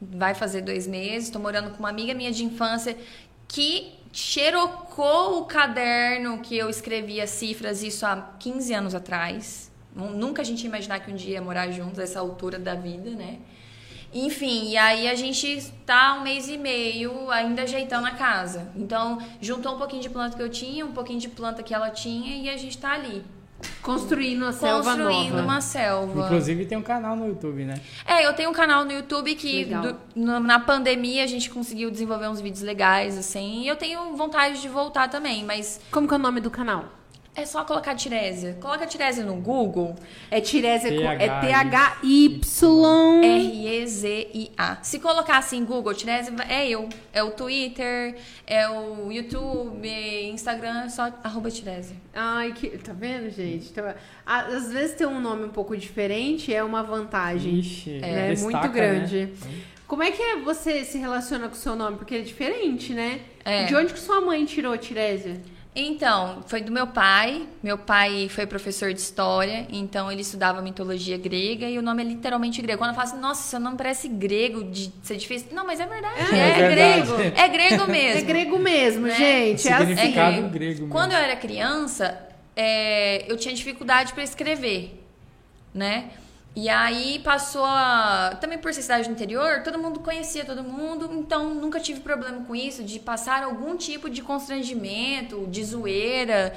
Vai 0.00 0.34
fazer 0.34 0.62
dois 0.62 0.86
meses. 0.86 1.28
Estou 1.28 1.40
morando 1.40 1.70
com 1.70 1.78
uma 1.78 1.88
amiga 1.88 2.12
minha 2.12 2.32
de 2.32 2.44
infância 2.44 2.96
que 3.48 3.94
xerocou 4.16 5.40
o 5.40 5.44
caderno 5.44 6.38
que 6.38 6.56
eu 6.56 6.70
escrevia 6.70 7.26
cifras, 7.26 7.82
isso 7.82 8.06
há 8.06 8.16
15 8.38 8.72
anos 8.72 8.94
atrás. 8.94 9.70
Nunca 9.94 10.40
a 10.40 10.44
gente 10.44 10.62
ia 10.62 10.68
imaginar 10.68 11.00
que 11.00 11.12
um 11.12 11.14
dia 11.14 11.34
ia 11.34 11.42
morar 11.42 11.70
juntos, 11.70 11.98
essa 11.98 12.18
altura 12.18 12.58
da 12.58 12.74
vida, 12.74 13.10
né? 13.10 13.40
Enfim, 14.14 14.70
e 14.70 14.76
aí 14.78 15.06
a 15.06 15.14
gente 15.14 15.70
tá 15.84 16.14
um 16.14 16.22
mês 16.22 16.48
e 16.48 16.56
meio 16.56 17.30
ainda 17.30 17.64
ajeitando 17.64 18.06
a 18.06 18.12
casa. 18.12 18.72
Então, 18.74 19.18
juntou 19.38 19.74
um 19.74 19.78
pouquinho 19.78 20.00
de 20.00 20.08
planta 20.08 20.34
que 20.34 20.42
eu 20.42 20.48
tinha, 20.48 20.86
um 20.86 20.92
pouquinho 20.92 21.20
de 21.20 21.28
planta 21.28 21.62
que 21.62 21.74
ela 21.74 21.90
tinha 21.90 22.36
e 22.36 22.48
a 22.48 22.56
gente 22.56 22.78
tá 22.78 22.92
ali. 22.92 23.22
Construindo 23.82 24.44
a 24.46 24.52
selva 24.52 24.82
Construindo 24.96 25.30
nova. 25.30 25.42
uma 25.42 25.60
selva. 25.60 26.24
Inclusive 26.26 26.66
tem 26.66 26.76
um 26.78 26.82
canal 26.82 27.14
no 27.16 27.26
YouTube, 27.28 27.64
né? 27.64 27.80
É, 28.04 28.26
eu 28.26 28.32
tenho 28.34 28.50
um 28.50 28.52
canal 28.52 28.84
no 28.84 28.92
YouTube 28.92 29.34
que 29.34 29.64
do- 29.66 29.96
no- 30.14 30.40
na 30.40 30.58
pandemia 30.58 31.22
a 31.24 31.26
gente 31.26 31.48
conseguiu 31.50 31.90
desenvolver 31.90 32.28
uns 32.28 32.40
vídeos 32.40 32.62
legais, 32.62 33.16
assim. 33.16 33.62
E 33.62 33.68
eu 33.68 33.76
tenho 33.76 34.16
vontade 34.16 34.60
de 34.60 34.68
voltar 34.68 35.08
também, 35.08 35.44
mas 35.44 35.80
Como 35.90 36.06
que 36.08 36.14
é 36.14 36.16
o 36.16 36.20
nome 36.20 36.40
do 36.40 36.50
canal? 36.50 36.84
É 37.36 37.44
só 37.44 37.64
colocar 37.64 37.94
Tirésia. 37.94 38.56
Coloca 38.60 38.86
Tirésia 38.86 39.24
no 39.24 39.36
Google, 39.36 39.94
É 40.30 40.40
Tirésia 40.40 40.90
com... 40.90 41.06
É 41.08 41.16
T-H-Y. 41.40 42.40
T-H-Y. 42.40 43.24
R-E-Z-I-A. 43.24 44.78
Se 44.82 44.98
colocar 44.98 45.38
assim 45.38 45.64
Google, 45.64 45.94
Tirésia, 45.94 46.32
é 46.48 46.68
eu. 46.68 46.88
É 47.12 47.22
o 47.22 47.30
Twitter, 47.30 48.16
é 48.46 48.68
o 48.68 49.10
YouTube, 49.12 49.88
Instagram, 50.30 50.84
é 50.84 50.88
só 50.88 51.12
arroba 51.22 51.50
Tirésia. 51.50 51.96
Ai, 52.14 52.52
que... 52.52 52.70
Tá 52.78 52.92
vendo, 52.92 53.30
gente? 53.30 53.68
Então, 53.70 53.84
às 54.24 54.72
vezes 54.72 54.96
ter 54.96 55.06
um 55.06 55.20
nome 55.20 55.44
um 55.44 55.50
pouco 55.50 55.76
diferente 55.76 56.52
é 56.52 56.62
uma 56.64 56.82
vantagem. 56.82 57.58
Ixi, 57.58 58.00
É, 58.02 58.30
destaca, 58.30 58.58
muito 58.58 58.72
grande. 58.74 59.26
né? 59.26 59.30
Como 59.86 60.02
é 60.02 60.10
que 60.10 60.20
é 60.20 60.36
você 60.40 60.84
se 60.84 60.98
relaciona 60.98 61.46
com 61.48 61.54
o 61.54 61.58
seu 61.58 61.76
nome? 61.76 61.96
Porque 61.96 62.14
ele 62.14 62.22
é 62.24 62.26
diferente, 62.26 62.92
né? 62.92 63.20
É. 63.44 63.64
De 63.64 63.74
onde 63.76 63.92
que 63.92 64.00
sua 64.00 64.20
mãe 64.20 64.44
tirou, 64.44 64.76
Tirésia? 64.76 65.40
Então, 65.78 66.42
foi 66.46 66.62
do 66.62 66.72
meu 66.72 66.86
pai. 66.86 67.46
Meu 67.62 67.76
pai 67.76 68.28
foi 68.30 68.46
professor 68.46 68.94
de 68.94 68.98
história, 69.00 69.66
então 69.70 70.10
ele 70.10 70.22
estudava 70.22 70.62
mitologia 70.62 71.18
grega 71.18 71.68
e 71.68 71.78
o 71.78 71.82
nome 71.82 72.02
é 72.02 72.06
literalmente 72.06 72.62
grego. 72.62 72.78
Quando 72.78 72.90
eu 72.90 72.94
falo 72.96 73.08
assim, 73.08 73.20
nossa, 73.20 73.42
seu 73.42 73.60
nome 73.60 73.76
parece 73.76 74.08
grego, 74.08 74.64
de 74.64 74.90
ser 75.02 75.16
difícil. 75.16 75.48
Não, 75.52 75.66
mas 75.66 75.78
é 75.78 75.84
verdade. 75.84 76.34
É, 76.34 76.38
É, 76.38 76.48
é 76.48 76.68
verdade. 76.68 77.12
grego. 77.12 77.36
É 77.38 77.48
grego 77.48 77.86
mesmo. 77.86 78.18
É 78.18 78.22
grego 78.22 78.58
mesmo, 78.58 79.06
Né? 79.06 79.14
gente. 79.16 79.68
É 79.68 79.72
assim. 79.74 79.92
Assim. 79.92 80.48
grego 80.48 80.80
mesmo. 80.80 80.88
Quando 80.88 81.12
eu 81.12 81.18
era 81.18 81.36
criança, 81.36 82.18
é, 82.56 83.30
eu 83.30 83.36
tinha 83.36 83.54
dificuldade 83.54 84.14
para 84.14 84.22
escrever, 84.24 85.04
né? 85.74 86.06
E 86.56 86.70
aí 86.70 87.18
passou 87.18 87.66
a. 87.66 88.34
Também 88.40 88.56
por 88.56 88.72
ser 88.72 88.80
cidade 88.80 89.06
do 89.06 89.12
interior, 89.12 89.62
todo 89.62 89.78
mundo 89.78 90.00
conhecia 90.00 90.42
todo 90.42 90.64
mundo, 90.64 91.10
então 91.12 91.52
nunca 91.52 91.78
tive 91.78 92.00
problema 92.00 92.46
com 92.46 92.56
isso, 92.56 92.82
de 92.82 92.98
passar 92.98 93.42
algum 93.42 93.76
tipo 93.76 94.08
de 94.08 94.22
constrangimento, 94.22 95.46
de 95.48 95.62
zoeira. 95.62 96.56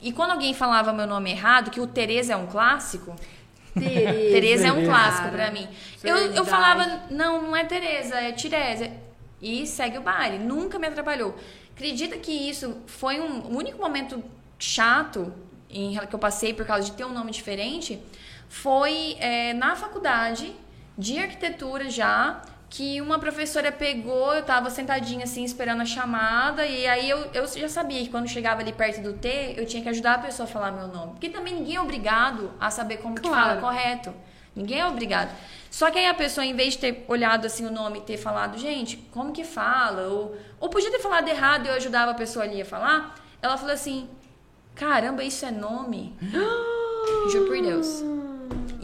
E 0.00 0.12
quando 0.12 0.30
alguém 0.30 0.54
falava 0.54 0.94
meu 0.94 1.06
nome 1.06 1.30
errado, 1.30 1.70
que 1.70 1.78
o 1.78 1.86
Tereza 1.86 2.32
é 2.32 2.36
um 2.36 2.46
clássico, 2.46 3.14
Tereza, 3.78 4.12
Tereza 4.12 4.68
é 4.68 4.72
um 4.72 4.86
clássico 4.86 5.28
pra 5.28 5.50
mim. 5.50 5.68
Eu, 6.02 6.16
eu 6.32 6.44
falava, 6.46 7.02
não, 7.10 7.42
não 7.42 7.54
é 7.54 7.66
Tereza, 7.66 8.14
é 8.14 8.32
Tirese. 8.32 8.90
E 9.42 9.66
segue 9.66 9.98
o 9.98 10.00
baile. 10.00 10.38
Nunca 10.38 10.78
me 10.78 10.86
atrapalhou. 10.86 11.36
Acredita 11.74 12.16
que 12.16 12.32
isso 12.32 12.78
foi 12.86 13.20
um 13.20 13.40
o 13.40 13.58
único 13.58 13.78
momento 13.78 14.24
chato 14.58 15.34
em, 15.68 15.98
que 15.98 16.14
eu 16.14 16.18
passei 16.18 16.54
por 16.54 16.64
causa 16.64 16.86
de 16.86 16.92
ter 16.92 17.04
um 17.04 17.12
nome 17.12 17.30
diferente? 17.30 18.00
Foi 18.62 19.16
é, 19.18 19.52
na 19.52 19.74
faculdade 19.74 20.54
de 20.96 21.18
arquitetura 21.18 21.90
já. 21.90 22.40
Que 22.70 23.00
uma 23.00 23.20
professora 23.20 23.70
pegou, 23.70 24.34
eu 24.34 24.42
tava 24.42 24.68
sentadinha 24.68 25.22
assim, 25.24 25.44
esperando 25.44 25.82
a 25.82 25.84
chamada, 25.84 26.66
e 26.66 26.88
aí 26.88 27.08
eu, 27.08 27.18
eu 27.32 27.46
já 27.46 27.68
sabia 27.68 28.00
que 28.02 28.08
quando 28.08 28.26
chegava 28.26 28.62
ali 28.62 28.72
perto 28.72 29.00
do 29.00 29.12
T, 29.12 29.54
eu 29.56 29.64
tinha 29.64 29.80
que 29.80 29.88
ajudar 29.88 30.14
a 30.14 30.18
pessoa 30.18 30.48
a 30.48 30.50
falar 30.50 30.72
meu 30.72 30.88
nome. 30.88 31.12
Porque 31.12 31.28
também 31.28 31.54
ninguém 31.54 31.76
é 31.76 31.80
obrigado 31.80 32.50
a 32.60 32.72
saber 32.72 32.96
como 32.96 33.14
que 33.14 33.22
Claro. 33.28 33.60
fala 33.60 33.60
correto. 33.60 34.12
Ninguém 34.56 34.80
é 34.80 34.86
obrigado. 34.88 35.30
Só 35.70 35.88
que 35.88 35.98
aí 35.98 36.06
a 36.06 36.14
pessoa, 36.14 36.44
em 36.44 36.54
vez 36.54 36.72
de 36.74 36.78
ter 36.80 37.04
olhado 37.06 37.46
assim 37.46 37.64
o 37.64 37.70
nome 37.70 37.98
e 37.98 38.02
ter 38.02 38.16
falado, 38.16 38.58
gente, 38.58 38.96
como 39.12 39.32
que 39.32 39.44
fala? 39.44 40.08
Ou, 40.08 40.36
ou 40.58 40.68
podia 40.68 40.90
ter 40.90 40.98
falado 41.00 41.28
errado 41.28 41.66
e 41.66 41.68
eu 41.68 41.74
ajudava 41.74 42.10
a 42.10 42.14
pessoa 42.14 42.44
ali 42.44 42.60
a 42.60 42.64
falar, 42.64 43.14
ela 43.40 43.56
falou 43.56 43.74
assim: 43.74 44.08
caramba, 44.74 45.22
isso 45.22 45.44
é 45.46 45.50
nome? 45.52 46.16
Juro 47.30 47.46
por 47.46 47.62
Deus. 47.62 48.02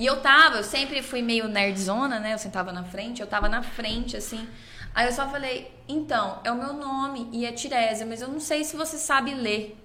E 0.01 0.07
eu 0.07 0.17
tava, 0.23 0.57
eu 0.57 0.65
sempre 0.65 1.03
fui 1.03 1.21
meio 1.21 1.47
nerdzona, 1.47 2.19
né? 2.19 2.33
Eu 2.33 2.39
sentava 2.39 2.73
na 2.73 2.83
frente, 2.83 3.21
eu 3.21 3.27
tava 3.27 3.51
na 3.51 3.63
frente, 3.63 4.17
assim. 4.17 4.49
Aí 4.95 5.05
eu 5.07 5.13
só 5.13 5.29
falei, 5.29 5.71
então, 5.87 6.41
é 6.43 6.51
o 6.51 6.55
meu 6.57 6.73
nome 6.73 7.29
e 7.31 7.45
é 7.45 7.53
Tirésia, 7.53 8.07
mas 8.07 8.23
eu 8.23 8.29
não 8.29 8.41
sei 8.41 8.65
se 8.65 8.79
você 8.79 8.97
sabe 8.97 9.35
ler. 9.35 9.77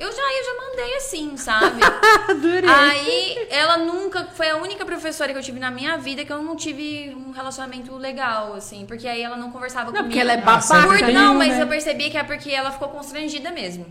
Eu 0.00 0.10
já, 0.10 0.20
eu 0.20 0.44
já 0.44 0.66
mandei 0.66 0.96
assim, 0.96 1.36
sabe? 1.36 1.80
Adorei. 2.28 2.68
Aí 2.68 3.46
ela 3.50 3.78
nunca 3.78 4.24
foi 4.34 4.50
a 4.50 4.56
única 4.56 4.84
professora 4.84 5.32
que 5.32 5.38
eu 5.38 5.42
tive 5.44 5.60
na 5.60 5.70
minha 5.70 5.96
vida 5.96 6.24
que 6.24 6.32
eu 6.32 6.42
não 6.42 6.56
tive 6.56 7.14
um 7.14 7.30
relacionamento 7.30 7.94
legal, 7.94 8.54
assim, 8.54 8.84
porque 8.84 9.06
aí 9.06 9.22
ela 9.22 9.36
não 9.36 9.52
conversava 9.52 9.92
Não, 9.92 9.98
comigo. 9.98 10.06
porque 10.08 10.18
ela 10.18 10.32
é 10.32 10.38
babaca. 10.38 11.04
tem 11.06 11.14
Não, 11.14 11.34
um, 11.34 11.38
mas 11.38 11.56
né? 11.56 11.62
eu 11.62 11.68
percebi 11.68 12.10
que 12.10 12.18
é 12.18 12.24
porque 12.24 12.50
ela 12.50 12.72
ficou 12.72 12.88
constrangida 12.88 13.52
mesmo. 13.52 13.86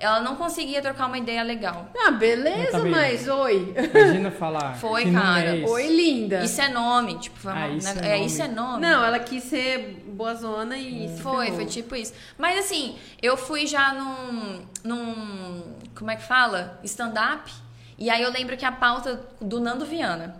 Ela 0.00 0.20
não 0.20 0.36
conseguia 0.36 0.80
trocar 0.80 1.06
uma 1.06 1.18
ideia 1.18 1.42
legal. 1.42 1.90
Ah, 2.06 2.12
beleza, 2.12 2.78
Tá 2.78 2.84
mas 2.84 3.26
oi. 3.28 3.74
Imagina 3.92 4.30
falar. 4.30 4.76
Foi, 4.78 5.02
que 5.02 5.10
não 5.10 5.20
cara. 5.20 5.50
é 5.50 5.56
isso. 5.56 5.72
Oi, 5.72 5.86
linda. 5.88 6.44
Isso 6.44 6.60
é 6.62 6.68
nome, 6.68 7.18
tipo, 7.18 7.36
foi 7.36 7.52
Ah, 7.52 7.66
uma- 7.66 7.68
isso 7.76 7.88
é 7.88 7.92
é, 8.06 8.12
nome. 8.14 8.26
isso 8.26 8.42
é 8.42 8.48
nome. 8.48 8.80
Não, 8.80 9.04
ela 9.04 9.18
quis 9.18 9.42
ser 9.42 10.04
boazona 10.06 10.76
e. 10.78 11.08
se 11.08 11.20
Foi, 11.20 11.46
ferrou. 11.46 11.56
foi 11.58 11.66
tipo 11.66 11.96
isso. 11.96 12.14
Mas 12.38 12.60
assim, 12.60 12.96
eu 13.20 13.36
fui 13.36 13.66
já 13.66 13.92
num. 13.92 14.60
num 14.84 15.62
como 15.96 16.10
é 16.12 16.16
que 16.16 16.22
fala? 16.22 16.78
Stand-up. 16.84 17.50
E 17.98 18.08
aí 18.08 18.22
eu 18.22 18.30
lembro 18.30 18.56
que 18.56 18.64
a 18.64 18.70
pauta 18.70 19.20
do 19.40 19.58
Nando 19.58 19.84
Viana. 19.84 20.36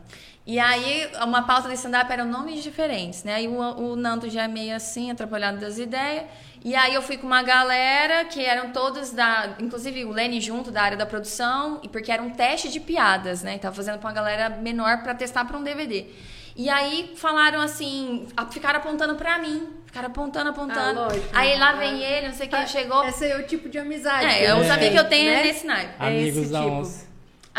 E 0.51 0.59
aí, 0.59 1.07
uma 1.22 1.42
pauta 1.42 1.68
de 1.68 1.74
stand-up 1.74 2.11
eram 2.11 2.24
nomes 2.24 2.62
diferentes, 2.62 3.22
né? 3.22 3.34
Aí 3.34 3.46
o, 3.46 3.59
o 3.61 3.94
Nando 3.96 4.30
já 4.30 4.44
é 4.44 4.49
meio 4.49 4.74
assim, 4.74 5.11
atrapalhado 5.11 5.59
das 5.59 5.78
ideias. 5.78 6.24
E 6.64 6.74
aí 6.74 6.94
eu 6.94 7.03
fui 7.03 7.18
com 7.18 7.26
uma 7.26 7.42
galera 7.42 8.24
que 8.24 8.42
eram 8.42 8.70
todos 8.70 9.11
da. 9.11 9.51
Inclusive 9.61 10.07
o 10.07 10.11
Lenny 10.11 10.40
junto 10.40 10.70
da 10.70 10.80
área 10.82 10.96
da 10.96 11.05
produção, 11.05 11.80
e 11.82 11.88
porque 11.88 12.11
era 12.11 12.22
um 12.22 12.30
teste 12.30 12.70
de 12.70 12.80
piadas, 12.80 13.42
né? 13.42 13.57
E 13.57 13.59
tava 13.59 13.76
fazendo 13.76 13.99
pra 13.99 14.09
uma 14.09 14.14
galera 14.14 14.49
menor 14.49 15.03
pra 15.03 15.14
testar 15.14 15.44
pra 15.44 15.59
um 15.59 15.62
DVD. 15.62 16.07
E 16.57 16.70
aí 16.70 17.12
falaram 17.14 17.61
assim, 17.61 18.26
ficaram 18.51 18.78
apontando 18.78 19.16
pra 19.16 19.38
mim. 19.38 19.68
Ficaram 19.84 20.09
apontando, 20.09 20.49
apontando. 20.49 20.99
Ah, 21.01 21.05
lógico. 21.09 21.28
aí 21.32 21.59
lá 21.59 21.70
Ah. 21.70 21.72
vem 21.74 22.03
ele, 22.03 22.28
não 22.28 22.34
sei 22.34 22.46
o 22.46 22.51
que, 22.51 22.66
chegou. 22.68 23.05
Esse 23.05 23.26
é 23.26 23.36
o 23.36 23.46
tipo 23.46 23.68
de 23.68 23.78
amizade. 23.78 24.24
É, 24.24 24.38
que 24.38 24.44
eu 24.44 24.57
gente 24.57 24.66
sabia 24.66 24.90
que 24.90 24.99
eu 24.99 25.09
tenho 25.11 25.30
né? 25.30 25.42
nesse 25.44 25.66
naipe. 25.66 25.92
É 26.01 26.07
Amigos 26.07 26.36
esse 26.38 26.51
da 26.53 26.61
tipo. 26.62 26.70
onça. 26.72 27.07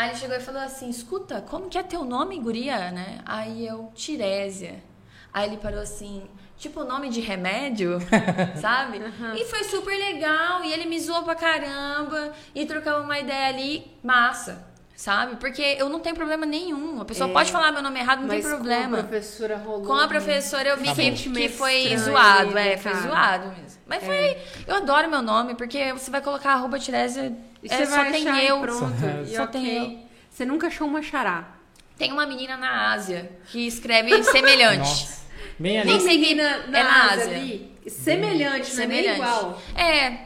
Aí 0.00 0.08
ele 0.08 0.18
chegou 0.18 0.34
e 0.34 0.40
falou 0.40 0.62
assim: 0.62 0.88
escuta, 0.88 1.42
como 1.42 1.68
que 1.68 1.76
é 1.76 1.82
teu 1.82 2.04
nome, 2.04 2.40
guria, 2.40 2.90
né? 2.90 3.20
Aí 3.26 3.66
eu, 3.66 3.92
Tirésia. 3.94 4.82
Aí 5.30 5.46
ele 5.46 5.58
parou 5.58 5.78
assim, 5.78 6.26
tipo 6.56 6.84
nome 6.84 7.10
de 7.10 7.20
remédio, 7.20 7.98
sabe? 8.58 8.98
E 9.36 9.44
foi 9.44 9.62
super 9.64 9.94
legal, 9.94 10.64
e 10.64 10.72
ele 10.72 10.86
me 10.86 10.98
zoou 10.98 11.22
pra 11.22 11.34
caramba, 11.34 12.32
e 12.54 12.64
trocava 12.64 13.02
uma 13.02 13.18
ideia 13.18 13.48
ali, 13.48 13.94
massa, 14.02 14.69
sabe? 15.00 15.36
Porque 15.36 15.62
eu 15.78 15.88
não 15.88 15.98
tenho 15.98 16.14
problema 16.14 16.44
nenhum. 16.44 17.00
A 17.00 17.04
pessoa 17.06 17.30
É. 17.30 17.32
pode 17.32 17.50
falar 17.50 17.72
meu 17.72 17.80
nome 17.82 17.98
errado, 17.98 18.20
não 18.20 18.28
Mas 18.28 18.42
tem 18.44 18.50
problema. 18.54 18.98
Com 18.98 19.02
a 19.02 19.06
professora 19.06 19.56
rolou. 19.56 19.86
Com 19.86 19.94
a 19.94 20.06
professora 20.08 20.68
eu 20.68 20.76
vi 20.76 20.84
Tá 20.84 20.94
que, 20.94 21.10
que 21.12 21.48
foi 21.48 21.74
estranho 21.84 21.98
zoado, 22.00 22.50
é, 22.50 22.54
né, 22.54 22.76
foi 22.76 22.92
cara? 22.92 23.08
zoado 23.08 23.48
mesmo. 23.48 23.80
Mas 23.86 24.04
foi. 24.04 24.36
Eu 24.66 24.76
adoro 24.76 25.08
meu 25.08 25.22
nome, 25.22 25.54
porque 25.54 25.90
você 25.94 26.10
vai 26.10 26.20
colocar 26.20 26.52
arroba 26.52 26.78
Tirésia, 26.78 27.34
é, 27.68 27.86
só 27.86 27.96
vai 27.96 28.12
tem 28.12 28.28
e 28.28 28.46
eu. 28.46 28.60
pronto. 28.60 28.78
Só- 28.78 29.22
E 29.32 29.36
só 29.36 29.44
ok. 29.44 29.60
tem 29.60 29.76
eu. 29.76 29.98
Você 30.28 30.44
nunca 30.44 30.66
achou 30.66 30.86
uma 30.86 31.00
xará. 31.02 31.48
Tem 31.96 32.12
uma 32.12 32.26
menina 32.26 32.56
na 32.58 32.92
Ásia 32.92 33.30
que 33.46 33.66
escreve 33.66 34.10
semelhante. 34.24 34.78
Nossa. 34.80 35.20
Bem 35.58 35.80
ali. 35.80 35.90
Nem 35.90 36.00
sei 36.00 36.18
que- 36.18 36.20
menina 36.34 36.66
na, 36.68 36.78
é 36.78 36.82
na 36.82 37.04
Ásia 37.04 37.24
Ásia. 37.24 37.36
ali. 37.36 37.78
Semelhante, 37.88 38.74
não 38.76 38.82
é 38.84 38.86
nem 38.86 39.14
igual. 39.14 39.60
É. 39.74 40.18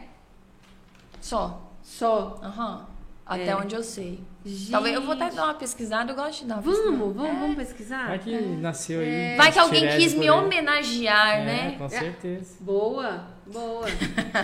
Só. 1.20 1.70
Só. 1.82 2.40
Aham. 2.42 2.86
Até 3.24 3.46
É. 3.50 3.56
onde 3.56 3.74
eu 3.74 3.82
sei. 3.82 4.20
Gente. 4.44 4.70
Talvez 4.70 4.94
eu 4.94 5.00
vou 5.00 5.12
até 5.12 5.30
dar 5.30 5.44
uma 5.44 5.54
pesquisada, 5.54 6.12
eu 6.12 6.16
gosto 6.16 6.42
de 6.42 6.46
dar 6.48 6.56
uma 6.56 6.62
pesquisada. 6.62 6.96
Vamos, 6.96 7.16
vamos, 7.16 7.38
vamos 7.38 7.56
pesquisar? 7.56 8.08
Vai 8.08 8.18
que 8.18 8.36
nasceu 8.36 9.00
aí. 9.00 9.36
Vai 9.36 9.50
que 9.52 9.58
alguém 9.58 9.88
quis 9.96 10.12
me 10.12 10.28
homenagear, 10.30 11.40
É, 11.40 11.44
né? 11.44 11.74
com 11.78 11.88
certeza. 11.88 12.56
Boa, 12.60 13.24
boa. 13.46 13.86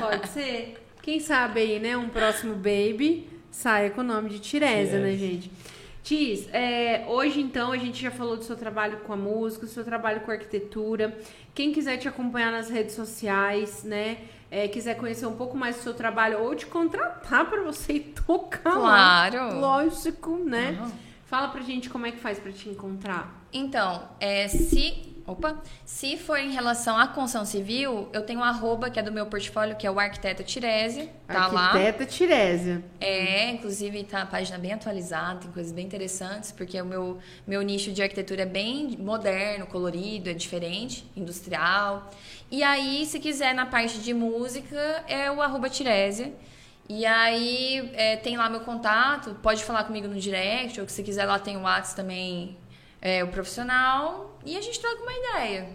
Pode 0.00 0.28
ser. 0.30 0.82
Quem 1.02 1.20
sabe 1.20 1.60
aí, 1.60 1.78
né? 1.78 1.96
Um 1.96 2.08
próximo 2.08 2.54
baby 2.54 3.28
saia 3.50 3.90
com 3.90 4.00
o 4.00 4.04
nome 4.04 4.30
de 4.30 4.38
Tirésia, 4.38 4.98
né, 5.00 5.12
gente? 5.16 5.50
Tis, 6.02 6.48
é, 6.52 7.04
hoje 7.06 7.40
então 7.42 7.72
a 7.72 7.76
gente 7.76 8.00
já 8.00 8.10
falou 8.10 8.36
do 8.36 8.42
seu 8.42 8.56
trabalho 8.56 9.00
com 9.00 9.12
a 9.12 9.16
música, 9.16 9.66
do 9.66 9.70
seu 9.72 9.84
trabalho 9.84 10.20
com 10.22 10.30
a 10.30 10.34
arquitetura. 10.34 11.16
Quem 11.54 11.72
quiser 11.72 11.98
te 11.98 12.08
acompanhar 12.08 12.50
nas 12.50 12.70
redes 12.70 12.94
sociais, 12.94 13.84
né? 13.84 14.16
É, 14.50 14.66
quiser 14.68 14.96
conhecer 14.96 15.26
um 15.26 15.36
pouco 15.36 15.56
mais 15.56 15.76
do 15.76 15.82
seu 15.82 15.94
trabalho 15.94 16.42
ou 16.42 16.54
te 16.54 16.66
contratar 16.66 17.48
pra 17.48 17.62
você 17.62 17.94
ir 17.94 18.14
tocar 18.26 18.76
lá. 18.76 19.30
Claro. 19.30 19.60
Lógico, 19.60 20.36
né? 20.36 20.76
Aham. 20.80 20.92
Fala 21.26 21.48
pra 21.48 21.60
gente 21.60 21.88
como 21.88 22.06
é 22.06 22.10
que 22.10 22.18
faz 22.18 22.40
pra 22.40 22.50
te 22.50 22.68
encontrar. 22.68 23.32
Então, 23.52 24.08
é, 24.18 24.48
se 24.48 25.09
Opa. 25.30 25.62
Se 25.84 26.16
for 26.16 26.38
em 26.38 26.50
relação 26.50 26.98
à 26.98 27.06
construção 27.06 27.44
civil, 27.44 28.08
eu 28.12 28.22
tenho 28.22 28.40
um 28.40 28.44
arroba 28.44 28.90
que 28.90 28.98
é 28.98 29.02
do 29.02 29.12
meu 29.12 29.26
portfólio, 29.26 29.76
que 29.76 29.86
é 29.86 29.90
o 29.90 30.00
Arquiteta 30.00 30.42
Tirésia. 30.42 31.08
Tá 31.28 31.46
lá. 31.46 31.66
Arquiteta 31.66 32.04
Tirésia. 32.04 32.82
É, 33.00 33.48
inclusive 33.50 34.02
tá 34.02 34.22
a 34.22 34.26
página 34.26 34.58
bem 34.58 34.72
atualizada, 34.72 35.40
tem 35.42 35.52
coisas 35.52 35.70
bem 35.70 35.86
interessantes, 35.86 36.50
porque 36.50 36.80
o 36.82 36.84
meu, 36.84 37.18
meu 37.46 37.62
nicho 37.62 37.92
de 37.92 38.02
arquitetura 38.02 38.42
é 38.42 38.46
bem 38.46 38.96
moderno, 38.98 39.66
colorido, 39.66 40.28
é 40.28 40.34
diferente, 40.34 41.08
industrial. 41.16 42.10
E 42.50 42.64
aí, 42.64 43.06
se 43.06 43.20
quiser, 43.20 43.54
na 43.54 43.66
parte 43.66 44.00
de 44.00 44.12
música, 44.12 45.04
é 45.06 45.30
o 45.30 45.40
arroba 45.40 45.70
Tirésia. 45.70 46.32
E 46.88 47.06
aí, 47.06 47.88
é, 47.94 48.16
tem 48.16 48.36
lá 48.36 48.50
meu 48.50 48.62
contato, 48.62 49.36
pode 49.40 49.62
falar 49.62 49.84
comigo 49.84 50.08
no 50.08 50.18
direct, 50.18 50.80
ou 50.80 50.88
se 50.88 51.04
quiser 51.04 51.24
lá 51.24 51.38
tem 51.38 51.56
o 51.56 51.60
WhatsApp 51.60 51.94
também, 51.94 52.56
é, 53.00 53.24
o 53.24 53.28
profissional 53.28 54.38
e 54.44 54.56
a 54.56 54.60
gente 54.60 54.80
troca 54.80 55.02
uma 55.02 55.12
ideia. 55.12 55.68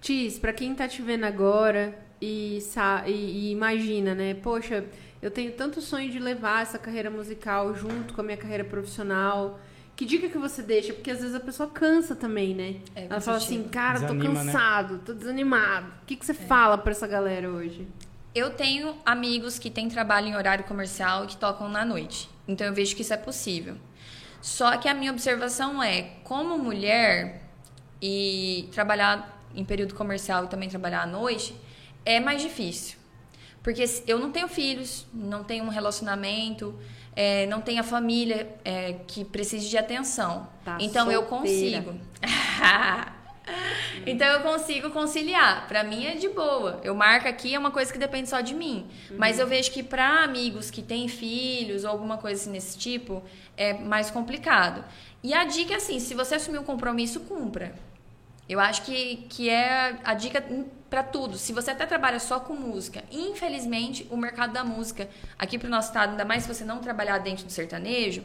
Tis, 0.00 0.38
para 0.38 0.52
quem 0.52 0.74
tá 0.74 0.88
te 0.88 1.02
vendo 1.02 1.24
agora 1.24 1.94
e, 2.20 2.58
e, 3.06 3.10
e, 3.10 3.50
imagina, 3.50 4.14
né? 4.14 4.34
Poxa, 4.34 4.84
eu 5.20 5.30
tenho 5.30 5.52
tanto 5.52 5.80
sonho 5.80 6.10
de 6.10 6.18
levar 6.18 6.62
essa 6.62 6.78
carreira 6.78 7.10
musical 7.10 7.74
junto 7.74 8.14
com 8.14 8.20
a 8.20 8.24
minha 8.24 8.36
carreira 8.36 8.64
profissional. 8.64 9.60
Que 9.94 10.06
dica 10.06 10.30
que 10.30 10.38
você 10.38 10.62
deixa? 10.62 10.94
Porque 10.94 11.10
às 11.10 11.20
vezes 11.20 11.34
a 11.34 11.40
pessoa 11.40 11.68
cansa 11.68 12.16
também, 12.16 12.54
né? 12.54 12.76
É, 12.94 13.04
Ela 13.04 13.20
fala 13.20 13.36
assim, 13.36 13.62
cara, 13.64 14.00
Desanima, 14.00 14.24
tô 14.24 14.30
né? 14.30 14.44
cansado, 14.44 14.94
né? 14.94 15.00
tô 15.04 15.12
desanimado. 15.12 15.88
O 16.02 16.06
que, 16.06 16.16
que 16.16 16.24
você 16.24 16.32
é. 16.32 16.34
fala 16.34 16.78
para 16.78 16.92
essa 16.92 17.06
galera 17.06 17.50
hoje? 17.50 17.86
Eu 18.34 18.50
tenho 18.50 18.96
amigos 19.04 19.58
que 19.58 19.68
têm 19.68 19.88
trabalho 19.88 20.28
em 20.28 20.36
horário 20.36 20.64
comercial 20.64 21.24
e 21.24 21.26
que 21.26 21.36
tocam 21.36 21.68
na 21.68 21.84
noite. 21.84 22.30
Então 22.48 22.66
eu 22.66 22.72
vejo 22.72 22.96
que 22.96 23.02
isso 23.02 23.12
é 23.12 23.16
possível. 23.16 23.76
Só 24.40 24.76
que 24.78 24.88
a 24.88 24.94
minha 24.94 25.12
observação 25.12 25.82
é, 25.82 26.02
como 26.24 26.58
mulher 26.58 27.42
e 28.00 28.68
trabalhar 28.72 29.42
em 29.54 29.64
período 29.64 29.94
comercial 29.94 30.44
e 30.44 30.48
também 30.48 30.68
trabalhar 30.68 31.02
à 31.02 31.06
noite 31.06 31.54
é 32.04 32.18
mais 32.18 32.40
difícil. 32.40 32.98
Porque 33.62 33.84
eu 34.06 34.18
não 34.18 34.30
tenho 34.32 34.48
filhos, 34.48 35.06
não 35.12 35.44
tenho 35.44 35.64
um 35.64 35.68
relacionamento, 35.68 36.74
é, 37.14 37.46
não 37.46 37.60
tenho 37.60 37.80
a 37.80 37.84
família 37.84 38.56
é, 38.64 38.94
que 39.06 39.24
precise 39.24 39.68
de 39.68 39.76
atenção. 39.76 40.48
Tá 40.64 40.78
então 40.80 41.10
solteira. 41.10 41.12
eu 41.12 41.22
consigo. 41.24 41.94
então 44.06 44.26
eu 44.26 44.40
consigo 44.40 44.90
conciliar. 44.90 45.66
Para 45.68 45.84
mim 45.84 46.06
é 46.06 46.14
de 46.14 46.28
boa. 46.28 46.80
Eu 46.82 46.94
marco 46.94 47.28
aqui 47.28 47.54
é 47.54 47.58
uma 47.58 47.70
coisa 47.70 47.92
que 47.92 47.98
depende 47.98 48.28
só 48.28 48.40
de 48.40 48.54
mim. 48.54 48.86
Uhum. 49.10 49.16
Mas 49.18 49.38
eu 49.38 49.46
vejo 49.46 49.70
que 49.70 49.82
para 49.82 50.24
amigos 50.24 50.70
que 50.70 50.82
têm 50.82 51.08
filhos 51.08 51.84
ou 51.84 51.90
alguma 51.90 52.18
coisa 52.18 52.40
assim 52.40 52.50
nesse 52.50 52.78
tipo 52.78 53.22
é 53.56 53.74
mais 53.74 54.10
complicado. 54.10 54.84
E 55.22 55.34
a 55.34 55.44
dica 55.44 55.74
é 55.74 55.76
assim, 55.76 56.00
se 56.00 56.14
você 56.14 56.36
assumir 56.36 56.58
um 56.58 56.64
compromisso, 56.64 57.20
cumpra. 57.20 57.74
Eu 58.48 58.58
acho 58.58 58.82
que, 58.82 59.26
que 59.28 59.48
é 59.48 59.96
a 60.02 60.14
dica 60.14 60.44
para 60.88 61.04
tudo. 61.04 61.38
Se 61.38 61.52
você 61.52 61.70
até 61.70 61.86
trabalha 61.86 62.18
só 62.18 62.40
com 62.40 62.54
música, 62.54 63.04
infelizmente 63.12 64.06
o 64.10 64.16
mercado 64.16 64.52
da 64.52 64.64
música 64.64 65.08
aqui 65.38 65.56
para 65.56 65.68
o 65.68 65.70
nosso 65.70 65.88
estado, 65.88 66.10
ainda 66.10 66.24
mais 66.24 66.42
se 66.42 66.48
você 66.52 66.64
não 66.64 66.78
trabalhar 66.78 67.18
dentro 67.18 67.44
do 67.44 67.52
sertanejo, 67.52 68.24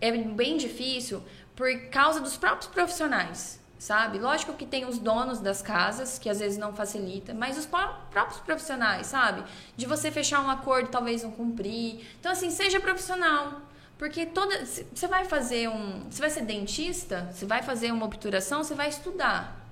é. 0.00 0.08
é 0.08 0.12
bem 0.12 0.56
difícil 0.56 1.22
por 1.56 1.68
causa 1.88 2.20
dos 2.20 2.36
próprios 2.36 2.68
profissionais 2.68 3.63
sabe? 3.78 4.18
Lógico 4.18 4.54
que 4.54 4.66
tem 4.66 4.86
os 4.86 4.98
donos 4.98 5.40
das 5.40 5.60
casas, 5.60 6.18
que 6.18 6.30
às 6.30 6.40
vezes 6.40 6.58
não 6.58 6.74
facilita, 6.74 7.34
mas 7.34 7.58
os 7.58 7.66
próprios 7.66 8.40
profissionais, 8.40 9.06
sabe? 9.06 9.44
De 9.76 9.86
você 9.86 10.10
fechar 10.10 10.40
um 10.40 10.50
acordo, 10.50 10.88
talvez 10.88 11.22
não 11.22 11.30
cumprir. 11.30 12.06
Então, 12.18 12.32
assim, 12.32 12.50
seja 12.50 12.80
profissional. 12.80 13.60
Porque 13.98 14.26
toda. 14.26 14.64
Você 14.66 15.06
vai 15.06 15.24
fazer 15.24 15.68
um. 15.68 16.10
Você 16.10 16.20
vai 16.20 16.30
ser 16.30 16.42
dentista, 16.42 17.30
você 17.32 17.46
vai 17.46 17.62
fazer 17.62 17.92
uma 17.92 18.06
obturação, 18.06 18.64
você 18.64 18.74
vai 18.74 18.88
estudar. 18.88 19.64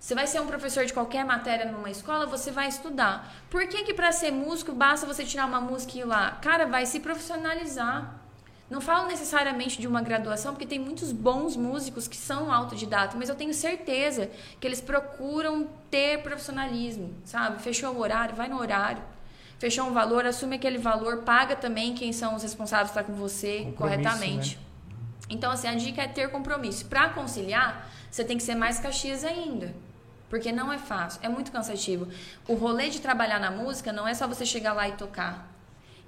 Você 0.00 0.14
vai 0.14 0.26
ser 0.26 0.40
um 0.40 0.46
professor 0.46 0.84
de 0.84 0.92
qualquer 0.92 1.24
matéria 1.24 1.70
numa 1.70 1.90
escola, 1.90 2.26
você 2.26 2.50
vai 2.50 2.68
estudar. 2.68 3.32
Por 3.50 3.66
que 3.66 3.82
que 3.82 3.92
para 3.92 4.12
ser 4.12 4.30
músico 4.30 4.72
basta 4.72 5.06
você 5.06 5.24
tirar 5.24 5.46
uma 5.46 5.60
música 5.60 5.96
e 5.96 6.00
ir 6.00 6.04
lá? 6.04 6.38
Cara, 6.40 6.66
vai 6.66 6.86
se 6.86 7.00
profissionalizar. 7.00 8.14
Não 8.70 8.82
falo 8.82 9.08
necessariamente 9.08 9.80
de 9.80 9.86
uma 9.86 10.02
graduação, 10.02 10.52
porque 10.52 10.66
tem 10.66 10.78
muitos 10.78 11.10
bons 11.10 11.56
músicos 11.56 12.06
que 12.06 12.16
são 12.16 12.52
autodidatos, 12.52 13.16
mas 13.16 13.30
eu 13.30 13.34
tenho 13.34 13.54
certeza 13.54 14.30
que 14.60 14.66
eles 14.66 14.80
procuram 14.80 15.66
ter 15.90 16.22
profissionalismo, 16.22 17.14
sabe? 17.24 17.62
Fechou 17.62 17.94
o 17.94 18.00
horário, 18.00 18.34
vai 18.34 18.48
no 18.48 18.58
horário. 18.58 19.02
Fechou 19.58 19.86
um 19.86 19.92
valor, 19.92 20.26
assume 20.26 20.56
aquele 20.56 20.78
valor, 20.78 21.22
paga 21.22 21.56
também 21.56 21.94
quem 21.94 22.12
são 22.12 22.36
os 22.36 22.42
responsáveis 22.42 22.90
para 22.90 23.02
estar 23.02 23.12
com 23.12 23.18
você 23.18 23.72
corretamente. 23.76 24.56
Né? 24.56 24.62
Então, 25.30 25.50
assim, 25.50 25.66
a 25.66 25.74
dica 25.74 26.02
é 26.02 26.06
ter 26.06 26.30
compromisso. 26.30 26.86
Para 26.86 27.08
conciliar, 27.08 27.90
você 28.10 28.22
tem 28.22 28.36
que 28.36 28.42
ser 28.42 28.54
mais 28.54 28.78
caxias 28.78 29.24
ainda. 29.24 29.74
Porque 30.28 30.52
não 30.52 30.70
é 30.70 30.78
fácil, 30.78 31.20
é 31.22 31.28
muito 31.28 31.50
cansativo. 31.50 32.06
O 32.46 32.54
rolê 32.54 32.90
de 32.90 33.00
trabalhar 33.00 33.40
na 33.40 33.50
música 33.50 33.92
não 33.92 34.06
é 34.06 34.12
só 34.12 34.28
você 34.28 34.44
chegar 34.44 34.74
lá 34.74 34.86
e 34.88 34.92
tocar. 34.92 35.57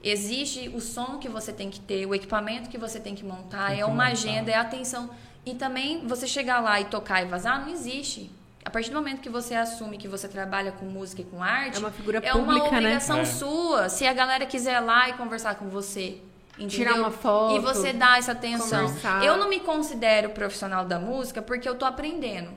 Existe 0.02 0.70
o 0.74 0.80
som 0.80 1.18
que 1.18 1.28
você 1.28 1.52
tem 1.52 1.68
que 1.70 1.78
ter, 1.78 2.06
o 2.06 2.14
equipamento 2.14 2.70
que 2.70 2.78
você 2.78 2.98
tem 2.98 3.14
que 3.14 3.24
montar, 3.24 3.70
tem 3.70 3.80
é 3.80 3.84
uma 3.84 3.94
montar. 3.94 4.12
agenda, 4.12 4.50
é 4.50 4.54
atenção. 4.54 5.10
E 5.44 5.54
também 5.54 6.06
você 6.06 6.26
chegar 6.26 6.60
lá 6.60 6.80
e 6.80 6.86
tocar 6.86 7.22
e 7.22 7.26
vazar, 7.26 7.60
não 7.60 7.72
existe. 7.72 8.30
A 8.64 8.70
partir 8.70 8.90
do 8.90 8.96
momento 8.96 9.20
que 9.20 9.28
você 9.28 9.54
assume 9.54 9.96
que 9.96 10.06
você 10.06 10.28
trabalha 10.28 10.72
com 10.72 10.84
música 10.84 11.22
e 11.22 11.24
com 11.24 11.42
arte, 11.42 11.76
é 11.76 11.78
uma 11.80 11.90
figura 11.90 12.18
é 12.18 12.32
pública, 12.32 12.52
uma 12.52 12.70
né? 12.70 12.78
obrigação 12.78 13.16
né? 13.18 13.24
sua. 13.24 13.88
Se 13.88 14.06
a 14.06 14.12
galera 14.12 14.44
quiser 14.46 14.80
ir 14.80 14.84
lá 14.84 15.08
e 15.08 15.14
conversar 15.14 15.54
com 15.54 15.68
você, 15.68 16.18
entendeu? 16.54 16.68
tirar 16.68 16.94
uma 16.94 17.10
foto, 17.10 17.56
e 17.56 17.58
você 17.58 17.92
dá 17.92 18.18
essa 18.18 18.32
atenção. 18.32 18.86
Conversar. 18.86 19.24
Eu 19.24 19.38
não 19.38 19.48
me 19.48 19.60
considero 19.60 20.30
profissional 20.30 20.84
da 20.84 20.98
música 20.98 21.40
porque 21.40 21.68
eu 21.68 21.74
tô 21.74 21.86
aprendendo. 21.86 22.50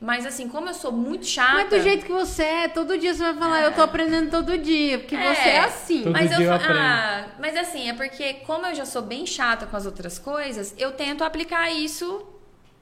Mas 0.00 0.24
assim, 0.24 0.48
como 0.48 0.66
eu 0.66 0.74
sou 0.74 0.90
muito 0.90 1.26
chata. 1.26 1.54
Mas 1.54 1.68
do 1.68 1.80
jeito 1.82 2.06
que 2.06 2.12
você 2.12 2.42
é, 2.42 2.68
todo 2.68 2.96
dia 2.96 3.12
você 3.12 3.22
vai 3.22 3.34
falar, 3.34 3.60
é. 3.60 3.66
eu 3.66 3.74
tô 3.74 3.82
aprendendo 3.82 4.30
todo 4.30 4.56
dia, 4.56 4.98
porque 4.98 5.14
é. 5.14 5.34
você 5.34 5.48
é 5.50 5.58
assim. 5.58 6.02
Todo 6.04 6.12
mas 6.12 6.30
dia 6.34 6.46
eu, 6.46 6.52
eu 6.52 6.58
ah, 6.58 7.26
mas 7.38 7.54
assim, 7.54 7.90
é 7.90 7.92
porque 7.92 8.34
como 8.46 8.66
eu 8.66 8.74
já 8.74 8.86
sou 8.86 9.02
bem 9.02 9.26
chata 9.26 9.66
com 9.66 9.76
as 9.76 9.84
outras 9.84 10.18
coisas, 10.18 10.74
eu 10.78 10.92
tento 10.92 11.22
aplicar 11.22 11.70
isso 11.70 12.26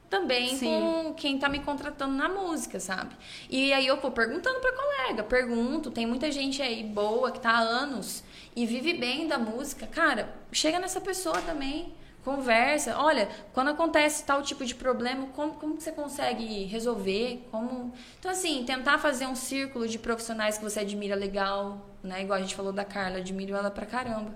também 0.09 0.57
Sim. 0.57 0.67
com 0.67 1.15
quem 1.15 1.39
tá 1.39 1.49
me 1.49 1.59
contratando 1.59 2.15
na 2.15 2.29
música, 2.29 2.79
sabe? 2.79 3.15
E 3.51 3.73
aí 3.73 3.87
eu 3.87 4.01
vou 4.01 4.11
perguntando 4.11 4.61
pra 4.61 4.73
colega, 4.73 5.23
pergunto, 5.25 5.91
tem 5.91 6.07
muita 6.07 6.31
gente 6.31 6.63
aí 6.63 6.85
boa 6.85 7.33
que 7.33 7.41
tá 7.41 7.51
há 7.51 7.59
anos 7.59 8.23
e 8.55 8.65
vive 8.65 8.95
bem 8.95 9.27
da 9.27 9.39
música. 9.39 9.87
Cara, 9.87 10.35
chega 10.53 10.79
nessa 10.79 11.01
pessoa 11.01 11.41
também 11.43 11.93
conversa. 12.25 12.99
Olha, 12.99 13.29
quando 13.53 13.69
acontece 13.69 14.25
tal 14.25 14.43
tipo 14.43 14.65
de 14.65 14.75
problema, 14.75 15.27
como, 15.35 15.55
como 15.55 15.81
você 15.81 15.93
consegue 15.93 16.65
resolver? 16.65 17.47
Como... 17.51 17.93
Então, 18.19 18.31
assim, 18.31 18.65
tentar 18.65 18.99
fazer 18.99 19.27
um 19.27 19.35
círculo 19.35 19.89
de 19.89 19.99
profissionais 19.99 20.59
que 20.59 20.65
você 20.65 20.81
admira 20.81 21.15
legal, 21.15 21.87
né? 22.03 22.23
Igual 22.23 22.39
a 22.39 22.43
gente 22.43 22.55
falou 22.55 22.73
da 22.73 22.85
Carla, 22.85 23.19
admiro 23.19 23.55
ela 23.55 23.71
pra 23.71 23.87
caramba. 23.87 24.33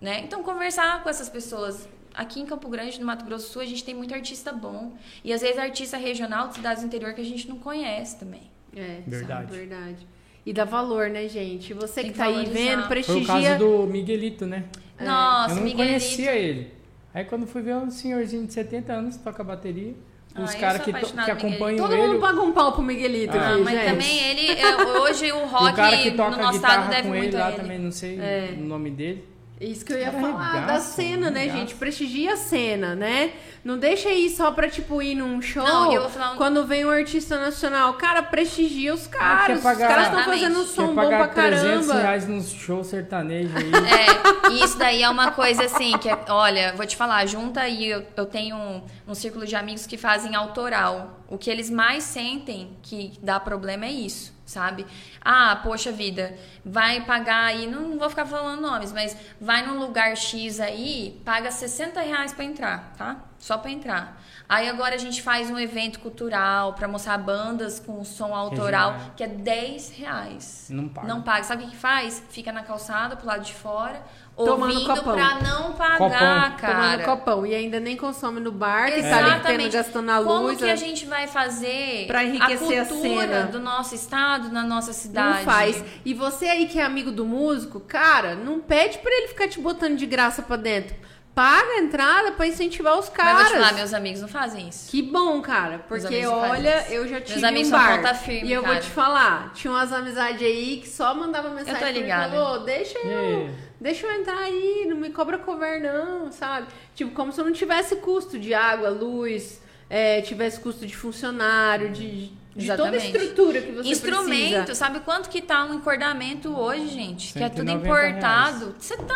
Né? 0.00 0.20
Então, 0.20 0.42
conversar 0.42 1.02
com 1.02 1.08
essas 1.08 1.28
pessoas. 1.28 1.88
Aqui 2.14 2.40
em 2.40 2.46
Campo 2.46 2.68
Grande, 2.68 2.98
no 2.98 3.04
Mato 3.04 3.24
Grosso 3.26 3.46
do 3.46 3.52
Sul, 3.52 3.62
a 3.62 3.66
gente 3.66 3.84
tem 3.84 3.94
muito 3.94 4.14
artista 4.14 4.50
bom. 4.50 4.94
E 5.22 5.32
às 5.34 5.42
vezes 5.42 5.58
artista 5.58 5.98
regional 5.98 6.48
de 6.48 6.54
cidades 6.54 6.82
do 6.82 6.86
interior 6.86 7.12
que 7.12 7.20
a 7.20 7.24
gente 7.24 7.46
não 7.46 7.58
conhece 7.58 8.18
também. 8.18 8.50
É, 8.74 9.02
verdade. 9.06 9.48
Sabe, 9.50 9.56
verdade. 9.58 10.06
E 10.44 10.52
dá 10.52 10.64
valor, 10.64 11.10
né, 11.10 11.28
gente? 11.28 11.74
Você 11.74 12.02
tem 12.02 12.04
que, 12.04 12.12
que 12.12 12.18
tá 12.18 12.26
aí 12.26 12.46
vendo, 12.46 12.88
prestigia. 12.88 13.26
Foi 13.26 13.40
o 13.40 13.42
caso 13.42 13.58
do 13.58 13.86
Miguelito, 13.86 14.46
né? 14.46 14.64
Nossa, 14.98 15.52
Eu 15.52 15.56
não 15.56 15.62
Miguelito. 15.64 15.76
conhecia 15.98 16.32
ele. 16.34 16.75
Aí 17.16 17.24
quando 17.24 17.46
fui 17.46 17.62
ver 17.62 17.74
um 17.76 17.90
senhorzinho 17.90 18.46
de 18.46 18.52
70 18.52 18.92
anos 18.92 19.16
toca 19.16 19.42
bateria. 19.42 19.94
Os 20.38 20.54
ah, 20.54 20.58
caras 20.58 20.82
que, 20.82 20.92
que 20.92 21.30
acompanham 21.30 21.78
Todo 21.78 21.94
ele. 21.94 22.02
Todo 22.02 22.12
mundo 22.12 22.20
paga 22.20 22.40
um 22.42 22.52
pau 22.52 22.72
pro 22.72 22.82
Miguelito 22.82 23.34
ah, 23.38 23.54
aqui, 23.54 23.62
mas 23.62 23.74
gente. 23.74 23.90
também 23.90 24.18
ele, 24.18 24.98
hoje 25.00 25.32
o 25.32 25.46
rock 25.48 25.72
o 25.72 25.76
cara 25.76 25.96
que 25.96 26.10
toca 26.10 26.36
no 26.36 26.42
nosso 26.42 26.56
estado 26.56 26.90
deve 26.90 27.02
com 27.04 27.08
muito 27.08 27.24
ele 27.24 27.36
lá 27.38 27.48
ele. 27.48 27.56
também, 27.56 27.78
não 27.78 27.90
sei 27.90 28.20
é. 28.20 28.54
o 28.54 28.64
nome 28.64 28.90
dele. 28.90 29.24
Isso 29.58 29.86
que 29.86 29.92
eu 29.92 29.98
ia 29.98 30.12
falar, 30.12 30.66
da 30.66 30.80
cena, 30.80 31.30
né, 31.30 31.48
gente? 31.48 31.74
Prestigia 31.74 32.34
a 32.34 32.36
cena, 32.36 32.94
né? 32.94 33.32
Não 33.64 33.78
deixa 33.78 34.10
aí 34.10 34.28
só 34.28 34.50
pra, 34.50 34.68
tipo, 34.68 35.00
ir 35.00 35.14
num 35.14 35.40
show. 35.40 35.64
Não, 35.64 35.90
eu 35.90 36.02
vou 36.02 36.10
falar 36.10 36.32
um... 36.32 36.36
Quando 36.36 36.66
vem 36.66 36.84
um 36.84 36.90
artista 36.90 37.38
nacional, 37.38 37.94
cara, 37.94 38.22
prestigia 38.22 38.92
os 38.92 39.06
caras. 39.06 39.62
Pagar, 39.62 39.88
os 39.88 39.94
caras 39.94 40.06
estão 40.08 40.24
fazendo 40.24 40.60
um 40.60 40.64
som 40.64 40.94
bom 40.94 41.08
pra 41.08 41.28
caramba. 41.28 41.60
300 41.60 41.90
reais 41.90 42.28
num 42.28 42.42
show 42.42 42.84
sertanejo 42.84 43.56
aí. 43.56 43.72
É, 44.46 44.50
e 44.50 44.62
isso 44.62 44.76
daí 44.76 45.02
é 45.02 45.08
uma 45.08 45.30
coisa 45.32 45.64
assim, 45.64 45.96
que 45.98 46.08
é, 46.08 46.18
olha, 46.28 46.74
vou 46.74 46.84
te 46.84 46.96
falar, 46.96 47.24
junta 47.26 47.62
aí, 47.62 47.86
eu, 47.88 48.04
eu 48.14 48.26
tenho 48.26 48.56
um, 48.56 48.82
um 49.08 49.14
círculo 49.14 49.46
de 49.46 49.56
amigos 49.56 49.86
que 49.86 49.96
fazem 49.96 50.34
autoral. 50.34 51.20
O 51.28 51.38
que 51.38 51.50
eles 51.50 51.70
mais 51.70 52.04
sentem 52.04 52.76
que 52.82 53.12
dá 53.22 53.40
problema 53.40 53.86
é 53.86 53.90
isso 53.90 54.35
sabe? 54.46 54.86
Ah, 55.20 55.60
poxa 55.62 55.92
vida, 55.92 56.38
vai 56.64 57.04
pagar 57.04 57.46
aí, 57.46 57.66
não, 57.66 57.98
vou 57.98 58.08
ficar 58.08 58.24
falando 58.24 58.62
nomes, 58.62 58.92
mas 58.92 59.16
vai 59.40 59.66
num 59.66 59.78
lugar 59.78 60.16
X 60.16 60.60
aí, 60.60 61.20
paga 61.24 61.50
60 61.50 62.00
reais 62.00 62.32
pra 62.32 62.44
entrar, 62.44 62.94
tá? 62.96 63.16
Só 63.38 63.58
pra 63.58 63.70
entrar. 63.70 64.22
Aí 64.48 64.68
agora 64.68 64.94
a 64.94 64.98
gente 64.98 65.22
faz 65.22 65.50
um 65.50 65.58
evento 65.58 65.98
cultural 65.98 66.72
pra 66.74 66.86
mostrar 66.86 67.18
bandas 67.18 67.80
com 67.80 68.04
som 68.04 68.32
autoral, 68.34 68.92
Regional. 68.92 69.12
que 69.16 69.24
é 69.24 69.28
10 69.28 69.90
reais. 69.90 70.66
Não 70.70 70.88
paga. 70.88 71.08
Não 71.08 71.22
paga. 71.22 71.42
Sabe 71.44 71.64
o 71.64 71.68
que, 71.68 71.76
faz? 71.76 72.22
Fica 72.28 72.52
na 72.52 72.62
calçada, 72.62 73.16
pro 73.16 73.26
lado 73.26 73.42
de 73.44 73.52
fora, 73.52 74.00
Tomando 74.36 74.72
ouvindo 74.72 74.86
copão. 74.94 75.14
pra 75.14 75.40
não 75.40 75.72
pagar, 75.72 75.98
Copão. 75.98 76.10
Tomando 76.20 76.56
cara. 76.58 77.04
copão. 77.04 77.46
E 77.46 77.54
ainda 77.56 77.80
nem 77.80 77.96
consome 77.96 78.38
no 78.38 78.52
bar, 78.52 78.92
que 78.92 79.02
tá 79.02 79.16
ali 79.16 79.24
tendo, 79.24 79.34
Exatamente. 79.36 79.72
gastando 79.72 80.10
a 80.10 80.22
Como 80.22 80.42
luz. 80.46 80.58
que 80.58 80.64
a- 80.68 80.72
a 80.74 80.76
gente 80.76 81.06
vai 81.06 81.26
fazer 81.26 82.06
Pra 82.06 82.22
enriquecer 82.22 82.78
a 82.78 82.82
a 82.82 82.86
cultura 82.86 83.20
cena? 83.26 83.42
do 83.46 83.58
nosso 83.58 83.94
estado, 83.96 84.48
na 84.50 84.62
nossa 84.62 84.92
cidade? 84.92 85.38
Não 85.38 85.44
faz. 85.44 85.82
E 86.04 86.14
você 86.14 86.46
aí 86.46 86.66
que 86.68 86.78
é 86.78 86.84
amigo 86.84 87.10
do 87.10 87.24
músico, 87.24 87.80
cara, 87.80 88.34
não 88.36 88.60
pede 88.60 88.98
pra 88.98 89.10
ele 89.10 89.28
ficar 89.28 89.48
te 89.48 89.58
botando 89.60 89.96
de 89.96 90.06
graça 90.06 90.40
pra 90.42 90.56
dentro. 90.56 90.94
Paga 91.36 91.68
a 91.72 91.78
entrada 91.80 92.32
pra 92.32 92.46
incentivar 92.46 92.94
os 92.98 93.08
Mas 93.10 93.14
caras. 93.14 93.36
vou 93.36 93.44
te 93.44 93.52
falar, 93.60 93.72
meus 93.74 93.92
amigos 93.92 94.20
não 94.22 94.28
fazem 94.28 94.68
isso. 94.70 94.90
Que 94.90 95.02
bom, 95.02 95.42
cara. 95.42 95.80
Porque 95.86 96.24
olha, 96.26 96.80
isso. 96.84 96.92
eu 96.94 97.06
já 97.06 97.16
Meus 97.16 97.30
tive 97.30 97.44
amigos 97.46 97.68
um 97.68 97.70
são 97.72 97.78
bar. 97.78 97.96
ponta 97.98 98.14
firme, 98.14 98.48
e 98.48 98.52
eu 98.54 98.62
vou 98.62 98.70
cara. 98.70 98.82
te 98.82 98.88
falar, 98.90 99.52
tinha 99.52 99.70
umas 99.70 99.92
amizades 99.92 100.40
aí 100.42 100.78
que 100.82 100.88
só 100.88 101.14
mandava 101.14 101.50
mensagem 101.50 101.72
Eu 101.72 101.74
tô 101.74 101.80
pra 101.84 101.92
mim 101.92 101.98
e 101.98 102.00
ligada. 102.00 102.30
falou, 102.34 102.60
deixa 102.64 102.98
eu, 103.00 103.50
deixa 103.78 104.06
eu 104.06 104.12
entrar 104.18 104.38
aí, 104.38 104.86
não 104.88 104.96
me 104.96 105.10
cobra 105.10 105.36
cover 105.36 105.82
não, 105.82 106.32
sabe? 106.32 106.68
Tipo, 106.94 107.10
como 107.10 107.30
se 107.30 107.38
eu 107.38 107.44
não 107.44 107.52
tivesse 107.52 107.96
custo 107.96 108.38
de 108.38 108.54
água, 108.54 108.88
luz, 108.88 109.60
é, 109.90 110.22
tivesse 110.22 110.58
custo 110.58 110.86
de 110.86 110.96
funcionário, 110.96 111.90
de, 111.90 112.28
de 112.56 112.66
toda 112.68 112.84
a 112.84 112.96
Exatamente. 112.96 113.06
estrutura 113.08 113.60
que 113.60 113.72
você 113.72 113.90
Instrumento, 113.90 114.54
precisa. 114.54 114.74
sabe 114.74 115.00
quanto 115.00 115.28
que 115.28 115.42
tá 115.42 115.66
um 115.66 115.74
encordamento 115.74 116.48
hoje, 116.58 116.88
gente? 116.88 117.34
Que 117.34 117.42
é 117.44 117.50
tudo 117.50 117.68
190 117.70 117.86
importado. 117.86 118.74
Você 118.78 118.96
tá 118.96 119.14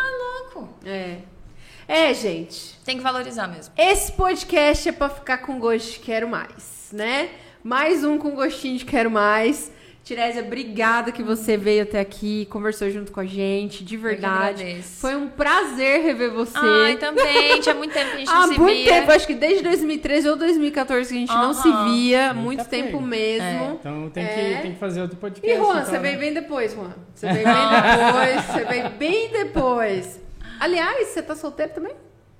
louco. 0.53 0.69
É. 0.85 1.17
É, 1.93 2.13
gente. 2.13 2.79
Tem 2.85 2.95
que 2.95 3.03
valorizar 3.03 3.49
mesmo. 3.49 3.73
Esse 3.77 4.13
podcast 4.13 4.87
é 4.87 4.91
pra 4.93 5.09
ficar 5.09 5.39
com 5.39 5.59
gosto 5.59 5.91
de 5.91 5.99
quero 5.99 6.25
mais, 6.25 6.87
né? 6.93 7.27
Mais 7.61 8.01
um 8.05 8.17
com 8.17 8.31
gostinho 8.31 8.77
de 8.77 8.85
quero 8.85 9.11
mais. 9.11 9.69
Tirésia, 10.01 10.41
obrigada 10.41 11.11
que 11.11 11.21
você 11.21 11.57
veio 11.57 11.83
até 11.83 11.99
aqui, 11.99 12.45
conversou 12.49 12.89
junto 12.89 13.11
com 13.11 13.19
a 13.19 13.25
gente, 13.25 13.83
de 13.83 13.97
verdade. 13.97 14.81
Foi 14.81 15.15
um 15.17 15.27
prazer 15.27 16.01
rever 16.01 16.31
você. 16.31 16.57
Ai, 16.57 16.95
também. 16.95 17.59
Tinha 17.59 17.75
muito 17.75 17.93
tempo 17.93 18.09
que 18.09 18.15
a 18.15 18.19
gente 18.19 18.29
Há 18.31 18.35
não 18.35 18.47
se 18.53 18.57
muito 18.59 18.73
via. 18.83 18.93
tempo, 18.93 19.11
acho 19.11 19.27
que 19.27 19.35
desde 19.35 19.61
2013 19.61 20.29
ou 20.29 20.37
2014 20.37 21.09
que 21.09 21.15
a 21.15 21.19
gente 21.19 21.33
não 21.33 21.53
se 21.53 21.69
via, 21.83 22.33
Muita 22.33 22.41
muito 22.41 22.65
tempo 22.69 22.97
pena. 22.99 23.07
mesmo. 23.07 23.77
Então 23.81 24.09
tem, 24.09 24.23
É. 24.23 24.27
que, 24.55 24.61
tem 24.61 24.71
que 24.73 24.79
fazer 24.79 25.01
outro 25.01 25.17
E 25.17 25.19
podcast. 25.19 25.57
Juan, 25.57 25.71
então, 25.73 25.85
você 25.85 25.91
né? 25.91 25.99
veio 25.99 26.19
bem 26.19 26.33
depois, 26.33 26.73
Juan. 26.73 26.93
Você 27.13 27.27
veio 27.33 27.45
bem 27.45 27.53
depois, 28.07 28.45
você 28.45 28.63
veio 28.65 28.89
bem 28.91 29.29
depois. 29.29 30.30
Aliás, 30.61 31.07
você 31.09 31.21
tá 31.23 31.35
solteiro 31.35 31.73
também? 31.73 31.93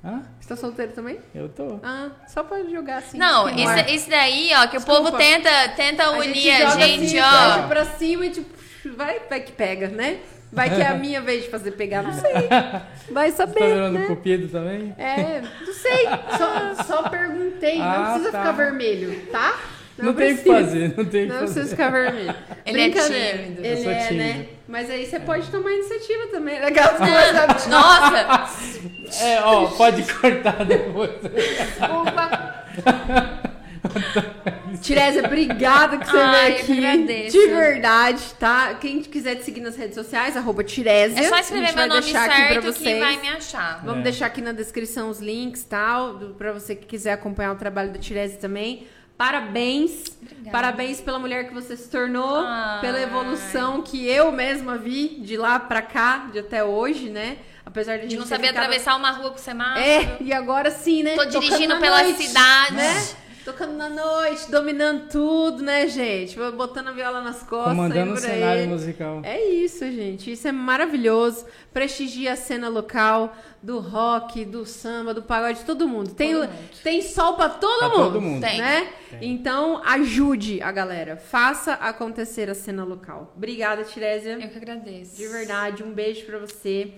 Hã? 0.03 0.21
Você 0.39 0.49
tá 0.49 0.55
solteiro 0.55 0.91
também? 0.93 1.19
Eu 1.33 1.49
tô. 1.49 1.79
Ah, 1.83 2.09
só 2.27 2.43
pra 2.43 2.63
jogar 2.63 2.97
assim. 2.99 3.17
Não, 3.17 3.47
ar. 3.47 3.57
esse, 3.59 3.93
esse 3.95 4.09
daí, 4.09 4.51
ó, 4.55 4.67
que 4.67 4.77
Desculpa. 4.77 5.01
o 5.01 5.03
povo 5.05 5.17
tenta, 5.17 5.49
tenta 5.75 6.03
A 6.05 6.11
unir 6.11 6.33
gente 6.35 6.49
a 6.51 6.69
joga 6.71 6.85
gente, 6.87 7.19
assim, 7.19 7.59
ó. 7.63 7.67
pra 7.67 7.85
cima 7.85 8.25
e 8.25 8.29
tipo, 8.29 8.49
vai, 8.95 9.19
vai 9.29 9.39
que 9.41 9.51
pega, 9.51 9.87
né? 9.89 10.19
Vai 10.53 10.69
que 10.69 10.81
é 10.81 10.87
a 10.87 10.95
minha 10.95 11.21
vez 11.21 11.43
de 11.45 11.49
fazer 11.49 11.71
pegar, 11.71 12.01
não 12.03 12.11
sei. 12.11 12.33
Vai 13.09 13.31
Você 13.31 13.37
tá 13.37 13.47
saber, 13.47 13.67
virando 13.73 13.99
né? 13.99 14.05
cupido 14.05 14.49
também? 14.49 14.93
É, 14.97 15.39
não 15.41 15.73
sei. 15.73 16.05
Só, 16.37 16.83
só 16.83 17.09
perguntei. 17.09 17.77
não 17.77 17.85
Ah, 17.85 18.03
precisa 18.11 18.31
tá. 18.33 18.39
ficar 18.39 18.51
vermelho, 18.51 19.27
tá? 19.31 19.57
Não, 20.01 20.13
tem 20.13 20.33
o 20.33 20.37
que 20.37 20.43
fazer, 20.43 20.93
não 20.97 21.05
tem 21.05 21.23
o 21.23 21.27
que 21.27 21.33
Não 21.33 21.39
fazer. 21.41 21.53
precisa 21.53 21.69
ficar 21.75 21.89
vermelho. 21.91 22.35
Ele 22.65 22.79
é 22.81 22.89
Brincadeira. 22.89 23.37
tímido. 23.37 23.65
Ele 23.65 23.89
é, 23.89 24.07
tímido. 24.07 24.23
né? 24.23 24.45
Mas 24.67 24.89
aí 24.89 25.05
você 25.05 25.19
pode 25.19 25.47
tomar 25.49 25.71
iniciativa 25.71 26.27
também. 26.27 26.59
Legal, 26.59 26.89
começar 26.95 27.47
Nossa! 27.69 29.23
É, 29.25 29.41
ó, 29.41 29.67
pode 29.67 30.03
cortar 30.13 30.63
depois. 30.65 31.11
Opa. 31.79 32.61
Tirésia, 34.81 35.23
obrigada 35.25 35.97
que 35.97 36.05
você 36.09 36.17
Ai, 36.17 36.51
veio 36.53 36.61
aqui. 36.63 36.85
agradeço. 36.85 37.37
De 37.37 37.47
verdade, 37.47 38.23
tá? 38.39 38.73
Quem 38.75 39.01
quiser 39.01 39.35
te 39.35 39.43
seguir 39.43 39.61
nas 39.61 39.75
redes 39.75 39.95
sociais, 39.95 40.35
arroba 40.37 40.63
Tirésia. 40.63 41.19
É 41.19 41.29
só 41.29 41.37
escrever 41.37 41.75
meu 41.75 41.87
nome 41.87 42.01
deixar 42.01 42.23
aqui 42.29 42.53
pra 42.53 42.61
certo 42.61 42.79
que 42.79 42.99
vai 42.99 43.17
me 43.17 43.27
achar. 43.29 43.81
Vamos 43.83 43.99
É. 43.99 44.03
deixar 44.03 44.25
aqui 44.27 44.41
na 44.41 44.51
descrição 44.51 45.09
os 45.09 45.19
links 45.19 45.63
tal, 45.63 46.13
do- 46.15 46.33
pra 46.35 46.51
você 46.51 46.75
que 46.75 46.85
quiser 46.85 47.11
acompanhar 47.13 47.51
o 47.51 47.55
trabalho 47.55 47.91
da 47.91 47.99
Tirese 47.99 48.37
também. 48.37 48.87
Parabéns. 49.21 50.05
Obrigada. 50.19 50.49
Parabéns 50.51 50.99
pela 50.99 51.19
mulher 51.19 51.47
que 51.47 51.53
você 51.53 51.77
se 51.77 51.87
tornou, 51.89 52.39
Ai. 52.43 52.81
pela 52.81 52.99
evolução 52.99 53.83
que 53.83 54.07
eu 54.07 54.31
mesma 54.31 54.77
vi 54.79 55.09
de 55.19 55.37
lá 55.37 55.59
pra 55.59 55.79
cá, 55.83 56.27
de 56.31 56.39
até 56.39 56.63
hoje, 56.63 57.09
né? 57.11 57.37
Apesar 57.63 57.93
de 57.93 57.99
a 57.99 58.01
gente 58.01 58.09
De 58.11 58.17
não 58.17 58.25
saber 58.25 58.47
ficado- 58.47 58.63
atravessar 58.63 58.95
uma 58.95 59.11
rua 59.11 59.29
com 59.29 59.37
semáforo. 59.37 59.79
É, 59.79 60.17
e 60.21 60.33
agora 60.33 60.71
sim, 60.71 61.03
né? 61.03 61.15
Tô 61.15 61.25
dirigindo 61.25 61.77
pela 61.79 62.01
noite, 62.01 62.23
cidade. 62.27 62.73
né? 62.73 63.07
Tocando 63.43 63.73
na 63.73 63.89
noite, 63.89 64.51
dominando 64.51 65.09
tudo, 65.09 65.63
né, 65.63 65.87
gente? 65.87 66.37
Botando 66.55 66.89
a 66.89 66.91
viola 66.91 67.21
nas 67.21 67.41
costas. 67.41 67.71
Comandando 67.71 68.13
o 68.13 68.17
cenário 68.17 68.61
aí. 68.61 68.67
musical. 68.67 69.21
É 69.23 69.43
isso, 69.43 69.79
gente. 69.91 70.31
Isso 70.31 70.47
é 70.47 70.51
maravilhoso. 70.51 71.45
Prestigia 71.73 72.33
a 72.33 72.35
cena 72.35 72.69
local 72.69 73.35
do 73.63 73.79
rock, 73.79 74.45
do 74.45 74.63
samba, 74.63 75.11
do 75.11 75.23
pagode, 75.23 75.61
todo 75.65 75.87
mundo. 75.87 76.13
Tem, 76.13 76.33
Todo 76.33 76.47
mundo. 76.49 76.59
tem 76.83 77.01
sol 77.01 77.33
pra 77.33 77.49
todo 77.49 77.79
Pra 77.79 77.89
mundo. 77.89 78.03
todo 78.03 78.21
mundo. 78.21 78.41
Tem. 78.41 78.59
Né? 78.59 78.87
Tem. 79.09 79.31
Então, 79.31 79.81
ajude 79.85 80.61
a 80.61 80.71
galera. 80.71 81.17
Faça 81.17 81.73
acontecer 81.73 82.47
a 82.47 82.53
cena 82.53 82.83
local. 82.83 83.33
Obrigada, 83.35 83.83
Tirésia. 83.83 84.33
Eu 84.39 84.49
que 84.49 84.57
agradeço. 84.57 85.15
De 85.17 85.27
verdade, 85.27 85.83
um 85.83 85.91
beijo 85.91 86.25
pra 86.27 86.37
você. 86.37 86.93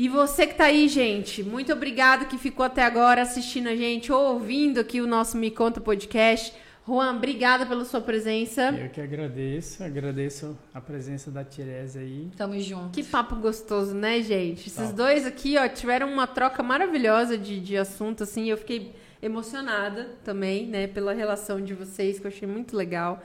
E 0.00 0.08
você 0.08 0.46
que 0.46 0.54
tá 0.54 0.64
aí, 0.64 0.88
gente, 0.88 1.42
muito 1.42 1.70
obrigado 1.74 2.26
que 2.26 2.38
ficou 2.38 2.64
até 2.64 2.82
agora 2.82 3.20
assistindo 3.20 3.68
a 3.68 3.76
gente 3.76 4.10
ou 4.10 4.32
ouvindo 4.32 4.80
aqui 4.80 4.98
o 4.98 5.06
nosso 5.06 5.36
Me 5.36 5.50
Conta 5.50 5.78
Podcast. 5.78 6.54
Juan, 6.88 7.16
obrigada 7.16 7.66
pela 7.66 7.84
sua 7.84 8.00
presença. 8.00 8.70
Eu 8.70 8.88
que 8.88 8.98
agradeço, 8.98 9.84
agradeço 9.84 10.58
a 10.72 10.80
presença 10.80 11.30
da 11.30 11.44
Tirese 11.44 11.98
aí. 11.98 12.30
Tamo 12.34 12.58
junto. 12.58 12.92
Que 12.92 13.04
papo 13.04 13.36
gostoso, 13.36 13.94
né, 13.94 14.22
gente? 14.22 14.68
Esses 14.68 14.90
dois 14.90 15.26
aqui, 15.26 15.58
ó, 15.58 15.68
tiveram 15.68 16.10
uma 16.10 16.26
troca 16.26 16.62
maravilhosa 16.62 17.36
de, 17.36 17.60
de 17.60 17.76
assunto, 17.76 18.22
assim, 18.22 18.48
eu 18.48 18.56
fiquei 18.56 18.94
emocionada 19.20 20.12
também, 20.24 20.66
né, 20.66 20.86
pela 20.86 21.12
relação 21.12 21.60
de 21.60 21.74
vocês, 21.74 22.18
que 22.18 22.26
eu 22.26 22.30
achei 22.30 22.48
muito 22.48 22.74
legal. 22.74 23.22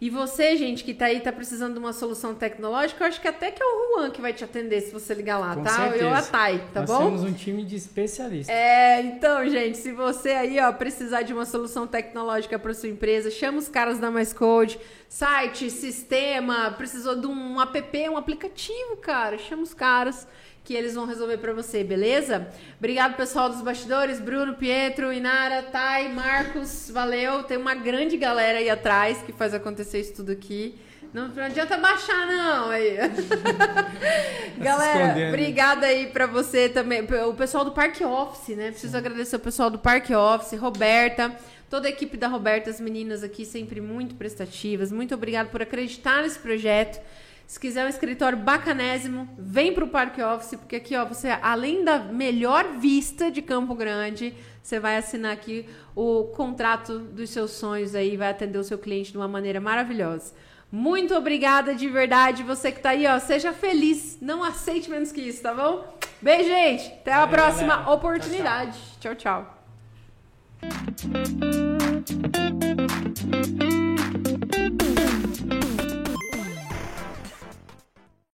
E 0.00 0.08
você, 0.08 0.56
gente, 0.56 0.82
que 0.82 0.94
tá 0.94 1.06
aí, 1.06 1.20
tá 1.20 1.30
precisando 1.30 1.74
de 1.74 1.78
uma 1.78 1.92
solução 1.92 2.34
tecnológica, 2.34 3.04
eu 3.04 3.08
acho 3.08 3.20
que 3.20 3.28
até 3.28 3.50
que 3.50 3.62
é 3.62 3.66
o 3.66 3.96
Juan 3.98 4.10
que 4.10 4.20
vai 4.20 4.32
te 4.32 4.42
atender 4.42 4.80
se 4.80 4.90
você 4.92 5.12
ligar 5.12 5.36
lá, 5.38 5.54
Com 5.54 5.62
tá? 5.62 5.70
certeza. 5.76 6.04
Eu 6.04 6.14
a 6.14 6.22
Thay, 6.22 6.58
tá 6.72 6.80
Nós 6.80 6.90
bom? 6.90 6.98
temos 7.04 7.22
um 7.22 7.32
time 7.34 7.62
de 7.62 7.76
especialistas. 7.76 8.54
É, 8.54 9.02
então, 9.02 9.46
gente, 9.46 9.76
se 9.76 9.92
você 9.92 10.30
aí, 10.30 10.58
ó, 10.58 10.72
precisar 10.72 11.20
de 11.20 11.34
uma 11.34 11.44
solução 11.44 11.86
tecnológica 11.86 12.58
para 12.58 12.72
sua 12.72 12.88
empresa, 12.88 13.30
chama 13.30 13.58
os 13.58 13.68
caras 13.68 13.98
da 13.98 14.10
Mais 14.10 14.32
Code, 14.32 14.80
site, 15.06 15.70
sistema, 15.70 16.70
precisou 16.78 17.20
de 17.20 17.26
um 17.26 17.60
app, 17.60 18.08
um 18.08 18.16
aplicativo, 18.16 18.96
cara, 19.02 19.36
chama 19.36 19.62
os 19.62 19.74
caras 19.74 20.26
que 20.70 20.76
eles 20.76 20.94
vão 20.94 21.04
resolver 21.04 21.38
para 21.38 21.52
você, 21.52 21.82
beleza? 21.82 22.46
Obrigado, 22.78 23.16
pessoal 23.16 23.48
dos 23.48 23.60
bastidores, 23.60 24.20
Bruno, 24.20 24.54
Pietro, 24.54 25.12
Inara, 25.12 25.64
Thay, 25.64 26.08
Marcos, 26.10 26.88
valeu. 26.88 27.42
Tem 27.42 27.56
uma 27.56 27.74
grande 27.74 28.16
galera 28.16 28.58
aí 28.58 28.70
atrás 28.70 29.20
que 29.20 29.32
faz 29.32 29.52
acontecer 29.52 29.98
isso 29.98 30.14
tudo 30.14 30.30
aqui. 30.30 30.78
Não, 31.12 31.26
não 31.26 31.42
adianta 31.42 31.76
baixar, 31.76 32.24
não. 32.24 32.70
Aí. 32.70 32.98
Galera, 34.62 35.26
obrigada 35.26 35.86
aí 35.86 36.06
pra 36.06 36.28
você 36.28 36.68
também. 36.68 37.04
O 37.28 37.34
pessoal 37.34 37.64
do 37.64 37.72
Parque 37.72 38.04
Office, 38.04 38.56
né? 38.56 38.70
Preciso 38.70 38.96
agradecer 38.96 39.34
o 39.34 39.40
pessoal 39.40 39.70
do 39.70 39.78
Parque 39.80 40.14
Office, 40.14 40.56
Roberta, 40.56 41.34
toda 41.68 41.88
a 41.88 41.90
equipe 41.90 42.16
da 42.16 42.28
Roberta, 42.28 42.70
as 42.70 42.80
meninas 42.80 43.24
aqui 43.24 43.44
sempre 43.44 43.80
muito 43.80 44.14
prestativas. 44.14 44.92
Muito 44.92 45.16
obrigada 45.16 45.48
por 45.48 45.62
acreditar 45.62 46.22
nesse 46.22 46.38
projeto. 46.38 47.00
Se 47.50 47.58
quiser 47.58 47.84
um 47.84 47.88
escritório 47.88 48.38
bacanésimo, 48.38 49.28
vem 49.36 49.74
pro 49.74 49.88
Parque 49.88 50.22
Office, 50.22 50.54
porque 50.56 50.76
aqui, 50.76 50.94
ó, 50.94 51.04
você, 51.04 51.30
além 51.42 51.82
da 51.82 51.98
melhor 51.98 52.78
vista 52.78 53.28
de 53.28 53.42
Campo 53.42 53.74
Grande, 53.74 54.32
você 54.62 54.78
vai 54.78 54.96
assinar 54.96 55.32
aqui 55.32 55.68
o 55.96 56.26
contrato 56.26 57.00
dos 57.00 57.28
seus 57.30 57.50
sonhos 57.50 57.96
aí, 57.96 58.16
vai 58.16 58.30
atender 58.30 58.56
o 58.56 58.62
seu 58.62 58.78
cliente 58.78 59.10
de 59.10 59.18
uma 59.18 59.26
maneira 59.26 59.60
maravilhosa. 59.60 60.32
Muito 60.70 61.12
obrigada 61.12 61.74
de 61.74 61.88
verdade. 61.88 62.44
Você 62.44 62.70
que 62.70 62.78
tá 62.78 62.90
aí, 62.90 63.04
ó, 63.04 63.18
seja 63.18 63.52
feliz. 63.52 64.16
Não 64.22 64.44
aceite 64.44 64.88
menos 64.88 65.10
que 65.10 65.20
isso, 65.20 65.42
tá 65.42 65.52
bom? 65.52 65.84
Beijo, 66.22 66.48
gente. 66.48 66.86
Até 66.86 67.12
a 67.12 67.26
Valeu, 67.26 67.34
próxima 67.34 67.76
galera. 67.76 67.82
Tchau, 67.82 67.84
tchau. 67.84 67.94
oportunidade. 67.96 68.78
tchau. 69.00 69.16
tchau. 69.16 69.56